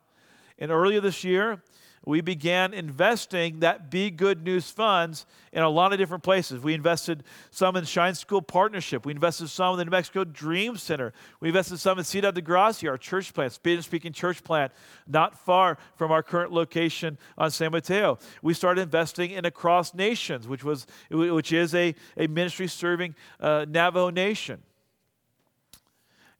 And 0.58 0.70
earlier 0.70 1.02
this 1.02 1.22
year, 1.22 1.62
we 2.04 2.20
began 2.20 2.72
investing 2.72 3.60
that 3.60 3.90
Be 3.90 4.10
Good 4.10 4.42
News 4.42 4.70
funds 4.70 5.26
in 5.52 5.62
a 5.62 5.68
lot 5.68 5.92
of 5.92 5.98
different 5.98 6.22
places. 6.22 6.60
We 6.62 6.74
invested 6.74 7.24
some 7.50 7.76
in 7.76 7.84
Shine 7.84 8.14
School 8.14 8.40
Partnership. 8.40 9.04
We 9.04 9.12
invested 9.12 9.48
some 9.48 9.74
in 9.74 9.78
the 9.78 9.84
New 9.84 9.90
Mexico 9.90 10.24
Dream 10.24 10.76
Center. 10.76 11.12
We 11.40 11.48
invested 11.48 11.78
some 11.78 11.98
in 11.98 12.04
Ciudad 12.04 12.34
de 12.34 12.40
Gracia, 12.40 12.88
our 12.88 12.98
church 12.98 13.34
plant, 13.34 13.52
Spanish 13.52 13.84
speaking 13.84 14.12
church 14.12 14.42
plant, 14.44 14.72
not 15.06 15.38
far 15.38 15.78
from 15.96 16.12
our 16.12 16.22
current 16.22 16.52
location 16.52 17.18
on 17.36 17.50
San 17.50 17.72
Mateo. 17.72 18.18
We 18.42 18.54
started 18.54 18.82
investing 18.82 19.32
in 19.32 19.44
Across 19.44 19.94
Nations, 19.94 20.46
which, 20.46 20.64
was, 20.64 20.86
which 21.10 21.52
is 21.52 21.74
a, 21.74 21.94
a 22.16 22.26
ministry 22.26 22.68
serving 22.68 23.14
uh, 23.40 23.66
Navajo 23.68 24.10
Nation. 24.10 24.62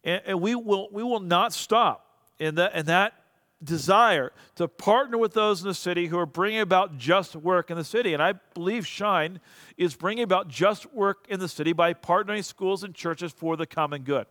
And, 0.04 0.22
and 0.24 0.40
we, 0.40 0.54
will, 0.54 0.88
we 0.92 1.02
will 1.02 1.20
not 1.20 1.52
stop 1.52 2.06
in 2.38 2.54
that, 2.54 2.74
in 2.74 2.86
that 2.86 3.14
desire 3.62 4.32
to 4.54 4.68
partner 4.68 5.18
with 5.18 5.32
those 5.32 5.62
in 5.62 5.68
the 5.68 5.74
city 5.74 6.06
who 6.06 6.18
are 6.18 6.26
bringing 6.26 6.60
about 6.60 6.96
just 6.96 7.34
work 7.34 7.70
in 7.70 7.76
the 7.76 7.84
city. 7.84 8.14
And 8.14 8.22
I 8.22 8.34
believe 8.54 8.86
Shine 8.86 9.40
is 9.76 9.94
bringing 9.94 10.24
about 10.24 10.48
just 10.48 10.92
work 10.92 11.26
in 11.28 11.40
the 11.40 11.48
city 11.48 11.72
by 11.72 11.94
partnering 11.94 12.44
schools 12.44 12.84
and 12.84 12.94
churches 12.94 13.32
for 13.32 13.56
the 13.56 13.66
common 13.66 14.02
good. 14.02 14.26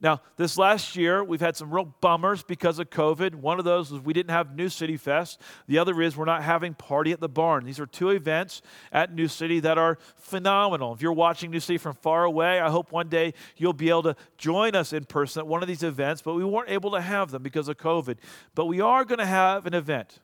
Now, 0.00 0.20
this 0.36 0.58
last 0.58 0.96
year, 0.96 1.22
we've 1.22 1.40
had 1.40 1.56
some 1.56 1.72
real 1.72 1.94
bummers 2.00 2.42
because 2.42 2.78
of 2.78 2.90
COVID. 2.90 3.34
One 3.34 3.58
of 3.58 3.64
those 3.64 3.90
was 3.90 4.00
we 4.00 4.12
didn't 4.12 4.30
have 4.30 4.54
New 4.54 4.68
City 4.68 4.96
Fest. 4.96 5.40
The 5.66 5.78
other 5.78 6.00
is 6.02 6.16
we're 6.16 6.24
not 6.24 6.42
having 6.42 6.74
Party 6.74 7.12
at 7.12 7.20
the 7.20 7.28
Barn. 7.28 7.64
These 7.64 7.80
are 7.80 7.86
two 7.86 8.10
events 8.10 8.62
at 8.92 9.14
New 9.14 9.28
City 9.28 9.60
that 9.60 9.78
are 9.78 9.98
phenomenal. 10.16 10.92
If 10.94 11.02
you're 11.02 11.12
watching 11.12 11.50
New 11.50 11.60
City 11.60 11.78
from 11.78 11.94
far 11.94 12.24
away, 12.24 12.60
I 12.60 12.70
hope 12.70 12.92
one 12.92 13.08
day 13.08 13.34
you'll 13.56 13.72
be 13.72 13.88
able 13.88 14.04
to 14.04 14.16
join 14.36 14.74
us 14.74 14.92
in 14.92 15.04
person 15.04 15.40
at 15.40 15.46
one 15.46 15.62
of 15.62 15.68
these 15.68 15.82
events, 15.82 16.22
but 16.22 16.34
we 16.34 16.44
weren't 16.44 16.70
able 16.70 16.90
to 16.92 17.00
have 17.00 17.30
them 17.30 17.42
because 17.42 17.68
of 17.68 17.76
COVID. 17.76 18.16
But 18.54 18.66
we 18.66 18.80
are 18.80 19.04
going 19.04 19.20
to 19.20 19.26
have 19.26 19.66
an 19.66 19.74
event 19.74 20.20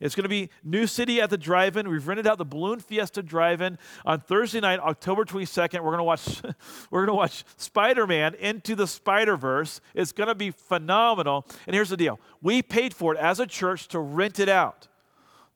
it's 0.00 0.14
going 0.14 0.24
to 0.24 0.30
be 0.30 0.48
New 0.64 0.86
City 0.86 1.20
at 1.20 1.28
the 1.28 1.36
Drive 1.36 1.76
In. 1.76 1.88
We've 1.88 2.06
rented 2.06 2.26
out 2.26 2.38
the 2.38 2.44
Balloon 2.44 2.80
Fiesta 2.80 3.22
Drive 3.22 3.60
In 3.60 3.78
on 4.06 4.20
Thursday 4.20 4.60
night, 4.60 4.80
October 4.80 5.26
22nd. 5.26 5.80
We're 5.80 5.96
going 5.96 5.98
to 5.98 6.04
watch, 6.04 6.42
we're 6.90 7.00
going 7.00 7.14
to 7.14 7.14
watch 7.14 7.44
Spider 7.58 8.06
Man 8.06 8.34
Into 8.34 8.74
the 8.74 8.86
Spider 8.86 9.36
Verse. 9.36 9.80
It's 9.94 10.12
going 10.12 10.28
to 10.28 10.34
be 10.34 10.50
phenomenal. 10.50 11.46
And 11.66 11.74
here's 11.74 11.90
the 11.90 11.96
deal 11.98 12.18
we 12.40 12.62
paid 12.62 12.94
for 12.94 13.14
it 13.14 13.18
as 13.18 13.40
a 13.40 13.46
church 13.46 13.88
to 13.88 14.00
rent 14.00 14.40
it 14.40 14.48
out. 14.48 14.88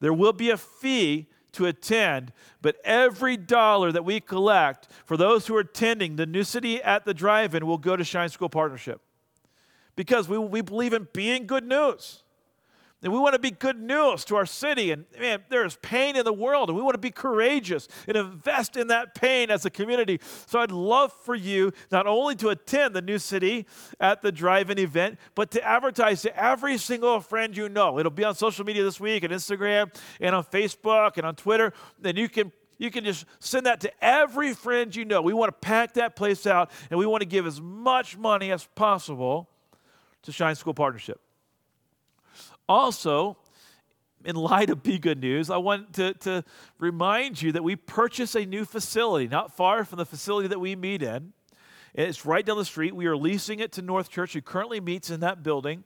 There 0.01 0.13
will 0.13 0.35
be 0.35 0.51
a 0.51 0.59
fee 0.59 1.29
to 1.53 1.67
attend, 1.67 2.33
but 2.61 2.77
every 2.85 3.37
dollar 3.37 3.93
that 3.93 4.05
we 4.05 4.21
collect 4.21 4.89
for 5.07 5.17
those 5.17 5.47
who 5.47 5.57
are 5.57 5.61
attending 5.61 6.17
the 6.17 6.27
New 6.27 6.45
City 6.45 6.83
at 6.83 7.05
the 7.05 7.15
Drive 7.15 7.55
In 7.55 7.67
will 7.67 7.79
go 7.79 7.97
to 7.97 8.05
Shine 8.05 8.29
School 8.29 8.49
Partnership 8.51 9.01
because 9.97 10.29
we, 10.29 10.37
we 10.37 10.61
believe 10.61 10.93
in 10.93 11.09
being 11.13 11.47
good 11.47 11.67
news. 11.67 12.24
And 13.05 13.13
we 13.13 13.19
want 13.19 13.35
to 13.35 13.39
be 13.39 13.51
good 13.51 13.79
news 13.79 14.25
to 14.25 14.37
our 14.37 14.47
city. 14.47 14.91
And 14.91 15.05
man, 15.21 15.45
there's 15.51 15.77
pain 15.77 16.17
in 16.17 16.25
the 16.25 16.33
world, 16.33 16.71
and 16.71 16.77
we 16.77 16.83
want 16.83 16.95
to 16.95 16.99
be 16.99 17.11
courageous 17.11 17.87
and 18.09 18.17
invest 18.17 18.79
in 18.79 18.87
that 18.87 19.15
pain 19.15 19.51
as 19.51 19.67
a 19.67 19.71
community. 19.71 20.21
So 20.47 20.59
I'd 20.59 20.71
love 20.71 21.13
for 21.13 21.35
you 21.35 21.73
not 21.93 22.07
only 22.07 22.35
to 22.37 22.49
attend 22.49 22.95
the 22.95 23.03
new 23.03 23.19
city 23.19 23.67
at 24.01 24.23
the 24.23 24.33
drive 24.33 24.71
in 24.71 24.79
event, 24.79 25.19
but 25.35 25.51
to 25.51 25.63
advertise 25.63 26.23
to 26.23 26.35
every 26.43 26.79
single 26.79 27.21
friend 27.21 27.55
you 27.55 27.69
know. 27.69 27.99
It'll 27.99 28.11
be 28.11 28.25
on 28.25 28.35
social 28.35 28.65
media 28.65 28.83
this 28.83 28.99
week, 28.99 29.23
on 29.23 29.29
Instagram, 29.29 29.95
and 30.19 30.35
on 30.35 30.43
Facebook, 30.43 31.19
and 31.19 31.27
on 31.27 31.35
Twitter. 31.35 31.75
Then 32.01 32.17
you 32.17 32.31
can 32.31 32.53
you 32.79 32.91
can 32.91 33.05
just 33.05 33.27
send 33.39 33.67
that 33.67 33.81
to 33.83 33.93
every 34.03 34.55
friend 34.55 34.97
you 34.97 35.05
know. 35.05 35.21
We 35.21 35.35
want 35.35 35.51
to 35.51 35.67
pack 35.67 35.95
that 35.95 36.17
place 36.17 36.47
out 36.47 36.71
and 36.91 36.99
we 36.99 37.05
want 37.07 37.21
to 37.21 37.29
give 37.29 37.47
as 37.47 37.61
much 37.61 38.17
money 38.17 38.51
as 38.51 38.67
possible 38.75 39.49
to 40.23 40.33
Shine 40.33 40.55
School 40.55 40.75
Partnership. 40.75 41.21
Also, 42.69 43.37
in 44.25 44.37
light 44.37 44.71
of 44.71 44.83
Be 44.83 44.99
Good 44.99 45.21
News, 45.21 45.51
I 45.51 45.59
want 45.59 45.93
to, 45.95 46.15
to 46.15 46.45
remind 46.79 47.43
you 47.43 47.53
that 47.53 47.63
we 47.63 47.77
purchased 47.77 48.35
a 48.35 48.47
new 48.47 48.65
facility 48.65 49.29
not 49.29 49.55
far 49.55 49.85
from 49.85 49.99
the 49.99 50.07
facility 50.07 50.49
that 50.49 50.59
we 50.59 50.75
meet 50.75 51.03
in. 51.03 51.33
It's 51.93 52.25
right 52.25 52.45
down 52.45 52.57
the 52.57 52.65
street. 52.65 52.97
We 52.97 53.07
are 53.07 53.17
leasing 53.17 53.61
it 53.61 53.73
to 53.73 53.83
North 53.83 54.11
Church, 54.11 54.33
who 54.33 54.41
currently 54.41 54.81
meets 54.81 55.11
in 55.11 55.21
that 55.21 55.43
building. 55.43 55.85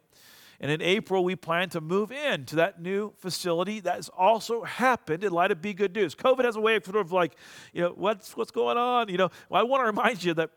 And 0.60 0.72
in 0.72 0.82
April, 0.82 1.22
we 1.22 1.36
plan 1.36 1.68
to 1.70 1.80
move 1.80 2.10
in 2.10 2.44
to 2.46 2.56
that 2.56 2.80
new 2.80 3.12
facility. 3.18 3.78
That 3.80 3.96
has 3.96 4.08
also 4.08 4.64
happened 4.64 5.22
in 5.22 5.32
light 5.32 5.52
of 5.52 5.60
Be 5.60 5.74
Good 5.74 5.94
News. 5.94 6.14
COVID 6.14 6.44
has 6.44 6.56
a 6.56 6.60
way 6.60 6.76
of 6.76 6.84
sort 6.84 6.96
of 6.96 7.12
like, 7.12 7.36
you 7.72 7.82
know, 7.82 7.92
what's, 7.94 8.36
what's 8.36 8.50
going 8.50 8.76
on? 8.76 9.08
You 9.08 9.18
know, 9.18 9.30
well, 9.48 9.60
I 9.60 9.64
want 9.64 9.82
to 9.82 9.86
remind 9.86 10.24
you 10.24 10.34
that 10.34 10.50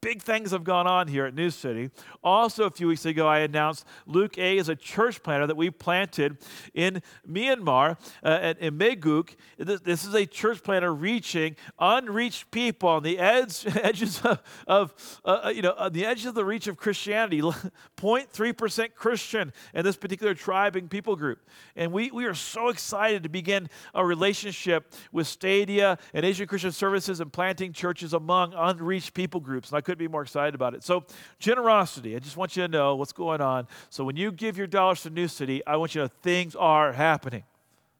big 0.00 0.22
things 0.22 0.50
have 0.52 0.64
gone 0.64 0.86
on 0.86 1.08
here 1.08 1.26
at 1.26 1.34
New 1.34 1.50
City. 1.50 1.90
Also, 2.24 2.64
a 2.64 2.70
few 2.70 2.88
weeks 2.88 3.04
ago, 3.04 3.26
I 3.26 3.40
announced 3.40 3.84
Luke 4.06 4.38
A 4.38 4.56
is 4.56 4.68
a 4.68 4.76
church 4.76 5.22
planter 5.22 5.46
that 5.46 5.56
we 5.56 5.70
planted 5.70 6.38
in 6.74 7.02
Myanmar, 7.28 7.98
uh, 8.22 8.54
in 8.58 8.78
Meguk. 8.78 9.36
This, 9.58 9.80
this, 9.80 10.04
is 10.04 10.14
a 10.14 10.26
church 10.26 10.62
planter 10.62 10.94
reaching 10.94 11.56
unreached 11.78 12.50
people 12.50 12.88
on 12.88 13.02
the 13.02 13.18
edge, 13.18 13.66
edges 13.82 14.20
of, 14.22 14.42
of 14.66 15.20
uh, 15.24 15.40
uh 15.44 15.48
you 15.50 15.62
know, 15.62 15.74
on 15.76 15.92
the 15.92 16.06
edges 16.06 16.26
of 16.26 16.34
the 16.34 16.44
reach 16.44 16.66
of 16.66 16.76
Christianity. 16.76 17.42
0.3% 18.00 18.94
Christian 18.94 19.52
in 19.74 19.84
this 19.84 19.96
particular 19.96 20.34
tribe 20.34 20.76
and 20.76 20.90
people 20.90 21.16
group. 21.16 21.38
And 21.76 21.92
we, 21.92 22.10
we 22.10 22.24
are 22.24 22.34
so 22.34 22.68
excited 22.68 23.22
to 23.22 23.28
begin 23.28 23.68
a 23.94 24.04
relationship 24.04 24.92
with 25.12 25.26
Stadia 25.26 25.98
and 26.14 26.24
Asian 26.24 26.46
Christian 26.46 26.72
Services 26.72 27.20
and 27.20 27.32
planting 27.32 27.72
churches 27.72 28.14
among 28.14 28.54
unreached 28.54 29.14
people 29.14 29.40
groups 29.40 29.69
and 29.70 29.78
I 29.78 29.80
couldn't 29.80 29.98
be 29.98 30.08
more 30.08 30.22
excited 30.22 30.54
about 30.54 30.74
it. 30.74 30.82
So, 30.82 31.04
generosity, 31.38 32.16
I 32.16 32.18
just 32.18 32.36
want 32.36 32.56
you 32.56 32.62
to 32.62 32.68
know 32.68 32.96
what's 32.96 33.12
going 33.12 33.40
on. 33.40 33.66
So, 33.88 34.04
when 34.04 34.16
you 34.16 34.32
give 34.32 34.56
your 34.56 34.66
dollars 34.66 35.02
to 35.02 35.10
New 35.10 35.28
City, 35.28 35.64
I 35.66 35.76
want 35.76 35.94
you 35.94 36.00
to 36.00 36.04
know 36.06 36.12
things 36.22 36.54
are 36.54 36.92
happening. 36.92 37.44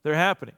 They're 0.03 0.15
happening. 0.15 0.55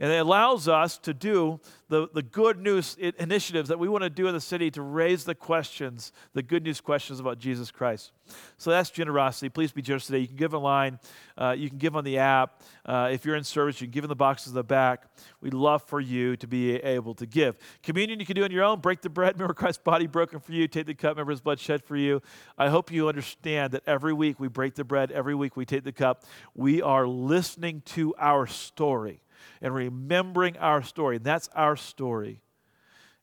And 0.00 0.12
it 0.12 0.18
allows 0.18 0.68
us 0.68 0.96
to 0.98 1.12
do 1.12 1.58
the, 1.88 2.08
the 2.14 2.22
good 2.22 2.60
news 2.60 2.96
initiatives 2.98 3.68
that 3.68 3.78
we 3.78 3.88
want 3.88 4.04
to 4.04 4.10
do 4.10 4.28
in 4.28 4.34
the 4.34 4.40
city 4.40 4.70
to 4.72 4.82
raise 4.82 5.24
the 5.24 5.34
questions, 5.34 6.12
the 6.34 6.42
good 6.42 6.62
news 6.62 6.80
questions 6.80 7.18
about 7.18 7.38
Jesus 7.38 7.72
Christ. 7.72 8.12
So 8.58 8.70
that's 8.70 8.90
generosity. 8.90 9.48
Please 9.48 9.72
be 9.72 9.82
generous 9.82 10.06
today. 10.06 10.18
You 10.18 10.28
can 10.28 10.36
give 10.36 10.54
online, 10.54 11.00
uh, 11.36 11.56
you 11.58 11.68
can 11.68 11.78
give 11.78 11.96
on 11.96 12.04
the 12.04 12.18
app. 12.18 12.62
Uh, 12.84 13.08
if 13.10 13.24
you're 13.24 13.34
in 13.34 13.42
service, 13.42 13.80
you 13.80 13.86
can 13.86 13.92
give 13.92 14.04
in 14.04 14.08
the 14.08 14.16
boxes 14.16 14.48
in 14.48 14.54
the 14.54 14.62
back. 14.62 15.04
We'd 15.40 15.54
love 15.54 15.82
for 15.82 16.00
you 16.00 16.36
to 16.36 16.46
be 16.46 16.76
able 16.76 17.14
to 17.14 17.26
give. 17.26 17.56
Communion 17.82 18.20
you 18.20 18.26
can 18.26 18.36
do 18.36 18.44
on 18.44 18.52
your 18.52 18.64
own. 18.64 18.80
Break 18.80 19.00
the 19.00 19.08
bread. 19.08 19.34
Remember 19.36 19.54
Christ's 19.54 19.82
body 19.82 20.06
broken 20.06 20.38
for 20.38 20.52
you. 20.52 20.68
Take 20.68 20.86
the 20.86 20.94
cup. 20.94 21.16
Remember 21.16 21.32
his 21.32 21.40
blood 21.40 21.58
shed 21.58 21.82
for 21.82 21.96
you. 21.96 22.22
I 22.56 22.68
hope 22.68 22.92
you 22.92 23.08
understand 23.08 23.72
that 23.72 23.82
every 23.86 24.12
week 24.12 24.38
we 24.38 24.46
break 24.46 24.74
the 24.74 24.84
bread, 24.84 25.10
every 25.10 25.34
week 25.34 25.56
we 25.56 25.64
take 25.64 25.82
the 25.82 25.92
cup. 25.92 26.24
We 26.54 26.82
are 26.82 27.06
listening 27.06 27.82
to 27.86 28.14
our 28.18 28.46
story 28.46 29.22
and 29.60 29.74
remembering 29.74 30.56
our 30.58 30.82
story. 30.82 31.16
And 31.16 31.24
that's 31.24 31.48
our 31.54 31.76
story. 31.76 32.40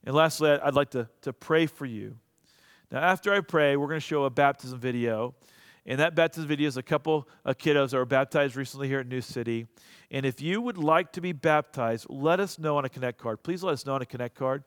And 0.04 0.16
lastly, 0.16 0.52
I'd 0.52 0.76
like 0.76 0.92
to, 0.92 1.08
to 1.22 1.34
pray 1.34 1.66
for 1.66 1.86
you. 1.86 2.18
Now, 2.92 3.00
after 3.00 3.34
I 3.34 3.42
pray, 3.42 3.76
we're 3.76 3.88
going 3.88 4.00
to 4.00 4.06
show 4.06 4.26
a 4.26 4.30
baptism 4.30 4.80
video. 4.80 5.34
And 5.88 6.00
that 6.00 6.16
baptism 6.16 6.48
video 6.48 6.68
is 6.68 6.78
a 6.78 6.84
couple 6.84 7.28
of 7.44 7.58
kiddos 7.58 7.92
that 7.92 7.98
were 7.98 8.06
baptized 8.06 8.56
recently 8.56 8.88
here 8.88 9.00
at 9.00 9.08
New 9.08 9.22
City. 9.22 9.68
And 10.10 10.26
if 10.26 10.42
you 10.42 10.62
would 10.62 10.78
like 10.78 11.12
to 11.14 11.22
be 11.22 11.32
baptized, 11.32 12.08
let 12.10 12.40
us 12.40 12.58
know 12.58 12.78
on 12.78 12.86
a 12.86 12.90
Connect 12.90 13.20
card. 13.20 13.44
Please 13.44 13.64
let 13.64 13.74
us 13.74 13.86
know 13.86 13.94
on 13.94 14.02
a 14.02 14.06
Connect 14.06 14.36
card. 14.36 14.64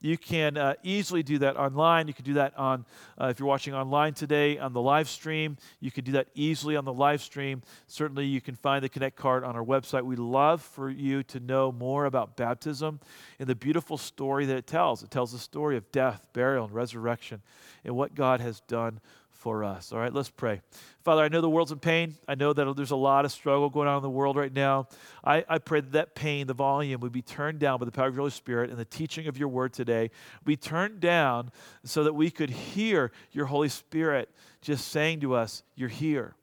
You 0.00 0.16
can 0.16 0.56
uh, 0.56 0.74
easily 0.82 1.22
do 1.22 1.38
that 1.38 1.56
online. 1.56 2.08
You 2.08 2.14
can 2.14 2.24
do 2.24 2.34
that 2.34 2.56
on, 2.56 2.86
uh, 3.20 3.26
if 3.26 3.38
you're 3.38 3.48
watching 3.48 3.74
online 3.74 4.14
today 4.14 4.58
on 4.58 4.72
the 4.72 4.80
live 4.80 5.08
stream, 5.08 5.58
you 5.80 5.90
can 5.90 6.04
do 6.04 6.12
that 6.12 6.28
easily 6.34 6.74
on 6.74 6.84
the 6.84 6.92
live 6.92 7.20
stream. 7.20 7.62
Certainly, 7.86 8.26
you 8.26 8.40
can 8.40 8.54
find 8.54 8.82
the 8.82 8.88
Connect 8.88 9.16
card 9.16 9.44
on 9.44 9.56
our 9.56 9.64
website. 9.64 10.02
We'd 10.02 10.18
love 10.18 10.62
for 10.62 10.88
you 10.88 11.22
to 11.24 11.40
know 11.40 11.70
more 11.70 12.06
about 12.06 12.36
baptism 12.36 13.00
and 13.38 13.48
the 13.48 13.54
beautiful 13.54 13.98
story 13.98 14.46
that 14.46 14.56
it 14.56 14.66
tells. 14.66 15.02
It 15.02 15.10
tells 15.10 15.32
the 15.32 15.38
story 15.38 15.76
of 15.76 15.90
death, 15.92 16.26
burial, 16.32 16.64
and 16.64 16.74
resurrection 16.74 17.42
and 17.84 17.94
what 17.94 18.14
God 18.14 18.40
has 18.40 18.60
done 18.60 19.00
for 19.40 19.64
us. 19.64 19.90
All 19.90 19.98
right, 19.98 20.12
let's 20.12 20.28
pray. 20.28 20.60
Father, 21.02 21.22
I 21.22 21.28
know 21.28 21.40
the 21.40 21.48
world's 21.48 21.72
in 21.72 21.78
pain. 21.78 22.14
I 22.28 22.34
know 22.34 22.52
that 22.52 22.76
there's 22.76 22.90
a 22.90 22.96
lot 22.96 23.24
of 23.24 23.32
struggle 23.32 23.70
going 23.70 23.88
on 23.88 23.96
in 23.96 24.02
the 24.02 24.10
world 24.10 24.36
right 24.36 24.52
now. 24.52 24.86
I, 25.24 25.44
I 25.48 25.56
pray 25.58 25.80
that 25.80 25.92
that 25.92 26.14
pain, 26.14 26.46
the 26.46 26.52
volume, 26.52 27.00
would 27.00 27.10
be 27.10 27.22
turned 27.22 27.58
down 27.58 27.78
by 27.78 27.86
the 27.86 27.90
power 27.90 28.06
of 28.06 28.14
your 28.14 28.20
Holy 28.20 28.30
Spirit 28.32 28.68
and 28.68 28.78
the 28.78 28.84
teaching 28.84 29.28
of 29.28 29.38
your 29.38 29.48
word 29.48 29.72
today. 29.72 30.10
Be 30.44 30.56
turned 30.56 31.00
down 31.00 31.52
so 31.84 32.04
that 32.04 32.12
we 32.12 32.30
could 32.30 32.50
hear 32.50 33.12
your 33.32 33.46
Holy 33.46 33.70
Spirit 33.70 34.28
just 34.60 34.88
saying 34.88 35.20
to 35.20 35.34
us, 35.34 35.62
You're 35.74 35.88
here. 35.88 36.34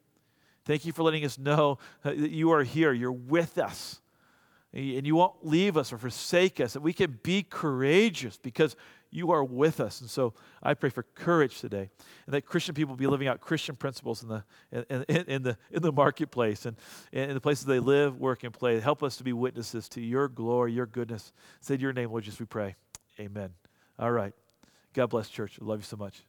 Thank 0.66 0.84
you 0.84 0.92
for 0.92 1.04
letting 1.04 1.24
us 1.24 1.38
know 1.38 1.78
that 2.02 2.18
you 2.18 2.52
are 2.52 2.64
here. 2.64 2.92
You're 2.92 3.12
with 3.12 3.60
us. 3.60 4.02
And 4.74 5.08
you 5.08 5.16
won't 5.16 5.46
leave 5.46 5.78
us 5.78 5.94
or 5.94 5.98
forsake 5.98 6.60
us. 6.60 6.74
That 6.74 6.82
we 6.82 6.94
can 6.94 7.20
be 7.24 7.44
courageous 7.44 8.38
because 8.38 8.76
you 9.12 9.32
are 9.32 9.44
with 9.44 9.80
us. 9.80 10.02
And 10.02 10.10
so 10.10 10.34
I 10.62 10.74
pray 10.74 10.90
for 10.90 11.04
courage 11.04 11.60
today, 11.60 11.90
and 12.26 12.34
that 12.34 12.46
Christian 12.46 12.76
people 12.76 12.96
be 12.96 13.08
living 13.08 13.28
out 13.28 13.42
Christian 13.42 13.76
principles 13.76 14.24
in 14.24 14.30
the, 14.30 14.44
in, 14.72 15.06
in, 15.08 15.26
in 15.28 15.44
the, 15.44 15.58
in 15.72 15.82
the 15.82 15.92
marketplace 15.92 16.66
and 16.66 16.78
in 17.12 17.34
the 17.34 17.42
places 17.42 17.66
they 17.66 17.80
live, 17.80 18.18
work, 18.20 18.44
and 18.44 18.54
play. 18.54 18.80
Help 18.80 19.04
us 19.04 19.18
to 19.18 19.24
be 19.24 19.34
witnesses 19.34 19.90
to 19.90 20.02
your 20.02 20.28
glory, 20.28 20.74
your 20.74 20.86
goodness. 20.86 21.32
Say 21.62 21.78
your 21.78 21.94
name, 21.94 22.10
Lord, 22.10 22.24
just 22.24 22.40
we 22.40 22.46
pray. 22.46 22.76
Amen. 23.20 23.52
All 23.98 24.12
right. 24.12 24.34
God 24.94 25.08
bless, 25.08 25.30
church. 25.30 25.58
I 25.62 25.66
love 25.66 25.80
you 25.80 25.86
so 25.86 25.98
much. 25.98 26.24